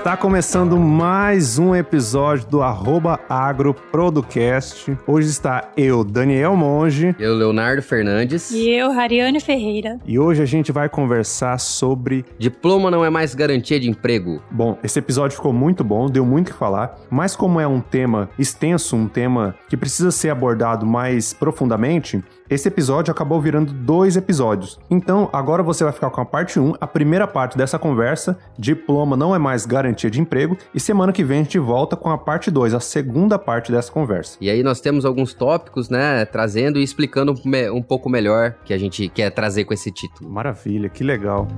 Está 0.00 0.16
começando 0.16 0.78
mais 0.78 1.58
um 1.58 1.76
episódio 1.76 2.48
do 2.48 2.62
arroba 2.62 3.20
agroprodocast. 3.28 4.96
Hoje 5.06 5.28
está 5.28 5.72
eu, 5.76 6.02
Daniel 6.02 6.56
Monge. 6.56 7.14
Eu, 7.18 7.34
Leonardo 7.34 7.82
Fernandes. 7.82 8.50
E 8.50 8.70
eu, 8.70 8.90
Rariane 8.92 9.38
Ferreira. 9.40 9.98
E 10.06 10.18
hoje 10.18 10.42
a 10.42 10.46
gente 10.46 10.72
vai 10.72 10.88
conversar 10.88 11.60
sobre... 11.60 12.24
Diploma 12.38 12.90
não 12.90 13.04
é 13.04 13.10
mais 13.10 13.34
garantia 13.34 13.78
de 13.78 13.90
emprego. 13.90 14.42
Bom, 14.50 14.78
esse 14.82 14.98
episódio 14.98 15.36
ficou 15.36 15.52
muito 15.52 15.84
bom, 15.84 16.08
deu 16.08 16.24
muito 16.24 16.48
o 16.48 16.52
que 16.52 16.58
falar, 16.58 16.98
mas 17.10 17.36
como 17.36 17.60
é 17.60 17.66
um 17.66 17.78
tema 17.82 18.30
extenso, 18.38 18.96
um 18.96 19.06
tema 19.06 19.54
que 19.68 19.76
precisa 19.76 20.10
ser 20.10 20.30
abordado 20.30 20.86
mais 20.86 21.34
profundamente, 21.34 22.24
esse 22.48 22.66
episódio 22.66 23.12
acabou 23.12 23.40
virando 23.40 23.72
dois 23.72 24.16
episódios. 24.16 24.80
Então, 24.90 25.28
agora 25.32 25.62
você 25.62 25.84
vai 25.84 25.92
ficar 25.92 26.10
com 26.10 26.20
a 26.20 26.24
parte 26.24 26.58
1, 26.58 26.74
a 26.80 26.86
primeira 26.86 27.26
parte 27.26 27.56
dessa 27.56 27.78
conversa, 27.78 28.38
diploma 28.58 29.16
não 29.16 29.32
é 29.34 29.38
mais 29.38 29.64
garantia 29.66 29.89
de 29.92 30.20
emprego, 30.20 30.56
e 30.74 30.80
semana 30.80 31.12
que 31.12 31.24
vem 31.24 31.40
a 31.40 31.42
gente 31.42 31.58
volta 31.58 31.96
com 31.96 32.10
a 32.10 32.18
parte 32.18 32.50
2, 32.50 32.74
a 32.74 32.80
segunda 32.80 33.38
parte 33.38 33.72
dessa 33.72 33.90
conversa. 33.90 34.36
E 34.40 34.48
aí 34.48 34.62
nós 34.62 34.80
temos 34.80 35.04
alguns 35.04 35.34
tópicos, 35.34 35.88
né, 35.88 36.24
trazendo 36.24 36.78
e 36.78 36.82
explicando 36.82 37.34
um 37.72 37.82
pouco 37.82 38.08
melhor 38.08 38.54
que 38.64 38.72
a 38.72 38.78
gente 38.78 39.08
quer 39.08 39.30
trazer 39.30 39.64
com 39.64 39.74
esse 39.74 39.90
título. 39.90 40.30
Maravilha, 40.30 40.88
que 40.88 41.02
legal. 41.02 41.48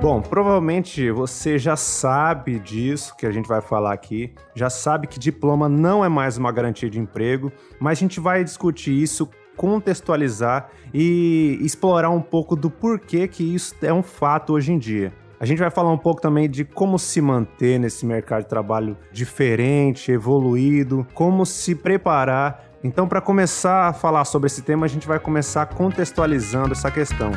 Bom, 0.00 0.22
provavelmente 0.22 1.10
você 1.10 1.58
já 1.58 1.76
sabe 1.76 2.58
disso 2.58 3.14
que 3.18 3.26
a 3.26 3.30
gente 3.30 3.46
vai 3.46 3.60
falar 3.60 3.92
aqui, 3.92 4.32
já 4.54 4.70
sabe 4.70 5.06
que 5.06 5.18
diploma 5.18 5.68
não 5.68 6.02
é 6.02 6.08
mais 6.08 6.38
uma 6.38 6.50
garantia 6.50 6.88
de 6.88 6.98
emprego, 6.98 7.52
mas 7.78 7.98
a 7.98 8.00
gente 8.00 8.18
vai 8.18 8.42
discutir 8.42 8.92
isso, 8.92 9.28
contextualizar 9.58 10.70
e 10.94 11.58
explorar 11.60 12.08
um 12.08 12.22
pouco 12.22 12.56
do 12.56 12.70
porquê 12.70 13.28
que 13.28 13.44
isso 13.44 13.74
é 13.82 13.92
um 13.92 14.02
fato 14.02 14.54
hoje 14.54 14.72
em 14.72 14.78
dia. 14.78 15.12
A 15.42 15.46
gente 15.46 15.56
vai 15.56 15.70
falar 15.70 15.90
um 15.90 15.96
pouco 15.96 16.20
também 16.20 16.50
de 16.50 16.66
como 16.66 16.98
se 16.98 17.18
manter 17.18 17.80
nesse 17.80 18.04
mercado 18.04 18.42
de 18.42 18.48
trabalho 18.50 18.94
diferente, 19.10 20.12
evoluído, 20.12 21.06
como 21.14 21.46
se 21.46 21.74
preparar. 21.74 22.62
Então, 22.84 23.08
para 23.08 23.22
começar 23.22 23.88
a 23.88 23.92
falar 23.94 24.26
sobre 24.26 24.48
esse 24.48 24.60
tema, 24.60 24.84
a 24.84 24.88
gente 24.88 25.08
vai 25.08 25.18
começar 25.18 25.64
contextualizando 25.64 26.72
essa 26.72 26.90
questão. 26.90 27.32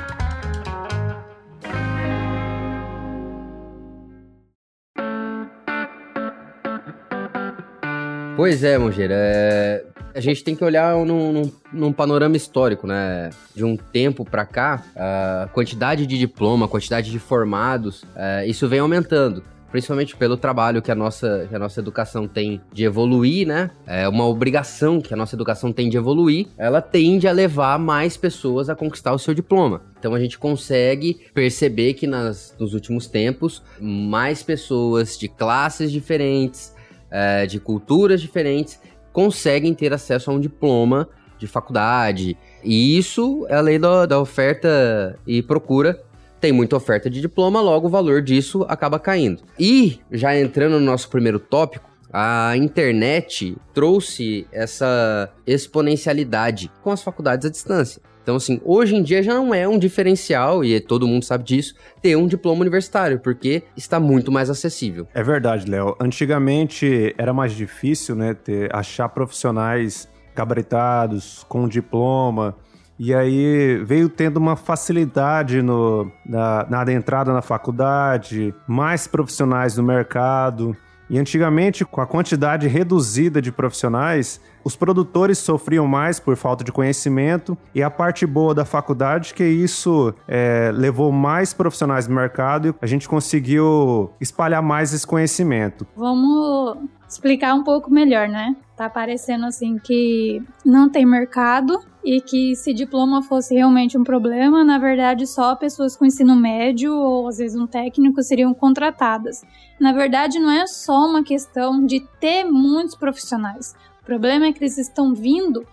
Pois 8.36 8.66
é, 8.66 8.78
Mongeira. 8.78 9.16
É... 9.16 9.92
A 10.16 10.19
gente 10.19 10.44
tem 10.44 10.56
que 10.56 10.64
olhar 10.64 10.95
num, 11.06 11.31
num, 11.33 11.52
num, 11.72 11.94
panorama 11.94 12.38
histórico, 12.38 12.86
né? 12.86 13.31
De 13.56 13.64
um 13.64 13.75
tempo 13.75 14.23
para 14.23 14.45
cá, 14.45 14.83
a 14.95 15.50
quantidade 15.52 16.05
de 16.05 16.17
diploma, 16.17 16.66
a 16.66 16.70
quantidade 16.70 17.09
de 17.09 17.20
formados, 17.20 18.03
é, 18.16 18.45
isso 18.45 18.67
vem 18.67 18.80
aumentando 18.80 19.44
principalmente 19.73 20.16
pelo 20.16 20.38
trabalho 20.38 20.83
que 20.83 20.92
a 20.92 20.95
nossa, 20.95 21.47
que 21.50 21.55
a 21.55 21.58
nossa 21.58 21.80
educação 21.80 22.28
tem 22.28 22.61
de 22.72 22.83
evoluir, 22.83 23.47
né? 23.47 23.72
É 23.88 24.08
uma 24.08 24.28
obrigação 24.28 25.02
que 25.02 25.11
a 25.16 25.17
nossa 25.17 25.36
educação 25.36 25.73
tem 25.73 25.89
de 25.89 25.97
evoluir, 25.97 26.45
ela 26.59 26.80
tende 26.80 27.27
a 27.27 27.31
levar 27.31 27.80
mais 27.80 28.16
pessoas 28.16 28.70
a 28.70 28.75
conquistar 28.75 29.14
o 29.14 29.17
seu 29.17 29.33
diploma. 29.33 29.81
Então 29.98 30.14
a 30.14 30.20
gente 30.20 30.38
consegue 30.38 31.22
perceber 31.33 31.95
que 31.95 32.05
nas, 32.05 32.55
nos 32.59 32.75
últimos 32.75 33.08
tempos, 33.08 33.64
mais 33.81 34.44
pessoas 34.44 35.17
de 35.17 35.27
classes 35.27 35.92
diferentes, 35.92 36.72
é, 37.09 37.48
de 37.48 37.59
culturas 37.59 38.22
diferentes 38.22 38.80
conseguem 39.14 39.73
ter 39.73 39.94
acesso 39.94 40.30
a 40.30 40.33
um 40.33 40.39
diploma 40.39 41.08
de 41.38 41.47
faculdade. 41.47 42.38
E 42.64 42.97
isso 42.97 43.45
é 43.47 43.55
a 43.55 43.61
lei 43.61 43.80
da, 43.80 44.05
da 44.05 44.20
oferta 44.20 45.17
e 45.25 45.42
procura. 45.42 46.03
Tem 46.42 46.52
muita 46.52 46.75
oferta 46.75 47.09
de 47.09 47.22
diploma, 47.22 47.61
logo 47.61 47.88
o 47.88 47.89
valor 47.89 48.22
disso 48.22 48.66
acaba 48.67 49.00
caindo. 49.00 49.44
E, 49.58 50.02
já 50.11 50.38
entrando 50.38 50.73
no 50.73 50.86
nosso 50.86 51.10
primeiro 51.10 51.39
tópico, 51.39 51.89
a 52.11 52.55
internet 52.58 53.55
trouxe 53.73 54.45
essa 54.52 55.30
exponencialidade 55.48 56.70
com 56.82 56.92
as 56.92 57.02
faculdades 57.02 57.48
à 57.48 57.49
distância. 57.49 58.02
Então, 58.23 58.38
assim, 58.38 58.60
hoje 58.64 58.95
em 58.95 59.04
dia 59.04 59.22
já 59.22 59.34
não 59.34 59.54
é 59.54 59.67
um 59.67 59.78
diferencial, 59.78 60.64
e 60.64 60.80
todo 60.80 61.06
mundo 61.06 61.23
sabe 61.23 61.44
disso, 61.44 61.76
ter 62.02 62.16
um 62.16 62.26
diploma 62.26 62.61
universitário, 62.61 63.20
porque 63.20 63.64
está 63.76 64.00
muito 64.00 64.32
mais 64.32 64.50
acessível. 64.50 65.06
É 65.14 65.22
verdade, 65.22 65.70
Léo. 65.70 65.95
Antigamente 66.00 67.14
era 67.17 67.33
mais 67.33 67.52
difícil, 67.52 68.16
né, 68.16 68.33
ter, 68.33 68.73
achar 68.73 69.10
profissionais 69.10 70.08
gabaritados, 70.33 71.45
com 71.50 71.67
diploma. 71.67 72.56
E 72.98 73.14
aí 73.14 73.83
veio 73.83 74.08
tendo 74.08 74.38
uma 74.38 74.56
facilidade 74.56 75.62
no, 75.62 76.10
na, 76.26 76.66
na 76.70 76.94
entrada 76.94 77.33
na 77.33 77.42
faculdade, 77.42 78.54
mais 78.67 79.06
profissionais 79.06 79.76
no 79.76 79.83
mercado. 79.83 80.76
E 81.09 81.19
antigamente, 81.19 81.83
com 81.86 82.02
a 82.02 82.05
quantidade 82.05 82.67
reduzida 82.67 83.41
de 83.41 83.52
profissionais, 83.52 84.39
os 84.64 84.75
produtores 84.75 85.37
sofriam 85.37 85.86
mais 85.86 86.19
por 86.19 86.36
falta 86.37 86.64
de 86.64 86.71
conhecimento 86.71 87.58
e 87.75 87.83
a 87.83 87.89
parte 87.89 88.25
boa 88.25 88.55
da 88.55 88.64
faculdade 88.64 89.33
que 89.33 89.43
isso 89.43 90.14
é, 90.27 90.71
levou 90.73 91.11
mais 91.11 91.53
profissionais 91.53 92.08
no 92.08 92.15
mercado 92.15 92.69
e 92.69 92.73
a 92.81 92.87
gente 92.87 93.08
conseguiu 93.09 94.11
espalhar 94.21 94.61
mais 94.61 94.93
esse 94.93 95.05
conhecimento. 95.05 95.86
Vamos 95.95 96.77
explicar 97.14 97.54
um 97.54 97.64
pouco 97.64 97.92
melhor, 97.92 98.28
né? 98.28 98.56
Tá 98.76 98.90
parecendo 98.90 99.46
assim 99.46 99.78
que 99.78 100.42
não 100.66 100.90
tem 100.90 101.06
mercado 101.06 101.80
e 102.04 102.20
que 102.20 102.56
se 102.56 102.74
diploma 102.74 103.22
fosse 103.22 103.54
realmente 103.54 103.98
um 103.98 104.04
problema, 104.04 104.64
na 104.64 104.78
verdade 104.78 105.26
só 105.26 105.56
pessoas 105.56 105.96
com 105.96 106.06
ensino 106.06 106.36
médio 106.36 106.94
ou 106.94 107.28
às 107.28 107.38
vezes 107.38 107.60
um 107.60 107.66
técnico 107.66 108.22
seriam 108.22 108.54
contratadas. 108.54 109.44
Na 109.80 109.92
verdade, 109.92 110.40
não 110.40 110.52
é 110.52 110.68
só 110.68 111.06
uma 111.06 111.24
questão 111.24 111.86
de 111.86 112.02
ter 112.20 112.44
muitos 112.44 112.96
profissionais. 112.96 113.76
O 114.02 114.06
problema 114.06 114.48
é 114.48 114.54
que 114.54 114.60
eles 114.60 114.78
estão 114.78 115.14
vindo 115.14 115.66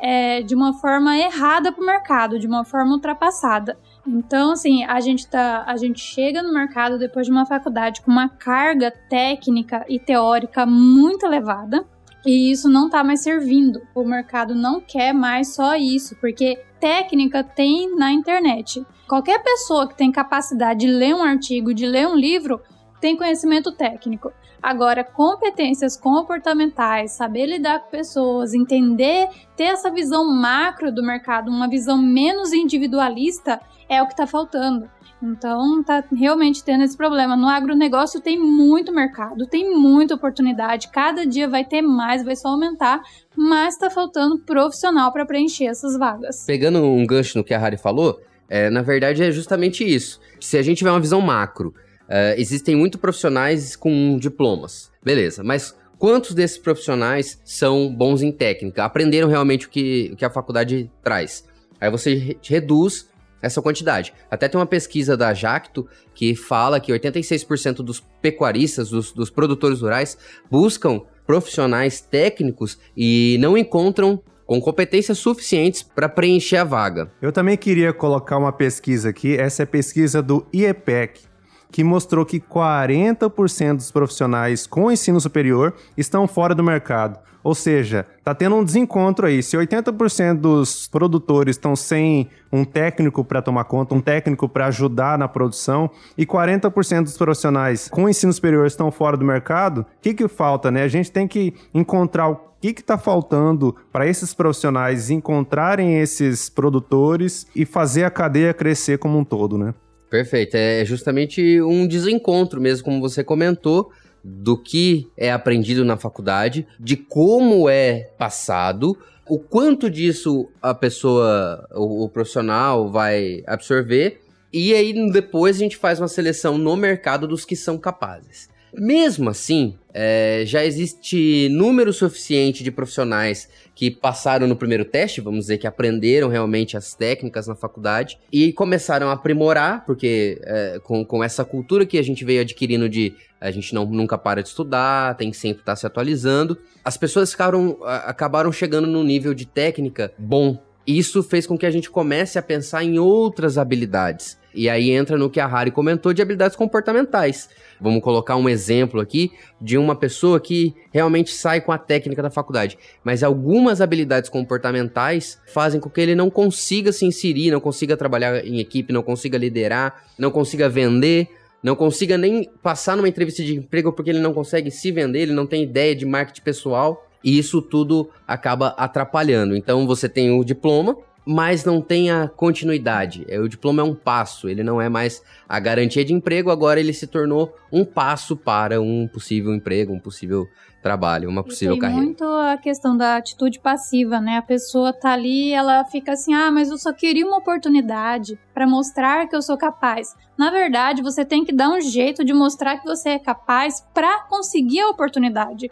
é, 0.00 0.42
de 0.42 0.54
uma 0.54 0.72
forma 0.74 1.16
errada 1.16 1.72
para 1.72 1.82
o 1.82 1.86
mercado, 1.86 2.38
de 2.38 2.46
uma 2.46 2.64
forma 2.64 2.92
ultrapassada. 2.92 3.78
Então, 4.06 4.52
assim, 4.52 4.84
a 4.84 5.00
gente, 5.00 5.26
tá, 5.26 5.64
a 5.66 5.76
gente 5.76 6.00
chega 6.00 6.42
no 6.42 6.52
mercado 6.52 6.98
depois 6.98 7.26
de 7.26 7.32
uma 7.32 7.46
faculdade 7.46 8.02
com 8.02 8.10
uma 8.10 8.28
carga 8.28 8.92
técnica 9.08 9.84
e 9.88 9.98
teórica 9.98 10.66
muito 10.66 11.24
elevada. 11.24 11.86
E 12.26 12.50
isso 12.50 12.68
não 12.68 12.86
está 12.86 13.04
mais 13.04 13.22
servindo. 13.22 13.82
O 13.94 14.02
mercado 14.04 14.54
não 14.54 14.80
quer 14.80 15.12
mais 15.12 15.54
só 15.54 15.76
isso, 15.76 16.16
porque 16.20 16.62
técnica 16.80 17.44
tem 17.44 17.94
na 17.96 18.12
internet. 18.12 18.84
Qualquer 19.06 19.42
pessoa 19.42 19.86
que 19.86 19.96
tem 19.96 20.10
capacidade 20.10 20.80
de 20.80 20.86
ler 20.86 21.14
um 21.14 21.22
artigo, 21.22 21.74
de 21.74 21.86
ler 21.86 22.08
um 22.08 22.16
livro, 22.16 22.60
tem 23.00 23.16
conhecimento 23.16 23.70
técnico. 23.72 24.32
Agora, 24.62 25.04
competências 25.04 25.94
comportamentais, 25.94 27.12
saber 27.12 27.44
lidar 27.44 27.80
com 27.80 27.90
pessoas, 27.90 28.54
entender, 28.54 29.28
ter 29.54 29.64
essa 29.64 29.90
visão 29.90 30.24
macro 30.24 30.90
do 30.90 31.02
mercado, 31.02 31.50
uma 31.50 31.68
visão 31.68 31.98
menos 31.98 32.54
individualista, 32.54 33.60
é 33.88 34.02
o 34.02 34.06
que 34.06 34.12
está 34.12 34.26
faltando. 34.26 34.88
Então, 35.22 35.82
tá 35.82 36.04
realmente 36.14 36.62
tendo 36.62 36.84
esse 36.84 36.96
problema. 36.96 37.36
No 37.36 37.48
agronegócio 37.48 38.20
tem 38.20 38.38
muito 38.38 38.92
mercado, 38.92 39.46
tem 39.46 39.74
muita 39.74 40.14
oportunidade, 40.14 40.88
cada 40.88 41.26
dia 41.26 41.48
vai 41.48 41.64
ter 41.64 41.80
mais, 41.80 42.22
vai 42.22 42.36
só 42.36 42.48
aumentar, 42.48 43.00
mas 43.34 43.74
está 43.74 43.88
faltando 43.88 44.38
profissional 44.38 45.12
para 45.12 45.24
preencher 45.24 45.66
essas 45.66 45.96
vagas. 45.98 46.44
Pegando 46.44 46.82
um 46.82 47.06
gancho 47.06 47.38
no 47.38 47.44
que 47.44 47.54
a 47.54 47.58
Harry 47.58 47.78
falou, 47.78 48.20
é, 48.48 48.68
na 48.68 48.82
verdade 48.82 49.22
é 49.22 49.30
justamente 49.30 49.82
isso. 49.82 50.20
Se 50.40 50.58
a 50.58 50.62
gente 50.62 50.78
tiver 50.78 50.90
uma 50.90 51.00
visão 51.00 51.20
macro, 51.20 51.74
Uh, 52.04 52.36
existem 52.36 52.76
muitos 52.76 53.00
profissionais 53.00 53.74
com 53.74 54.18
diplomas, 54.18 54.92
beleza, 55.02 55.42
mas 55.42 55.74
quantos 55.98 56.34
desses 56.34 56.58
profissionais 56.58 57.40
são 57.44 57.88
bons 57.94 58.20
em 58.20 58.30
técnica? 58.30 58.84
Aprenderam 58.84 59.26
realmente 59.26 59.66
o 59.66 59.70
que, 59.70 60.10
o 60.12 60.16
que 60.16 60.24
a 60.24 60.28
faculdade 60.28 60.90
traz? 61.02 61.46
Aí 61.80 61.90
você 61.90 62.36
reduz 62.42 63.08
essa 63.44 63.60
quantidade. 63.60 64.14
Até 64.30 64.48
tem 64.48 64.58
uma 64.58 64.66
pesquisa 64.66 65.16
da 65.16 65.34
Jacto 65.34 65.86
que 66.14 66.34
fala 66.34 66.80
que 66.80 66.92
86% 66.92 67.76
dos 67.76 68.00
pecuaristas, 68.22 68.88
dos, 68.88 69.12
dos 69.12 69.30
produtores 69.30 69.80
rurais, 69.80 70.16
buscam 70.50 71.02
profissionais 71.26 72.00
técnicos 72.00 72.78
e 72.96 73.36
não 73.40 73.56
encontram 73.56 74.22
com 74.46 74.60
competências 74.60 75.18
suficientes 75.18 75.82
para 75.82 76.08
preencher 76.08 76.58
a 76.58 76.64
vaga. 76.64 77.10
Eu 77.20 77.32
também 77.32 77.56
queria 77.56 77.92
colocar 77.92 78.38
uma 78.38 78.52
pesquisa 78.52 79.10
aqui, 79.10 79.36
essa 79.36 79.62
é 79.62 79.64
a 79.64 79.66
pesquisa 79.66 80.22
do 80.22 80.46
IEPEC, 80.52 81.22
que 81.70 81.82
mostrou 81.82 82.24
que 82.24 82.38
40% 82.38 83.76
dos 83.76 83.90
profissionais 83.90 84.66
com 84.66 84.92
ensino 84.92 85.20
superior 85.20 85.74
estão 85.96 86.28
fora 86.28 86.54
do 86.54 86.62
mercado. 86.62 87.18
Ou 87.44 87.54
seja, 87.54 88.06
tá 88.24 88.34
tendo 88.34 88.56
um 88.56 88.64
desencontro 88.64 89.26
aí. 89.26 89.42
Se 89.42 89.54
80% 89.54 90.40
dos 90.40 90.88
produtores 90.88 91.56
estão 91.56 91.76
sem 91.76 92.30
um 92.50 92.64
técnico 92.64 93.22
para 93.22 93.42
tomar 93.42 93.64
conta, 93.64 93.94
um 93.94 94.00
técnico 94.00 94.48
para 94.48 94.66
ajudar 94.66 95.18
na 95.18 95.28
produção, 95.28 95.90
e 96.16 96.24
40% 96.24 97.02
dos 97.02 97.18
profissionais 97.18 97.88
com 97.88 98.08
ensino 98.08 98.32
superior 98.32 98.66
estão 98.66 98.90
fora 98.90 99.14
do 99.14 99.24
mercado, 99.26 99.82
o 99.82 99.86
que, 100.00 100.14
que 100.14 100.26
falta, 100.26 100.70
né? 100.70 100.84
A 100.84 100.88
gente 100.88 101.12
tem 101.12 101.28
que 101.28 101.52
encontrar 101.74 102.30
o 102.30 102.54
que 102.60 102.80
está 102.80 102.96
faltando 102.96 103.76
para 103.92 104.06
esses 104.06 104.32
profissionais 104.32 105.10
encontrarem 105.10 106.00
esses 106.00 106.48
produtores 106.48 107.46
e 107.54 107.66
fazer 107.66 108.04
a 108.04 108.10
cadeia 108.10 108.54
crescer 108.54 108.96
como 108.96 109.18
um 109.18 109.24
todo, 109.24 109.58
né? 109.58 109.74
Perfeito. 110.08 110.54
É 110.54 110.84
justamente 110.84 111.60
um 111.60 111.86
desencontro 111.86 112.60
mesmo, 112.60 112.84
como 112.84 113.00
você 113.00 113.22
comentou, 113.22 113.90
do 114.24 114.56
que 114.56 115.06
é 115.16 115.30
aprendido 115.30 115.84
na 115.84 115.98
faculdade, 115.98 116.66
de 116.80 116.96
como 116.96 117.68
é 117.68 118.10
passado, 118.16 118.96
o 119.28 119.38
quanto 119.38 119.90
disso 119.90 120.48
a 120.62 120.72
pessoa, 120.74 121.68
o, 121.72 122.04
o 122.04 122.08
profissional 122.08 122.90
vai 122.90 123.42
absorver, 123.46 124.22
e 124.52 124.72
aí 124.72 125.10
depois 125.10 125.56
a 125.56 125.58
gente 125.58 125.76
faz 125.76 126.00
uma 126.00 126.08
seleção 126.08 126.56
no 126.56 126.76
mercado 126.76 127.28
dos 127.28 127.44
que 127.44 127.56
são 127.56 127.76
capazes. 127.76 128.48
Mesmo 128.72 129.28
assim, 129.28 129.76
é, 129.94 130.42
já 130.44 130.64
existe 130.64 131.48
número 131.50 131.92
suficiente 131.92 132.64
de 132.64 132.72
profissionais 132.72 133.48
que 133.76 133.92
passaram 133.92 134.48
no 134.48 134.56
primeiro 134.56 134.84
teste, 134.84 135.20
vamos 135.20 135.42
dizer, 135.42 135.58
que 135.58 135.66
aprenderam 135.68 136.28
realmente 136.28 136.76
as 136.76 136.94
técnicas 136.94 137.46
na 137.46 137.54
faculdade 137.54 138.18
e 138.32 138.52
começaram 138.52 139.08
a 139.08 139.12
aprimorar, 139.12 139.86
porque 139.86 140.40
é, 140.42 140.80
com, 140.82 141.04
com 141.04 141.22
essa 141.22 141.44
cultura 141.44 141.86
que 141.86 141.96
a 141.96 142.02
gente 142.02 142.24
veio 142.24 142.40
adquirindo 142.40 142.88
de 142.88 143.14
a 143.40 143.50
gente 143.50 143.74
não, 143.74 143.84
nunca 143.84 144.18
para 144.18 144.42
de 144.42 144.48
estudar, 144.48 145.16
tem 145.16 145.30
que 145.30 145.36
sempre 145.36 145.60
estar 145.62 145.76
se 145.76 145.86
atualizando, 145.86 146.58
as 146.84 146.96
pessoas 146.96 147.30
ficaram, 147.30 147.78
acabaram 147.84 148.50
chegando 148.50 148.86
num 148.88 149.04
nível 149.04 149.32
de 149.32 149.46
técnica 149.46 150.12
bom. 150.18 150.60
Isso 150.86 151.22
fez 151.22 151.46
com 151.46 151.56
que 151.56 151.66
a 151.66 151.70
gente 151.70 151.90
comece 151.90 152.38
a 152.38 152.42
pensar 152.42 152.84
em 152.84 152.98
outras 152.98 153.56
habilidades. 153.56 154.38
E 154.54 154.68
aí 154.68 154.90
entra 154.90 155.18
no 155.18 155.28
que 155.28 155.40
a 155.40 155.46
Harry 155.46 155.72
comentou 155.72 156.12
de 156.12 156.22
habilidades 156.22 156.56
comportamentais. 156.56 157.48
Vamos 157.80 158.02
colocar 158.02 158.36
um 158.36 158.48
exemplo 158.48 159.00
aqui 159.00 159.32
de 159.60 159.76
uma 159.76 159.96
pessoa 159.96 160.38
que 160.38 160.74
realmente 160.92 161.32
sai 161.32 161.60
com 161.60 161.72
a 161.72 161.78
técnica 161.78 162.22
da 162.22 162.30
faculdade, 162.30 162.78
mas 163.02 163.24
algumas 163.24 163.80
habilidades 163.80 164.30
comportamentais 164.30 165.40
fazem 165.52 165.80
com 165.80 165.90
que 165.90 166.00
ele 166.00 166.14
não 166.14 166.30
consiga 166.30 166.92
se 166.92 167.04
inserir, 167.04 167.50
não 167.50 167.60
consiga 167.60 167.96
trabalhar 167.96 168.46
em 168.46 168.60
equipe, 168.60 168.92
não 168.92 169.02
consiga 169.02 169.36
liderar, 169.36 170.04
não 170.16 170.30
consiga 170.30 170.68
vender, 170.68 171.28
não 171.60 171.74
consiga 171.74 172.16
nem 172.16 172.48
passar 172.62 172.96
numa 172.96 173.08
entrevista 173.08 173.42
de 173.42 173.56
emprego 173.56 173.92
porque 173.92 174.10
ele 174.10 174.20
não 174.20 174.32
consegue 174.32 174.70
se 174.70 174.92
vender, 174.92 175.22
ele 175.22 175.32
não 175.32 175.46
tem 175.46 175.64
ideia 175.64 175.96
de 175.96 176.06
marketing 176.06 176.42
pessoal. 176.42 177.08
E 177.24 177.38
isso 177.38 177.62
tudo 177.62 178.10
acaba 178.28 178.68
atrapalhando. 178.76 179.56
Então 179.56 179.86
você 179.86 180.08
tem 180.08 180.30
o 180.30 180.44
diploma, 180.44 180.96
mas 181.26 181.64
não 181.64 181.80
tem 181.80 182.10
a 182.10 182.28
continuidade. 182.28 183.24
É, 183.28 183.40
o 183.40 183.48
diploma 183.48 183.80
é 183.80 183.84
um 183.84 183.94
passo, 183.94 184.48
ele 184.48 184.62
não 184.62 184.80
é 184.80 184.88
mais 184.88 185.22
a 185.48 185.58
garantia 185.58 186.04
de 186.04 186.12
emprego, 186.12 186.50
agora 186.50 186.78
ele 186.78 186.92
se 186.92 187.06
tornou 187.06 187.56
um 187.72 187.84
passo 187.84 188.36
para 188.36 188.80
um 188.80 189.08
possível 189.08 189.54
emprego, 189.54 189.92
um 189.92 189.98
possível 189.98 190.46
trabalho, 190.82 191.30
uma 191.30 191.42
possível 191.42 191.76
tem 191.76 191.80
carreira. 191.80 192.04
muito 192.04 192.24
a 192.24 192.58
questão 192.58 192.94
da 192.94 193.16
atitude 193.16 193.58
passiva, 193.58 194.20
né? 194.20 194.36
A 194.36 194.42
pessoa 194.42 194.92
tá 194.92 195.12
ali, 195.12 195.50
ela 195.50 195.82
fica 195.86 196.12
assim: 196.12 196.34
"Ah, 196.34 196.50
mas 196.50 196.68
eu 196.68 196.76
só 196.76 196.92
queria 196.92 197.26
uma 197.26 197.38
oportunidade 197.38 198.38
para 198.52 198.66
mostrar 198.66 199.26
que 199.26 199.34
eu 199.34 199.40
sou 199.40 199.56
capaz". 199.56 200.14
Na 200.36 200.50
verdade, 200.50 201.00
você 201.00 201.24
tem 201.24 201.42
que 201.42 201.54
dar 201.54 201.70
um 201.70 201.80
jeito 201.80 202.22
de 202.22 202.34
mostrar 202.34 202.76
que 202.76 202.84
você 202.84 203.10
é 203.10 203.18
capaz 203.18 203.82
para 203.94 204.24
conseguir 204.28 204.80
a 204.80 204.90
oportunidade. 204.90 205.70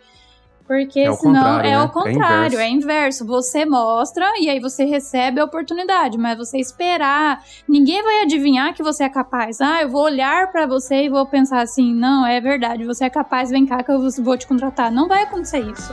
Porque 0.66 1.00
é 1.00 1.12
senão 1.12 1.60
é 1.60 1.70
né? 1.70 1.82
o 1.82 1.88
contrário, 1.88 2.58
é 2.58 2.68
inverso. 2.68 2.70
é 2.70 2.70
inverso. 2.70 3.26
Você 3.26 3.64
mostra 3.64 4.24
e 4.40 4.48
aí 4.48 4.60
você 4.60 4.84
recebe 4.84 5.40
a 5.40 5.44
oportunidade, 5.44 6.16
mas 6.16 6.38
você 6.38 6.58
esperar, 6.58 7.42
ninguém 7.68 8.02
vai 8.02 8.22
adivinhar 8.22 8.74
que 8.74 8.82
você 8.82 9.04
é 9.04 9.08
capaz. 9.08 9.60
Ah, 9.60 9.82
eu 9.82 9.88
vou 9.88 10.02
olhar 10.02 10.50
para 10.52 10.66
você 10.66 11.04
e 11.04 11.08
vou 11.08 11.26
pensar 11.26 11.60
assim: 11.60 11.94
"Não, 11.94 12.26
é 12.26 12.40
verdade, 12.40 12.84
você 12.84 13.04
é 13.04 13.10
capaz, 13.10 13.50
vem 13.50 13.66
cá 13.66 13.82
que 13.82 13.90
eu 13.90 14.00
vou 14.22 14.36
te 14.36 14.46
contratar". 14.46 14.90
Não 14.90 15.08
vai 15.08 15.24
acontecer 15.24 15.60
isso. 15.60 15.92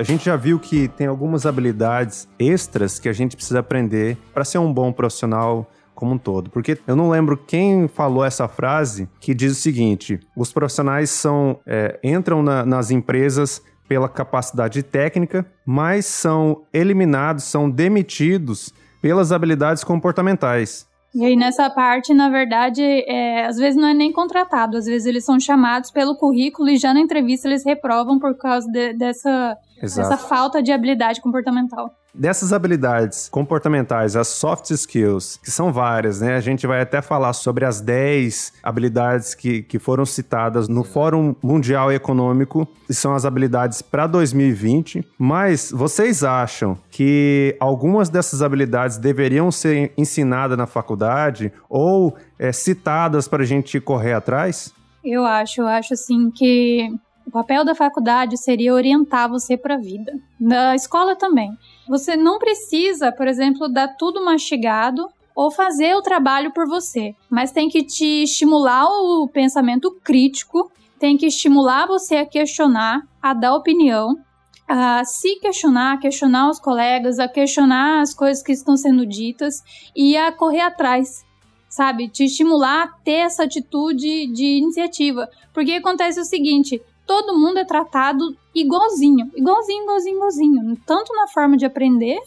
A 0.00 0.02
gente 0.02 0.24
já 0.24 0.34
viu 0.34 0.58
que 0.58 0.88
tem 0.88 1.06
algumas 1.06 1.44
habilidades 1.44 2.26
extras 2.38 2.98
que 2.98 3.06
a 3.06 3.12
gente 3.12 3.36
precisa 3.36 3.60
aprender 3.60 4.16
para 4.32 4.46
ser 4.46 4.56
um 4.56 4.72
bom 4.72 4.90
profissional 4.90 5.70
como 6.00 6.14
um 6.14 6.18
todo. 6.18 6.50
Porque 6.50 6.78
eu 6.86 6.96
não 6.96 7.10
lembro 7.10 7.36
quem 7.36 7.86
falou 7.86 8.24
essa 8.24 8.48
frase 8.48 9.06
que 9.20 9.34
diz 9.34 9.52
o 9.52 9.60
seguinte: 9.60 10.18
os 10.34 10.50
profissionais 10.50 11.10
são 11.10 11.60
é, 11.66 12.00
entram 12.02 12.42
na, 12.42 12.64
nas 12.64 12.90
empresas 12.90 13.62
pela 13.86 14.08
capacidade 14.08 14.82
técnica, 14.82 15.44
mas 15.66 16.06
são 16.06 16.62
eliminados, 16.72 17.44
são 17.44 17.68
demitidos 17.68 18.72
pelas 19.02 19.32
habilidades 19.32 19.84
comportamentais. 19.84 20.88
E 21.12 21.24
aí, 21.24 21.34
nessa 21.34 21.68
parte, 21.68 22.14
na 22.14 22.28
verdade, 22.30 22.82
é, 22.82 23.44
às 23.44 23.56
vezes 23.56 23.74
não 23.74 23.88
é 23.88 23.94
nem 23.94 24.12
contratado, 24.12 24.76
às 24.76 24.84
vezes 24.86 25.06
eles 25.06 25.24
são 25.24 25.40
chamados 25.40 25.90
pelo 25.90 26.16
currículo 26.16 26.68
e 26.68 26.76
já 26.76 26.94
na 26.94 27.00
entrevista 27.00 27.48
eles 27.48 27.64
reprovam 27.64 28.20
por 28.20 28.36
causa 28.36 28.70
de, 28.70 28.92
dessa, 28.92 29.56
dessa 29.80 30.16
falta 30.16 30.62
de 30.62 30.72
habilidade 30.72 31.20
comportamental. 31.20 31.90
Dessas 32.12 32.52
habilidades 32.52 33.28
comportamentais, 33.28 34.16
as 34.16 34.28
soft 34.28 34.70
skills, 34.70 35.38
que 35.42 35.50
são 35.50 35.72
várias, 35.72 36.20
né? 36.20 36.34
A 36.34 36.40
gente 36.40 36.66
vai 36.66 36.80
até 36.80 37.00
falar 37.00 37.32
sobre 37.32 37.64
as 37.64 37.80
10 37.80 38.54
habilidades 38.62 39.32
que, 39.34 39.62
que 39.62 39.78
foram 39.78 40.04
citadas 40.04 40.68
no 40.68 40.82
Fórum 40.82 41.36
Mundial 41.40 41.92
Econômico, 41.92 42.66
que 42.86 42.94
são 42.94 43.14
as 43.14 43.24
habilidades 43.24 43.80
para 43.80 44.08
2020. 44.08 45.06
Mas 45.16 45.70
vocês 45.70 46.24
acham 46.24 46.76
que 46.90 47.56
algumas 47.60 48.08
dessas 48.08 48.42
habilidades 48.42 48.98
deveriam 48.98 49.50
ser 49.52 49.92
ensinadas 49.96 50.58
na 50.58 50.66
faculdade 50.66 51.52
ou 51.68 52.16
é, 52.38 52.50
citadas 52.50 53.28
para 53.28 53.44
a 53.44 53.46
gente 53.46 53.80
correr 53.80 54.14
atrás? 54.14 54.74
Eu 55.04 55.24
acho, 55.24 55.62
eu 55.62 55.68
acho 55.68 55.94
assim 55.94 56.30
que 56.30 56.88
o 57.30 57.32
papel 57.32 57.64
da 57.64 57.76
faculdade 57.76 58.36
seria 58.36 58.74
orientar 58.74 59.30
você 59.30 59.56
para 59.56 59.76
a 59.76 59.78
vida. 59.78 60.18
Da 60.38 60.74
escola 60.74 61.14
também. 61.14 61.56
Você 61.88 62.16
não 62.16 62.40
precisa, 62.40 63.12
por 63.12 63.28
exemplo, 63.28 63.68
dar 63.68 63.86
tudo 63.96 64.24
mastigado 64.24 65.08
ou 65.32 65.48
fazer 65.48 65.94
o 65.94 66.02
trabalho 66.02 66.52
por 66.52 66.66
você, 66.66 67.14
mas 67.30 67.52
tem 67.52 67.68
que 67.68 67.84
te 67.84 68.24
estimular 68.24 68.84
o 68.84 69.28
pensamento 69.28 69.96
crítico, 70.02 70.72
tem 70.98 71.16
que 71.16 71.26
estimular 71.26 71.86
você 71.86 72.16
a 72.16 72.26
questionar, 72.26 73.02
a 73.22 73.32
dar 73.32 73.54
opinião, 73.54 74.18
a 74.66 75.04
se 75.04 75.36
questionar, 75.36 75.92
a 75.92 75.98
questionar 75.98 76.50
os 76.50 76.58
colegas, 76.58 77.20
a 77.20 77.28
questionar 77.28 78.00
as 78.00 78.12
coisas 78.12 78.42
que 78.42 78.50
estão 78.50 78.76
sendo 78.76 79.06
ditas 79.06 79.62
e 79.94 80.16
a 80.16 80.32
correr 80.32 80.62
atrás, 80.62 81.24
sabe? 81.68 82.08
Te 82.08 82.24
estimular 82.24 82.82
a 82.82 82.88
ter 82.88 83.20
essa 83.20 83.44
atitude 83.44 84.26
de 84.32 84.58
iniciativa. 84.58 85.28
Porque 85.52 85.72
acontece 85.72 86.20
o 86.20 86.24
seguinte: 86.24 86.82
todo 87.10 87.36
mundo 87.36 87.58
é 87.58 87.64
tratado 87.64 88.36
igualzinho, 88.54 89.32
igualzinho, 89.34 89.82
igualzinho, 89.82 90.14
igualzinho, 90.14 90.76
tanto 90.86 91.12
na 91.12 91.26
forma 91.26 91.56
de 91.56 91.66
aprender 91.66 92.20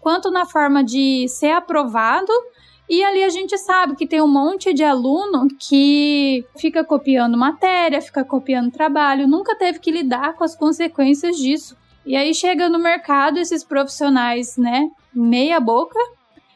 quanto 0.00 0.32
na 0.32 0.44
forma 0.44 0.82
de 0.82 1.28
ser 1.28 1.52
aprovado. 1.52 2.32
E 2.90 3.04
ali 3.04 3.22
a 3.22 3.28
gente 3.28 3.56
sabe 3.56 3.94
que 3.94 4.04
tem 4.04 4.20
um 4.20 4.26
monte 4.26 4.74
de 4.74 4.82
aluno 4.82 5.46
que 5.60 6.44
fica 6.56 6.82
copiando 6.82 7.38
matéria, 7.38 8.02
fica 8.02 8.24
copiando 8.24 8.72
trabalho, 8.72 9.28
nunca 9.28 9.54
teve 9.54 9.78
que 9.78 9.92
lidar 9.92 10.34
com 10.34 10.42
as 10.42 10.56
consequências 10.56 11.36
disso. 11.36 11.76
E 12.04 12.16
aí 12.16 12.34
chega 12.34 12.68
no 12.68 12.80
mercado 12.80 13.38
esses 13.38 13.62
profissionais, 13.62 14.56
né, 14.56 14.90
meia 15.14 15.60
boca, 15.60 16.00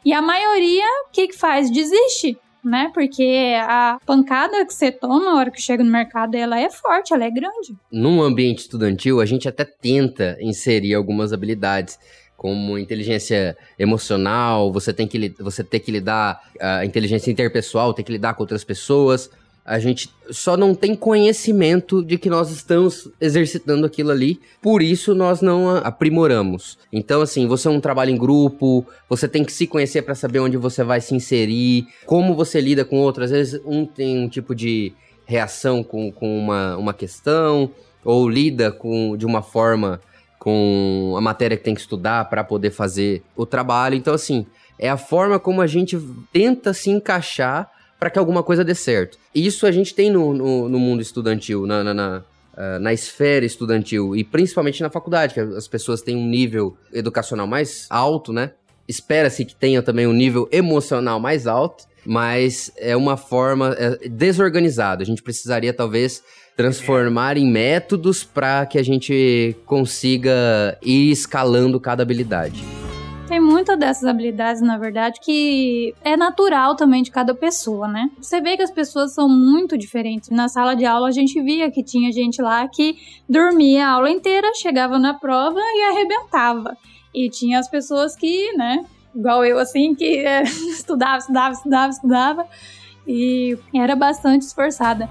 e 0.04 0.12
a 0.12 0.20
maioria, 0.20 0.86
o 1.06 1.12
que, 1.12 1.28
que 1.28 1.38
faz? 1.38 1.70
Desiste 1.70 2.36
né? 2.64 2.90
Porque 2.92 3.54
a 3.60 3.98
pancada 4.04 4.64
que 4.66 4.74
você 4.74 4.90
toma 4.90 5.24
na 5.24 5.36
hora 5.36 5.50
que 5.50 5.60
chega 5.60 5.82
no 5.82 5.90
mercado, 5.90 6.34
ela 6.34 6.58
é 6.58 6.70
forte, 6.70 7.12
ela 7.12 7.24
é 7.24 7.30
grande. 7.30 7.74
Num 7.90 8.22
ambiente 8.22 8.60
estudantil, 8.60 9.20
a 9.20 9.26
gente 9.26 9.48
até 9.48 9.64
tenta 9.64 10.36
inserir 10.40 10.94
algumas 10.94 11.32
habilidades 11.32 11.98
como 12.36 12.78
inteligência 12.78 13.54
emocional, 13.78 14.72
você 14.72 14.94
tem 14.94 15.06
que 15.06 15.34
você 15.40 15.62
tem 15.62 15.78
que 15.78 15.92
lidar 15.92 16.40
a 16.58 16.86
inteligência 16.86 17.30
interpessoal, 17.30 17.92
tem 17.92 18.02
que 18.02 18.12
lidar 18.12 18.32
com 18.32 18.42
outras 18.42 18.64
pessoas, 18.64 19.30
a 19.70 19.78
gente 19.78 20.12
só 20.32 20.56
não 20.56 20.74
tem 20.74 20.96
conhecimento 20.96 22.04
de 22.04 22.18
que 22.18 22.28
nós 22.28 22.50
estamos 22.50 23.08
exercitando 23.20 23.86
aquilo 23.86 24.10
ali, 24.10 24.40
por 24.60 24.82
isso 24.82 25.14
nós 25.14 25.40
não 25.40 25.76
aprimoramos. 25.76 26.76
Então, 26.92 27.22
assim, 27.22 27.46
você 27.46 27.68
é 27.68 27.70
um 27.70 27.80
trabalho 27.80 28.10
em 28.10 28.16
grupo, 28.16 28.84
você 29.08 29.28
tem 29.28 29.44
que 29.44 29.52
se 29.52 29.68
conhecer 29.68 30.02
para 30.02 30.16
saber 30.16 30.40
onde 30.40 30.56
você 30.56 30.82
vai 30.82 31.00
se 31.00 31.14
inserir, 31.14 31.86
como 32.04 32.34
você 32.34 32.60
lida 32.60 32.84
com 32.84 32.98
outras. 32.98 33.30
Às 33.30 33.38
vezes, 33.38 33.60
um 33.64 33.86
tem 33.86 34.18
um 34.18 34.28
tipo 34.28 34.56
de 34.56 34.92
reação 35.24 35.84
com, 35.84 36.10
com 36.10 36.36
uma, 36.36 36.76
uma 36.76 36.92
questão, 36.92 37.70
ou 38.04 38.28
lida 38.28 38.72
com, 38.72 39.16
de 39.16 39.24
uma 39.24 39.40
forma 39.40 40.00
com 40.36 41.14
a 41.16 41.20
matéria 41.20 41.56
que 41.56 41.62
tem 41.62 41.76
que 41.76 41.80
estudar 41.80 42.28
para 42.28 42.42
poder 42.42 42.72
fazer 42.72 43.22
o 43.36 43.46
trabalho. 43.46 43.94
Então, 43.94 44.14
assim, 44.14 44.46
é 44.76 44.90
a 44.90 44.96
forma 44.96 45.38
como 45.38 45.60
a 45.60 45.68
gente 45.68 45.96
tenta 46.32 46.74
se 46.74 46.90
encaixar 46.90 47.70
para 48.00 48.08
que 48.08 48.18
alguma 48.18 48.42
coisa 48.42 48.64
dê 48.64 48.74
certo. 48.74 49.18
Isso 49.34 49.66
a 49.66 49.70
gente 49.70 49.94
tem 49.94 50.10
no, 50.10 50.32
no, 50.32 50.68
no 50.70 50.78
mundo 50.78 51.02
estudantil, 51.02 51.66
na, 51.66 51.84
na, 51.84 51.92
na, 51.92 52.24
uh, 52.54 52.80
na, 52.80 52.94
esfera 52.94 53.44
estudantil, 53.44 54.16
e 54.16 54.24
principalmente 54.24 54.80
na 54.80 54.88
faculdade, 54.88 55.34
que 55.34 55.40
as 55.40 55.68
pessoas 55.68 56.00
têm 56.00 56.16
um 56.16 56.26
nível 56.26 56.74
educacional 56.94 57.46
mais 57.46 57.86
alto, 57.90 58.32
né? 58.32 58.52
Espera-se 58.88 59.44
que 59.44 59.54
tenha 59.54 59.82
também 59.82 60.06
um 60.06 60.14
nível 60.14 60.48
emocional 60.50 61.20
mais 61.20 61.46
alto, 61.46 61.84
mas 62.04 62.72
é 62.78 62.96
uma 62.96 63.18
forma 63.18 63.76
é, 63.78 64.08
desorganizada. 64.08 65.02
A 65.02 65.06
gente 65.06 65.22
precisaria, 65.22 65.72
talvez, 65.72 66.22
transformar 66.56 67.36
em 67.36 67.46
métodos 67.46 68.24
para 68.24 68.64
que 68.64 68.78
a 68.78 68.82
gente 68.82 69.54
consiga 69.66 70.78
ir 70.82 71.10
escalando 71.10 71.78
cada 71.78 72.02
habilidade. 72.02 72.79
Tem 73.30 73.38
muitas 73.38 73.78
dessas 73.78 74.02
habilidades, 74.02 74.60
na 74.60 74.76
verdade, 74.76 75.20
que 75.20 75.94
é 76.02 76.16
natural 76.16 76.74
também 76.74 77.00
de 77.00 77.12
cada 77.12 77.32
pessoa, 77.32 77.86
né? 77.86 78.10
Você 78.20 78.40
vê 78.40 78.56
que 78.56 78.62
as 78.64 78.72
pessoas 78.72 79.14
são 79.14 79.28
muito 79.28 79.78
diferentes. 79.78 80.30
Na 80.30 80.48
sala 80.48 80.74
de 80.74 80.84
aula 80.84 81.06
a 81.06 81.12
gente 81.12 81.40
via 81.40 81.70
que 81.70 81.84
tinha 81.84 82.10
gente 82.10 82.42
lá 82.42 82.66
que 82.66 82.96
dormia 83.28 83.86
a 83.86 83.90
aula 83.92 84.10
inteira, 84.10 84.50
chegava 84.56 84.98
na 84.98 85.14
prova 85.14 85.60
e 85.60 85.92
arrebentava. 85.92 86.76
E 87.14 87.30
tinha 87.30 87.60
as 87.60 87.68
pessoas 87.68 88.16
que, 88.16 88.52
né, 88.56 88.84
igual 89.14 89.44
eu 89.44 89.60
assim, 89.60 89.94
que 89.94 90.26
é, 90.26 90.42
estudava, 90.74 91.18
estudava, 91.18 91.52
estudava, 91.52 91.92
estudava 91.92 92.46
e 93.06 93.56
era 93.72 93.94
bastante 93.94 94.42
esforçada. 94.42 95.08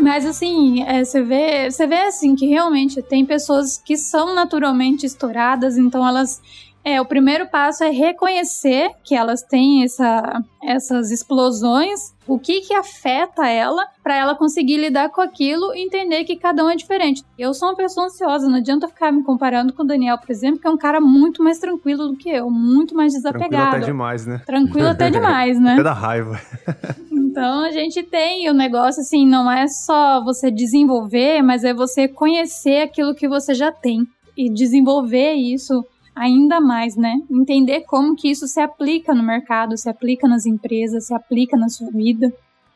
Mas 0.00 0.24
assim, 0.24 0.82
é, 0.84 1.04
você 1.04 1.22
vê, 1.22 1.70
você 1.70 1.86
vê 1.86 2.00
assim 2.02 2.34
que 2.34 2.46
realmente 2.46 3.02
tem 3.02 3.24
pessoas 3.24 3.76
que 3.76 3.96
são 3.96 4.34
naturalmente 4.34 5.04
estouradas, 5.04 5.76
então 5.76 6.06
elas 6.06 6.40
é, 6.84 7.00
o 7.00 7.04
primeiro 7.04 7.46
passo 7.48 7.84
é 7.84 7.90
reconhecer 7.90 8.90
que 9.04 9.14
elas 9.14 9.42
têm 9.42 9.84
essa, 9.84 10.42
essas 10.62 11.10
explosões, 11.10 12.14
o 12.26 12.38
que 12.38 12.62
que 12.62 12.72
afeta 12.72 13.46
ela, 13.46 13.86
para 14.02 14.16
ela 14.16 14.34
conseguir 14.34 14.78
lidar 14.78 15.10
com 15.10 15.20
aquilo 15.20 15.74
e 15.74 15.84
entender 15.84 16.24
que 16.24 16.36
cada 16.36 16.64
um 16.64 16.70
é 16.70 16.76
diferente. 16.76 17.22
Eu 17.38 17.52
sou 17.52 17.68
uma 17.68 17.76
pessoa 17.76 18.06
ansiosa, 18.06 18.48
não 18.48 18.56
adianta 18.56 18.88
ficar 18.88 19.12
me 19.12 19.22
comparando 19.22 19.72
com 19.74 19.82
o 19.82 19.86
Daniel, 19.86 20.16
por 20.16 20.30
exemplo, 20.30 20.60
que 20.60 20.66
é 20.66 20.70
um 20.70 20.78
cara 20.78 20.98
muito 20.98 21.42
mais 21.42 21.58
tranquilo 21.58 22.08
do 22.08 22.16
que 22.16 22.30
eu, 22.30 22.48
muito 22.50 22.94
mais 22.94 23.12
desapegado. 23.12 23.50
Tranquilo 23.50 23.76
até 23.76 23.86
demais, 23.86 24.26
né? 24.26 24.42
Tranquilo 24.46 24.88
até 24.88 25.10
demais, 25.12 25.60
né? 25.60 25.72
Até 25.74 25.82
da 25.82 25.92
raiva. 25.92 26.40
Então 27.38 27.62
a 27.62 27.70
gente 27.70 28.02
tem 28.02 28.50
o 28.50 28.52
negócio 28.52 29.00
assim, 29.00 29.24
não 29.24 29.48
é 29.48 29.68
só 29.68 30.20
você 30.24 30.50
desenvolver, 30.50 31.40
mas 31.40 31.62
é 31.62 31.72
você 31.72 32.08
conhecer 32.08 32.82
aquilo 32.82 33.14
que 33.14 33.28
você 33.28 33.54
já 33.54 33.70
tem 33.70 34.00
e 34.36 34.52
desenvolver 34.52 35.34
isso 35.34 35.86
ainda 36.16 36.60
mais, 36.60 36.96
né? 36.96 37.14
Entender 37.30 37.82
como 37.82 38.16
que 38.16 38.28
isso 38.28 38.48
se 38.48 38.58
aplica 38.58 39.14
no 39.14 39.22
mercado, 39.22 39.78
se 39.78 39.88
aplica 39.88 40.26
nas 40.26 40.46
empresas, 40.46 41.06
se 41.06 41.14
aplica 41.14 41.56
na 41.56 41.68
sua 41.68 41.88
vida. 41.92 42.32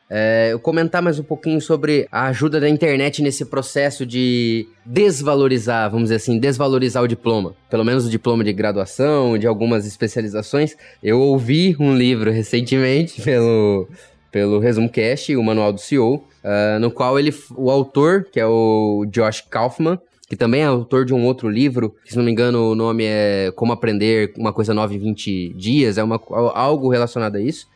É, 0.08 0.50
eu 0.52 0.60
comentar 0.60 1.02
mais 1.02 1.18
um 1.18 1.24
pouquinho 1.24 1.60
sobre 1.60 2.06
a 2.12 2.26
ajuda 2.26 2.60
da 2.60 2.68
internet 2.68 3.20
nesse 3.20 3.46
processo 3.46 4.06
de 4.06 4.68
desvalorizar, 4.84 5.90
vamos 5.90 6.04
dizer 6.04 6.16
assim, 6.16 6.38
desvalorizar 6.38 7.02
o 7.02 7.08
diploma. 7.08 7.56
Pelo 7.68 7.84
menos 7.84 8.06
o 8.06 8.10
diploma 8.10 8.44
de 8.44 8.52
graduação, 8.52 9.36
de 9.36 9.46
algumas 9.46 9.86
especializações. 9.86 10.76
Eu 11.02 11.18
ouvi 11.18 11.74
um 11.80 11.96
livro 11.96 12.30
recentemente 12.30 13.22
pelo, 13.24 13.88
pelo 14.32 14.58
ResumoCast, 14.58 15.36
o 15.36 15.42
Manual 15.44 15.72
do 15.72 15.80
CEO, 15.80 16.14
uh, 16.14 16.22
ah, 16.42 16.78
no 16.80 16.90
qual 16.90 17.18
ele, 17.18 17.32
o 17.54 17.70
autor, 17.70 18.24
que 18.32 18.40
é 18.40 18.46
o 18.46 19.04
Josh 19.10 19.42
Kaufman, 19.42 20.00
que 20.26 20.34
também 20.34 20.62
é 20.62 20.64
autor 20.64 21.04
de 21.04 21.12
um 21.12 21.24
outro 21.26 21.48
livro, 21.48 21.94
que 22.02 22.10
se 22.10 22.16
não 22.16 22.24
me 22.24 22.32
engano 22.32 22.70
o 22.70 22.74
nome 22.74 23.04
é 23.04 23.52
Como 23.54 23.70
Aprender 23.70 24.32
Uma 24.38 24.50
Coisa 24.50 24.72
Nova 24.72 24.94
em 24.94 24.98
20 24.98 25.50
Dias, 25.50 25.98
é 25.98 26.02
uma, 26.02 26.18
algo 26.54 26.88
relacionado 26.88 27.36
a 27.36 27.40
isso, 27.40 27.68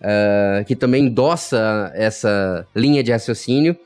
uh, 0.00 0.64
que 0.64 0.76
também 0.76 1.06
endossa 1.06 1.90
essa 1.94 2.64
linha 2.74 3.02
de 3.02 3.10
raciocínio, 3.10 3.76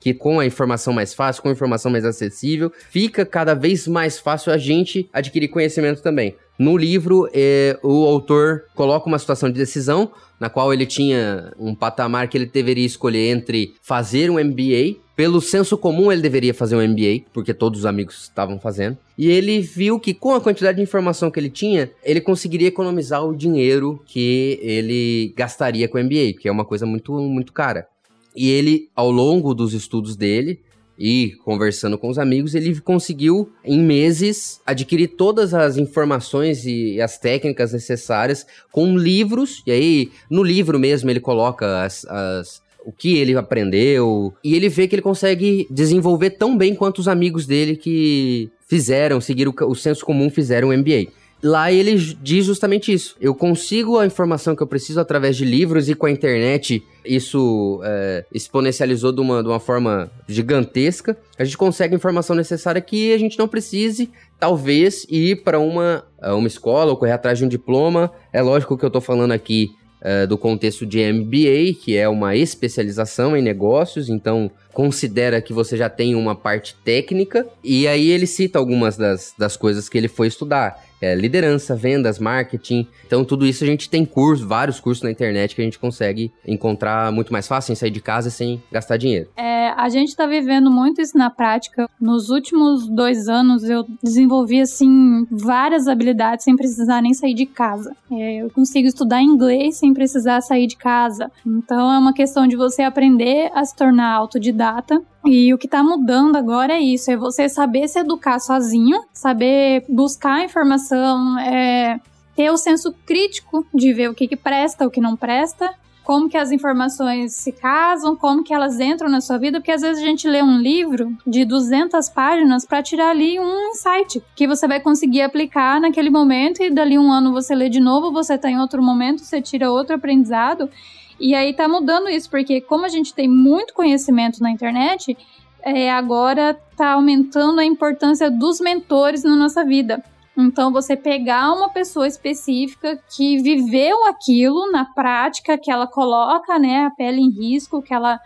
que 0.00 0.14
com 0.14 0.40
a 0.40 0.46
informação 0.46 0.92
mais 0.92 1.14
fácil, 1.14 1.42
com 1.42 1.48
a 1.48 1.52
informação 1.52 1.90
mais 1.90 2.04
acessível, 2.04 2.72
fica 2.90 3.24
cada 3.24 3.54
vez 3.54 3.86
mais 3.86 4.18
fácil 4.18 4.52
a 4.52 4.58
gente 4.58 5.08
adquirir 5.12 5.48
conhecimento 5.48 6.02
também. 6.02 6.34
No 6.58 6.76
livro, 6.76 7.28
eh, 7.32 7.78
o 7.82 8.04
autor 8.04 8.64
coloca 8.74 9.06
uma 9.06 9.18
situação 9.18 9.48
de 9.48 9.56
decisão, 9.56 10.10
na 10.40 10.50
qual 10.50 10.72
ele 10.72 10.86
tinha 10.86 11.52
um 11.58 11.74
patamar 11.74 12.28
que 12.28 12.36
ele 12.36 12.46
deveria 12.46 12.86
escolher 12.86 13.30
entre 13.30 13.74
fazer 13.80 14.28
um 14.30 14.38
MBA 14.42 14.96
pelo 15.18 15.40
senso 15.40 15.76
comum, 15.76 16.12
ele 16.12 16.22
deveria 16.22 16.54
fazer 16.54 16.76
um 16.76 16.80
MBA, 16.80 17.24
porque 17.32 17.52
todos 17.52 17.80
os 17.80 17.86
amigos 17.86 18.22
estavam 18.22 18.60
fazendo. 18.60 18.96
E 19.18 19.28
ele 19.28 19.60
viu 19.60 19.98
que 19.98 20.14
com 20.14 20.32
a 20.32 20.40
quantidade 20.40 20.76
de 20.76 20.82
informação 20.82 21.28
que 21.28 21.40
ele 21.40 21.50
tinha, 21.50 21.90
ele 22.04 22.20
conseguiria 22.20 22.68
economizar 22.68 23.24
o 23.24 23.34
dinheiro 23.34 24.00
que 24.06 24.60
ele 24.62 25.34
gastaria 25.36 25.88
com 25.88 25.98
o 25.98 26.04
MBA, 26.04 26.34
que 26.40 26.48
é 26.48 26.52
uma 26.52 26.64
coisa 26.64 26.86
muito, 26.86 27.12
muito 27.14 27.52
cara. 27.52 27.88
E 28.34 28.50
ele, 28.50 28.88
ao 28.94 29.10
longo 29.10 29.54
dos 29.54 29.72
estudos 29.72 30.16
dele, 30.16 30.60
e 30.98 31.36
conversando 31.44 31.96
com 31.96 32.08
os 32.08 32.18
amigos, 32.18 32.54
ele 32.54 32.80
conseguiu, 32.80 33.52
em 33.64 33.80
meses, 33.80 34.60
adquirir 34.66 35.08
todas 35.16 35.54
as 35.54 35.76
informações 35.76 36.66
e 36.66 37.00
as 37.00 37.18
técnicas 37.18 37.72
necessárias 37.72 38.44
com 38.72 38.98
livros. 38.98 39.62
E 39.64 39.70
aí, 39.70 40.10
no 40.28 40.42
livro 40.42 40.78
mesmo, 40.78 41.08
ele 41.08 41.20
coloca 41.20 41.84
as, 41.84 42.04
as 42.06 42.60
o 42.84 42.92
que 42.92 43.18
ele 43.18 43.36
aprendeu. 43.36 44.34
E 44.42 44.54
ele 44.54 44.68
vê 44.68 44.88
que 44.88 44.94
ele 44.94 45.02
consegue 45.02 45.66
desenvolver 45.70 46.30
tão 46.30 46.56
bem 46.56 46.74
quanto 46.74 46.98
os 47.00 47.06
amigos 47.06 47.46
dele 47.46 47.76
que 47.76 48.50
fizeram, 48.66 49.20
seguiram 49.20 49.54
o, 49.60 49.64
o 49.70 49.74
senso 49.74 50.04
comum, 50.04 50.30
fizeram 50.30 50.68
o 50.68 50.76
MBA. 50.76 51.08
Lá 51.42 51.70
ele 51.70 51.96
diz 51.96 52.46
justamente 52.46 52.92
isso. 52.92 53.16
Eu 53.20 53.34
consigo 53.34 53.98
a 53.98 54.06
informação 54.06 54.56
que 54.56 54.62
eu 54.62 54.66
preciso 54.66 54.98
através 54.98 55.36
de 55.36 55.44
livros 55.44 55.88
e 55.88 55.94
com 55.94 56.06
a 56.06 56.10
internet 56.10 56.84
isso 57.04 57.80
é, 57.84 58.24
exponencializou 58.32 59.12
de 59.12 59.20
uma, 59.20 59.42
de 59.42 59.48
uma 59.48 59.60
forma 59.60 60.10
gigantesca. 60.28 61.16
A 61.38 61.44
gente 61.44 61.56
consegue 61.56 61.94
a 61.94 61.96
informação 61.96 62.34
necessária 62.34 62.80
que 62.80 63.12
a 63.12 63.18
gente 63.18 63.38
não 63.38 63.48
precise, 63.48 64.10
talvez, 64.38 65.06
ir 65.08 65.42
para 65.42 65.58
uma, 65.58 66.04
uma 66.22 66.48
escola 66.48 66.90
ou 66.90 66.96
correr 66.96 67.12
atrás 67.12 67.38
de 67.38 67.44
um 67.44 67.48
diploma. 67.48 68.12
É 68.32 68.42
lógico 68.42 68.76
que 68.76 68.84
eu 68.84 68.88
estou 68.88 69.00
falando 69.00 69.32
aqui 69.32 69.70
uh, 70.02 70.26
do 70.26 70.36
contexto 70.36 70.84
de 70.84 71.00
MBA, 71.12 71.78
que 71.80 71.96
é 71.96 72.08
uma 72.08 72.36
especialização 72.36 73.36
em 73.36 73.42
negócios, 73.42 74.08
então 74.08 74.50
considera 74.72 75.40
que 75.40 75.52
você 75.52 75.76
já 75.76 75.88
tem 75.88 76.14
uma 76.14 76.34
parte 76.34 76.76
técnica, 76.84 77.46
e 77.64 77.88
aí 77.88 78.10
ele 78.10 78.26
cita 78.26 78.58
algumas 78.58 78.96
das, 78.96 79.34
das 79.36 79.56
coisas 79.56 79.88
que 79.88 79.98
ele 79.98 80.08
foi 80.08 80.28
estudar 80.28 80.87
é, 81.00 81.14
liderança, 81.14 81.74
vendas, 81.74 82.18
marketing. 82.18 82.86
Então, 83.06 83.24
tudo 83.24 83.46
isso 83.46 83.64
a 83.64 83.66
gente 83.66 83.88
tem 83.88 84.04
cursos, 84.04 84.46
vários 84.46 84.80
cursos 84.80 85.02
na 85.02 85.10
internet 85.10 85.54
que 85.54 85.60
a 85.60 85.64
gente 85.64 85.78
consegue 85.78 86.32
encontrar 86.46 87.12
muito 87.12 87.32
mais 87.32 87.46
fácil, 87.46 87.68
sem 87.68 87.76
sair 87.76 87.90
de 87.90 88.00
casa, 88.00 88.30
sem 88.30 88.62
gastar 88.70 88.96
dinheiro. 88.96 89.28
É, 89.36 89.68
a 89.70 89.88
gente 89.88 90.08
está 90.08 90.26
vivendo 90.26 90.70
muito 90.70 91.00
isso 91.00 91.16
na 91.16 91.30
prática. 91.30 91.88
Nos 92.00 92.30
últimos 92.30 92.88
dois 92.88 93.28
anos, 93.28 93.64
eu 93.64 93.86
desenvolvi, 94.02 94.60
assim, 94.60 95.26
várias 95.30 95.86
habilidades 95.86 96.44
sem 96.44 96.56
precisar 96.56 97.00
nem 97.00 97.14
sair 97.14 97.34
de 97.34 97.46
casa. 97.46 97.94
É, 98.10 98.42
eu 98.42 98.50
consigo 98.50 98.88
estudar 98.88 99.22
inglês 99.22 99.76
sem 99.76 99.94
precisar 99.94 100.40
sair 100.40 100.66
de 100.66 100.76
casa. 100.76 101.30
Então, 101.46 101.92
é 101.92 101.98
uma 101.98 102.12
questão 102.12 102.46
de 102.46 102.56
você 102.56 102.82
aprender 102.82 103.50
a 103.54 103.64
se 103.64 103.74
tornar 103.74 104.12
autodidata 104.14 105.02
e 105.24 105.52
o 105.52 105.58
que 105.58 105.66
está 105.66 105.82
mudando 105.82 106.36
agora 106.36 106.74
é 106.74 106.80
isso: 106.80 107.10
é 107.10 107.16
você 107.16 107.48
saber 107.48 107.88
se 107.88 107.98
educar 107.98 108.38
sozinho, 108.38 109.02
saber 109.12 109.84
buscar 109.88 110.44
informação, 110.44 111.38
é, 111.38 112.00
ter 112.36 112.50
o 112.50 112.56
senso 112.56 112.94
crítico 113.04 113.66
de 113.74 113.92
ver 113.92 114.08
o 114.08 114.14
que, 114.14 114.28
que 114.28 114.36
presta, 114.36 114.86
o 114.86 114.90
que 114.90 115.00
não 115.00 115.16
presta, 115.16 115.74
como 116.08 116.26
que 116.26 116.38
as 116.38 116.50
informações 116.50 117.34
se 117.34 117.52
casam, 117.52 118.16
como 118.16 118.42
que 118.42 118.54
elas 118.54 118.80
entram 118.80 119.10
na 119.10 119.20
sua 119.20 119.36
vida, 119.36 119.60
porque 119.60 119.72
às 119.72 119.82
vezes 119.82 120.02
a 120.02 120.06
gente 120.06 120.26
lê 120.26 120.42
um 120.42 120.58
livro 120.58 121.14
de 121.26 121.44
200 121.44 122.08
páginas 122.08 122.64
para 122.64 122.82
tirar 122.82 123.10
ali 123.10 123.38
um 123.38 123.70
insight 123.70 124.22
que 124.34 124.46
você 124.46 124.66
vai 124.66 124.80
conseguir 124.80 125.20
aplicar 125.20 125.78
naquele 125.78 126.08
momento 126.08 126.62
e 126.62 126.70
dali 126.70 126.98
um 126.98 127.12
ano 127.12 127.30
você 127.30 127.54
lê 127.54 127.68
de 127.68 127.78
novo, 127.78 128.10
você 128.10 128.36
está 128.36 128.48
em 128.48 128.58
outro 128.58 128.82
momento, 128.82 129.22
você 129.22 129.42
tira 129.42 129.70
outro 129.70 129.96
aprendizado. 129.96 130.70
E 131.18 131.34
aí 131.34 131.52
tá 131.52 131.68
mudando 131.68 132.08
isso, 132.08 132.30
porque 132.30 132.60
como 132.60 132.84
a 132.84 132.88
gente 132.88 133.12
tem 133.12 133.28
muito 133.28 133.74
conhecimento 133.74 134.40
na 134.40 134.50
internet, 134.50 135.16
é, 135.62 135.90
agora 135.90 136.58
tá 136.76 136.92
aumentando 136.92 137.60
a 137.60 137.64
importância 137.64 138.30
dos 138.30 138.60
mentores 138.60 139.24
na 139.24 139.36
nossa 139.36 139.64
vida. 139.64 140.02
Então, 140.36 140.72
você 140.72 140.96
pegar 140.96 141.52
uma 141.52 141.68
pessoa 141.68 142.06
específica 142.06 142.96
que 143.16 143.38
viveu 143.38 144.06
aquilo 144.06 144.70
na 144.70 144.84
prática, 144.84 145.58
que 145.58 145.68
ela 145.68 145.86
coloca 145.86 146.56
né, 146.60 146.84
a 146.84 146.90
pele 146.90 147.20
em 147.20 147.30
risco, 147.30 147.82
que 147.82 147.92
ela 147.92 148.20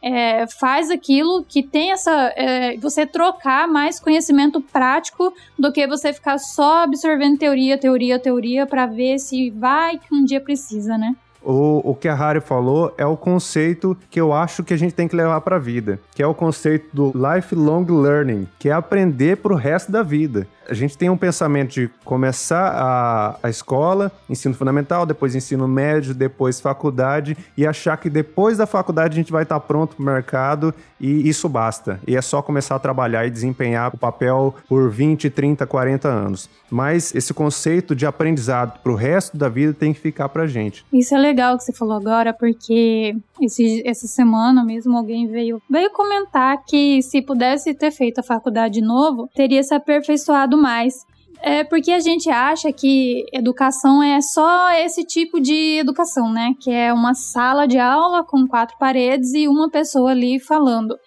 é, 0.00 0.46
faz 0.46 0.90
aquilo, 0.90 1.44
que 1.44 1.62
tem 1.62 1.92
essa. 1.92 2.32
É, 2.36 2.76
você 2.78 3.04
trocar 3.04 3.68
mais 3.68 4.00
conhecimento 4.00 4.62
prático 4.62 5.30
do 5.58 5.70
que 5.70 5.86
você 5.86 6.10
ficar 6.10 6.38
só 6.38 6.84
absorvendo 6.84 7.36
teoria, 7.36 7.76
teoria, 7.76 8.18
teoria, 8.18 8.66
para 8.66 8.86
ver 8.86 9.18
se 9.18 9.50
vai 9.50 9.98
que 9.98 10.14
um 10.14 10.24
dia 10.24 10.40
precisa, 10.40 10.96
né? 10.96 11.14
O, 11.50 11.92
o 11.92 11.94
que 11.94 12.08
a 12.08 12.14
Harry 12.14 12.42
falou 12.42 12.92
é 12.98 13.06
o 13.06 13.16
conceito 13.16 13.96
que 14.10 14.20
eu 14.20 14.34
acho 14.34 14.62
que 14.62 14.74
a 14.74 14.76
gente 14.76 14.92
tem 14.92 15.08
que 15.08 15.16
levar 15.16 15.40
para 15.40 15.56
a 15.56 15.58
vida, 15.58 15.98
que 16.14 16.22
é 16.22 16.26
o 16.26 16.34
conceito 16.34 16.90
do 16.92 17.10
lifelong 17.14 17.86
learning, 17.86 18.46
que 18.58 18.68
é 18.68 18.72
aprender 18.72 19.38
para 19.38 19.54
o 19.54 19.56
resto 19.56 19.90
da 19.90 20.02
vida 20.02 20.46
a 20.68 20.74
gente 20.74 20.98
tem 20.98 21.08
um 21.08 21.16
pensamento 21.16 21.72
de 21.72 21.90
começar 22.04 22.72
a, 22.74 23.38
a 23.42 23.48
escola, 23.48 24.12
ensino 24.28 24.54
fundamental, 24.54 25.06
depois 25.06 25.34
ensino 25.34 25.66
médio, 25.66 26.14
depois 26.14 26.60
faculdade, 26.60 27.36
e 27.56 27.66
achar 27.66 27.96
que 27.96 28.10
depois 28.10 28.58
da 28.58 28.66
faculdade 28.66 29.14
a 29.14 29.16
gente 29.16 29.32
vai 29.32 29.44
estar 29.44 29.58
pronto 29.60 29.96
para 29.96 30.02
o 30.02 30.06
mercado 30.06 30.74
e 31.00 31.28
isso 31.28 31.48
basta. 31.48 32.00
E 32.06 32.16
é 32.16 32.22
só 32.22 32.42
começar 32.42 32.76
a 32.76 32.78
trabalhar 32.78 33.26
e 33.26 33.30
desempenhar 33.30 33.94
o 33.94 33.98
papel 33.98 34.54
por 34.68 34.90
20, 34.90 35.30
30, 35.30 35.66
40 35.66 36.08
anos. 36.08 36.50
Mas 36.70 37.14
esse 37.14 37.32
conceito 37.32 37.94
de 37.96 38.04
aprendizado 38.04 38.78
para 38.80 38.92
o 38.92 38.94
resto 38.94 39.36
da 39.36 39.48
vida 39.48 39.72
tem 39.72 39.94
que 39.94 40.00
ficar 40.00 40.28
para 40.28 40.46
gente. 40.46 40.84
Isso 40.92 41.14
é 41.14 41.18
legal 41.18 41.56
que 41.56 41.64
você 41.64 41.72
falou 41.72 41.96
agora, 41.96 42.34
porque 42.34 43.16
esse, 43.40 43.82
essa 43.86 44.06
semana 44.06 44.62
mesmo 44.64 44.96
alguém 44.96 45.26
veio, 45.28 45.62
veio 45.70 45.90
comentar 45.90 46.62
que 46.66 47.00
se 47.02 47.22
pudesse 47.22 47.72
ter 47.72 47.90
feito 47.90 48.18
a 48.18 48.22
faculdade 48.22 48.74
de 48.74 48.82
novo, 48.82 49.30
teria 49.34 49.62
se 49.62 49.74
aperfeiçoado 49.74 50.57
mais. 50.58 51.06
É 51.40 51.62
porque 51.62 51.92
a 51.92 52.00
gente 52.00 52.28
acha 52.28 52.72
que 52.72 53.24
educação 53.32 54.02
é 54.02 54.20
só 54.20 54.72
esse 54.72 55.04
tipo 55.04 55.40
de 55.40 55.78
educação, 55.78 56.32
né? 56.32 56.54
Que 56.60 56.70
é 56.70 56.92
uma 56.92 57.14
sala 57.14 57.66
de 57.66 57.78
aula 57.78 58.24
com 58.24 58.46
quatro 58.46 58.76
paredes 58.76 59.32
e 59.34 59.46
uma 59.46 59.70
pessoa 59.70 60.10
ali 60.10 60.40
falando. 60.40 60.98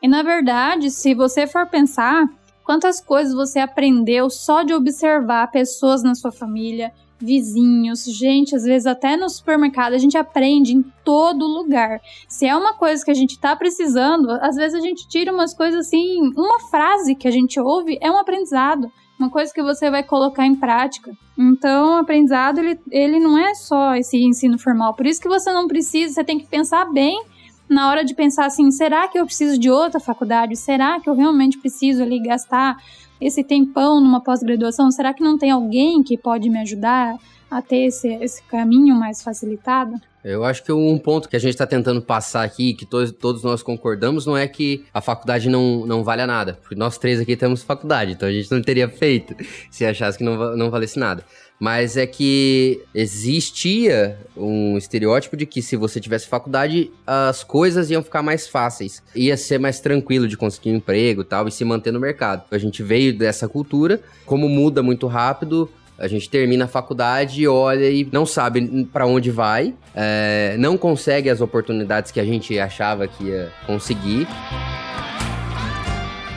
E 0.00 0.06
na 0.06 0.22
verdade, 0.22 0.90
se 0.90 1.12
você 1.12 1.46
for 1.46 1.66
pensar, 1.66 2.24
quantas 2.64 3.00
coisas 3.00 3.34
você 3.34 3.58
aprendeu 3.58 4.30
só 4.30 4.62
de 4.62 4.72
observar 4.72 5.50
pessoas 5.50 6.04
na 6.04 6.14
sua 6.14 6.30
família, 6.30 6.92
vizinhos, 7.20 8.04
gente, 8.04 8.56
às 8.56 8.64
vezes 8.64 8.86
até 8.86 9.16
no 9.16 9.28
supermercado, 9.28 9.92
a 9.92 9.98
gente 9.98 10.16
aprende 10.16 10.74
em 10.74 10.82
todo 11.04 11.46
lugar. 11.46 12.00
Se 12.28 12.46
é 12.46 12.56
uma 12.56 12.74
coisa 12.74 13.04
que 13.04 13.10
a 13.10 13.14
gente 13.14 13.38
tá 13.38 13.54
precisando, 13.54 14.30
às 14.30 14.56
vezes 14.56 14.74
a 14.74 14.80
gente 14.80 15.08
tira 15.08 15.32
umas 15.32 15.54
coisas 15.54 15.86
assim, 15.86 16.32
uma 16.36 16.60
frase 16.70 17.14
que 17.14 17.28
a 17.28 17.30
gente 17.30 17.60
ouve 17.60 17.98
é 18.00 18.10
um 18.10 18.18
aprendizado 18.18 18.90
uma 19.20 19.28
coisa 19.28 19.52
que 19.52 19.62
você 19.62 19.90
vai 19.90 20.02
colocar 20.02 20.46
em 20.46 20.54
prática. 20.54 21.12
Então, 21.36 21.96
o 21.96 21.98
aprendizado, 21.98 22.58
ele, 22.58 22.80
ele 22.90 23.20
não 23.20 23.36
é 23.36 23.54
só 23.54 23.94
esse 23.94 24.16
ensino 24.16 24.58
formal. 24.58 24.94
Por 24.94 25.06
isso 25.06 25.20
que 25.20 25.28
você 25.28 25.52
não 25.52 25.68
precisa, 25.68 26.14
você 26.14 26.24
tem 26.24 26.38
que 26.38 26.46
pensar 26.46 26.86
bem 26.86 27.22
na 27.68 27.88
hora 27.88 28.04
de 28.04 28.14
pensar 28.14 28.46
assim, 28.46 28.70
será 28.70 29.06
que 29.06 29.18
eu 29.18 29.24
preciso 29.24 29.58
de 29.58 29.70
outra 29.70 30.00
faculdade? 30.00 30.56
Será 30.56 30.98
que 30.98 31.08
eu 31.08 31.14
realmente 31.14 31.58
preciso 31.58 32.02
ali 32.02 32.20
gastar 32.20 32.76
esse 33.20 33.44
tempão 33.44 34.00
numa 34.00 34.22
pós-graduação? 34.22 34.90
Será 34.90 35.12
que 35.12 35.22
não 35.22 35.36
tem 35.36 35.50
alguém 35.50 36.02
que 36.02 36.16
pode 36.16 36.48
me 36.48 36.58
ajudar 36.58 37.16
a 37.50 37.60
ter 37.60 37.86
esse, 37.86 38.08
esse 38.08 38.42
caminho 38.44 38.94
mais 38.94 39.22
facilitado? 39.22 40.00
Eu 40.22 40.44
acho 40.44 40.62
que 40.62 40.70
um 40.70 40.98
ponto 40.98 41.28
que 41.28 41.36
a 41.36 41.38
gente 41.38 41.52
está 41.52 41.66
tentando 41.66 42.02
passar 42.02 42.44
aqui, 42.44 42.74
que 42.74 42.84
todos, 42.84 43.10
todos 43.10 43.42
nós 43.42 43.62
concordamos, 43.62 44.26
não 44.26 44.36
é 44.36 44.46
que 44.46 44.84
a 44.92 45.00
faculdade 45.00 45.48
não, 45.48 45.86
não 45.86 46.04
vale 46.04 46.20
a 46.20 46.26
nada. 46.26 46.58
Porque 46.60 46.74
nós 46.74 46.98
três 46.98 47.18
aqui 47.18 47.36
temos 47.36 47.62
faculdade, 47.62 48.12
então 48.12 48.28
a 48.28 48.32
gente 48.32 48.50
não 48.50 48.60
teria 48.60 48.88
feito 48.88 49.34
se 49.70 49.84
achasse 49.84 50.18
que 50.18 50.24
não, 50.24 50.56
não 50.56 50.70
valesse 50.70 50.98
nada. 50.98 51.24
Mas 51.60 51.98
é 51.98 52.06
que 52.06 52.80
existia 52.94 54.18
um 54.34 54.78
estereótipo 54.78 55.36
de 55.36 55.44
que 55.44 55.60
se 55.60 55.76
você 55.76 56.00
tivesse 56.00 56.26
faculdade, 56.26 56.90
as 57.06 57.44
coisas 57.44 57.90
iam 57.90 58.02
ficar 58.02 58.22
mais 58.22 58.48
fáceis. 58.48 59.02
Ia 59.14 59.36
ser 59.36 59.58
mais 59.58 59.78
tranquilo 59.78 60.26
de 60.26 60.38
conseguir 60.38 60.70
um 60.72 60.76
emprego 60.76 61.22
tal, 61.22 61.46
e 61.46 61.52
se 61.52 61.62
manter 61.62 61.92
no 61.92 62.00
mercado. 62.00 62.44
A 62.50 62.56
gente 62.56 62.82
veio 62.82 63.14
dessa 63.14 63.46
cultura, 63.46 64.00
como 64.24 64.48
muda 64.48 64.82
muito 64.82 65.06
rápido, 65.06 65.70
a 65.98 66.08
gente 66.08 66.30
termina 66.30 66.64
a 66.64 66.68
faculdade, 66.68 67.46
olha 67.46 67.90
e 67.90 68.08
não 68.10 68.24
sabe 68.24 68.86
para 68.86 69.04
onde 69.04 69.30
vai, 69.30 69.74
é, 69.94 70.56
não 70.58 70.78
consegue 70.78 71.28
as 71.28 71.42
oportunidades 71.42 72.10
que 72.10 72.18
a 72.18 72.24
gente 72.24 72.58
achava 72.58 73.06
que 73.06 73.24
ia 73.24 73.52
conseguir. 73.66 74.26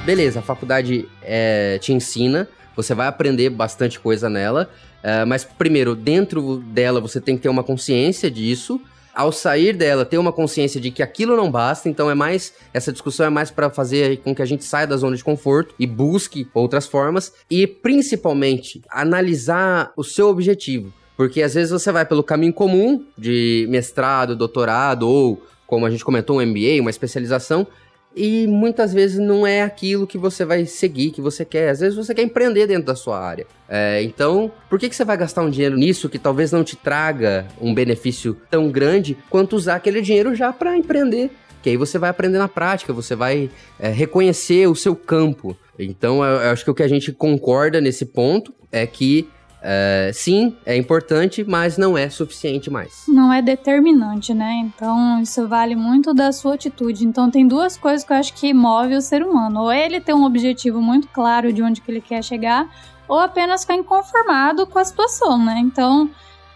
Beleza, 0.06 0.40
a 0.40 0.44
faculdade 0.44 1.08
é, 1.22 1.78
te 1.80 1.94
ensina, 1.94 2.46
você 2.76 2.94
vai 2.94 3.08
aprender 3.08 3.50
bastante 3.50 3.98
coisa 4.02 4.30
nela, 4.30 4.70
é, 5.04 5.26
mas 5.26 5.44
primeiro, 5.44 5.94
dentro 5.96 6.58
dela 6.58 7.02
você 7.02 7.20
tem 7.20 7.36
que 7.36 7.44
ter 7.44 7.50
uma 7.50 7.64
consciência 7.64 8.32
disso. 8.32 8.82
Ao 9.14 9.32
sair 9.32 9.76
dela, 9.76 10.06
ter 10.06 10.18
uma 10.18 10.32
consciência 10.32 10.82
de 10.82 10.90
que 10.90 11.04
aquilo 11.04 11.36
não 11.36 11.52
basta, 11.52 11.88
então 11.88 12.10
é 12.10 12.16
mais 12.16 12.52
essa 12.74 12.92
discussão 12.92 13.28
é 13.28 13.30
mais 13.30 13.52
para 13.52 13.70
fazer 13.70 14.18
com 14.22 14.34
que 14.34 14.42
a 14.42 14.46
gente 14.46 14.64
saia 14.64 14.88
da 14.88 14.98
zona 14.98 15.16
de 15.16 15.24
conforto 15.24 15.76
e 15.78 15.86
busque 15.86 16.48
outras 16.52 16.88
formas. 16.88 17.32
E 17.48 17.68
principalmente 17.68 18.82
analisar 18.90 19.94
o 19.96 20.04
seu 20.04 20.30
objetivo, 20.30 20.92
porque 21.16 21.44
às 21.44 21.54
vezes 21.54 21.70
você 21.70 21.92
vai 21.92 22.06
pelo 22.06 22.24
caminho 22.24 22.54
comum 22.54 23.06
de 23.16 23.68
mestrado, 23.70 24.36
doutorado 24.36 25.08
ou 25.08 25.44
como 25.68 25.86
a 25.86 25.90
gente 25.90 26.04
comentou, 26.06 26.40
um 26.40 26.46
MBA, 26.46 26.82
uma 26.82 26.90
especialização, 26.90 27.68
e 28.16 28.46
muitas 28.48 28.94
vezes 28.94 29.20
não 29.20 29.46
é 29.46 29.62
aquilo 29.62 30.06
que 30.06 30.18
você 30.18 30.46
vai 30.46 30.66
seguir, 30.66 31.12
que 31.12 31.22
você 31.22 31.44
quer. 31.44 31.70
Às 31.70 31.80
vezes 31.80 31.96
você 31.96 32.14
quer 32.14 32.24
empreender 32.24 32.68
dentro 32.68 32.86
da 32.86 32.96
sua 32.96 33.20
área. 33.20 33.48
É, 33.68 34.04
então, 34.04 34.52
por 34.70 34.78
que, 34.78 34.90
que 34.90 34.96
você 34.96 35.04
vai 35.04 35.18
gastar 35.18 35.42
um 35.42 35.50
dinheiro 35.50 35.76
nisso 35.76 36.10
que 36.10 36.20
talvez 36.20 36.52
não 36.52 36.64
te 36.64 36.76
traga 36.76 37.48
um 37.60 37.74
benefício 37.74 38.38
tão 38.50 38.70
grande 38.70 39.18
quanto 39.30 39.56
usar 39.56 39.76
aquele 39.76 40.02
dinheiro 40.02 40.36
já 40.36 40.54
para 40.54 40.78
empreender? 40.78 41.32
Que 41.62 41.70
aí 41.72 41.78
você 41.78 41.98
vai 41.98 42.10
aprender 42.10 42.38
na 42.38 42.48
prática, 42.48 42.94
você 42.94 43.16
vai 43.16 43.50
é, 43.80 43.90
reconhecer 43.90 44.68
o 44.68 44.76
seu 44.76 44.96
campo. 44.96 45.58
Então, 45.80 46.24
eu, 46.24 46.42
eu 46.42 46.52
acho 46.52 46.64
que 46.64 46.72
o 46.72 46.76
que 46.76 46.84
a 46.84 46.88
gente 46.88 47.12
concorda 47.12 47.82
nesse 47.82 48.06
ponto 48.06 48.54
é 48.72 48.86
que 48.86 49.28
é, 49.66 50.12
sim, 50.14 50.58
é 50.66 50.76
importante, 50.76 51.46
mas 51.48 51.78
não 51.78 51.98
é 51.98 52.10
suficiente 52.10 52.70
mais. 52.70 53.06
Não 53.08 53.32
é 53.32 53.42
determinante, 53.42 54.34
né? 54.34 54.56
Então 54.56 55.22
isso 55.22 55.48
vale 55.48 55.74
muito 55.74 56.14
da 56.14 56.34
sua 56.34 56.56
atitude. 56.56 57.08
Então 57.08 57.32
tem 57.32 57.48
duas 57.48 57.78
coisas 57.78 58.06
que 58.06 58.12
eu 58.12 58.18
acho 58.18 58.34
que 58.34 58.54
move 58.54 58.94
o 58.94 59.02
ser 59.02 59.24
humano. 59.24 59.62
Ou 59.62 59.72
ele 59.72 60.02
tem 60.02 60.14
um 60.14 60.26
objetivo 60.26 60.82
muito 60.82 61.08
claro 61.08 61.54
de 61.54 61.64
onde 61.64 61.80
que 61.80 61.90
ele 61.90 62.02
quer 62.02 62.22
chegar, 62.22 62.70
ou 63.08 63.18
apenas 63.18 63.62
ficar 63.62 63.76
inconformado 63.76 64.68
com 64.68 64.78
a 64.78 64.84
situação, 64.84 65.38
né? 65.42 65.56
Então 65.60 66.10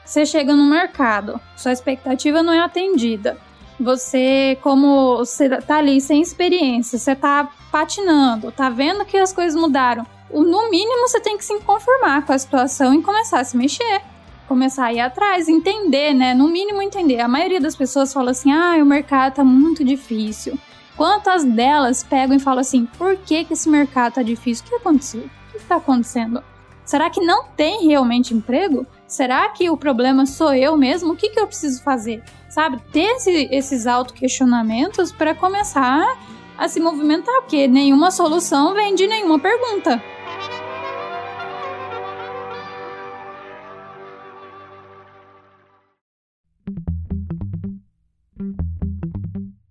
você 0.03 0.25
chega 0.25 0.53
no 0.53 0.65
mercado, 0.65 1.39
sua 1.55 1.71
expectativa 1.71 2.43
não 2.43 2.51
é 2.51 2.59
atendida. 2.59 3.37
Você, 3.79 4.57
como 4.61 5.17
você 5.17 5.49
tá 5.61 5.77
ali 5.77 6.01
sem 6.01 6.21
experiência, 6.21 6.97
você 6.97 7.15
tá 7.15 7.49
patinando, 7.71 8.51
tá 8.51 8.69
vendo 8.69 9.05
que 9.05 9.15
as 9.15 9.31
coisas 9.31 9.59
mudaram 9.59 10.05
no 10.31 10.69
mínimo 10.69 11.07
você 11.07 11.19
tem 11.19 11.37
que 11.37 11.45
se 11.45 11.57
conformar 11.59 12.25
com 12.25 12.33
a 12.33 12.39
situação 12.39 12.93
e 12.93 13.01
começar 13.01 13.39
a 13.39 13.43
se 13.43 13.55
mexer. 13.55 14.01
Começar 14.47 14.85
a 14.85 14.93
ir 14.93 14.99
atrás, 14.99 15.49
entender, 15.49 16.13
né? 16.13 16.33
No 16.33 16.47
mínimo 16.47 16.81
entender. 16.81 17.19
A 17.19 17.27
maioria 17.27 17.59
das 17.59 17.75
pessoas 17.75 18.13
fala 18.13 18.31
assim: 18.31 18.51
ah, 18.51 18.77
o 18.81 18.85
mercado 18.85 19.35
tá 19.35 19.43
muito 19.43 19.83
difícil. 19.83 20.57
Quantas 20.95 21.43
delas 21.43 22.03
pegam 22.03 22.35
e 22.35 22.39
falam 22.39 22.61
assim: 22.61 22.85
por 22.97 23.17
que, 23.17 23.43
que 23.43 23.53
esse 23.53 23.69
mercado 23.69 24.13
tá 24.13 24.23
difícil? 24.23 24.65
O 24.65 24.69
que 24.69 24.75
aconteceu? 24.75 25.21
O 25.21 25.57
que 25.57 25.65
tá 25.65 25.75
acontecendo? 25.75 26.41
Será 26.85 27.09
que 27.09 27.19
não 27.19 27.43
tem 27.43 27.85
realmente 27.85 28.33
emprego? 28.33 28.87
Será 29.05 29.49
que 29.49 29.69
o 29.69 29.75
problema 29.75 30.25
sou 30.25 30.53
eu 30.53 30.77
mesmo? 30.77 31.11
O 31.11 31.15
que, 31.17 31.29
que 31.29 31.39
eu 31.39 31.45
preciso 31.45 31.83
fazer? 31.83 32.23
Sabe? 32.49 32.81
Ter 32.93 33.15
esse, 33.17 33.49
esses 33.51 33.85
auto-questionamentos 33.85 35.11
para 35.11 35.35
começar 35.35 36.17
a 36.57 36.67
se 36.69 36.79
movimentar, 36.79 37.41
porque 37.41 37.67
nenhuma 37.67 38.09
solução 38.09 38.73
vem 38.73 38.95
de 38.95 39.05
nenhuma 39.05 39.37
pergunta. 39.37 40.01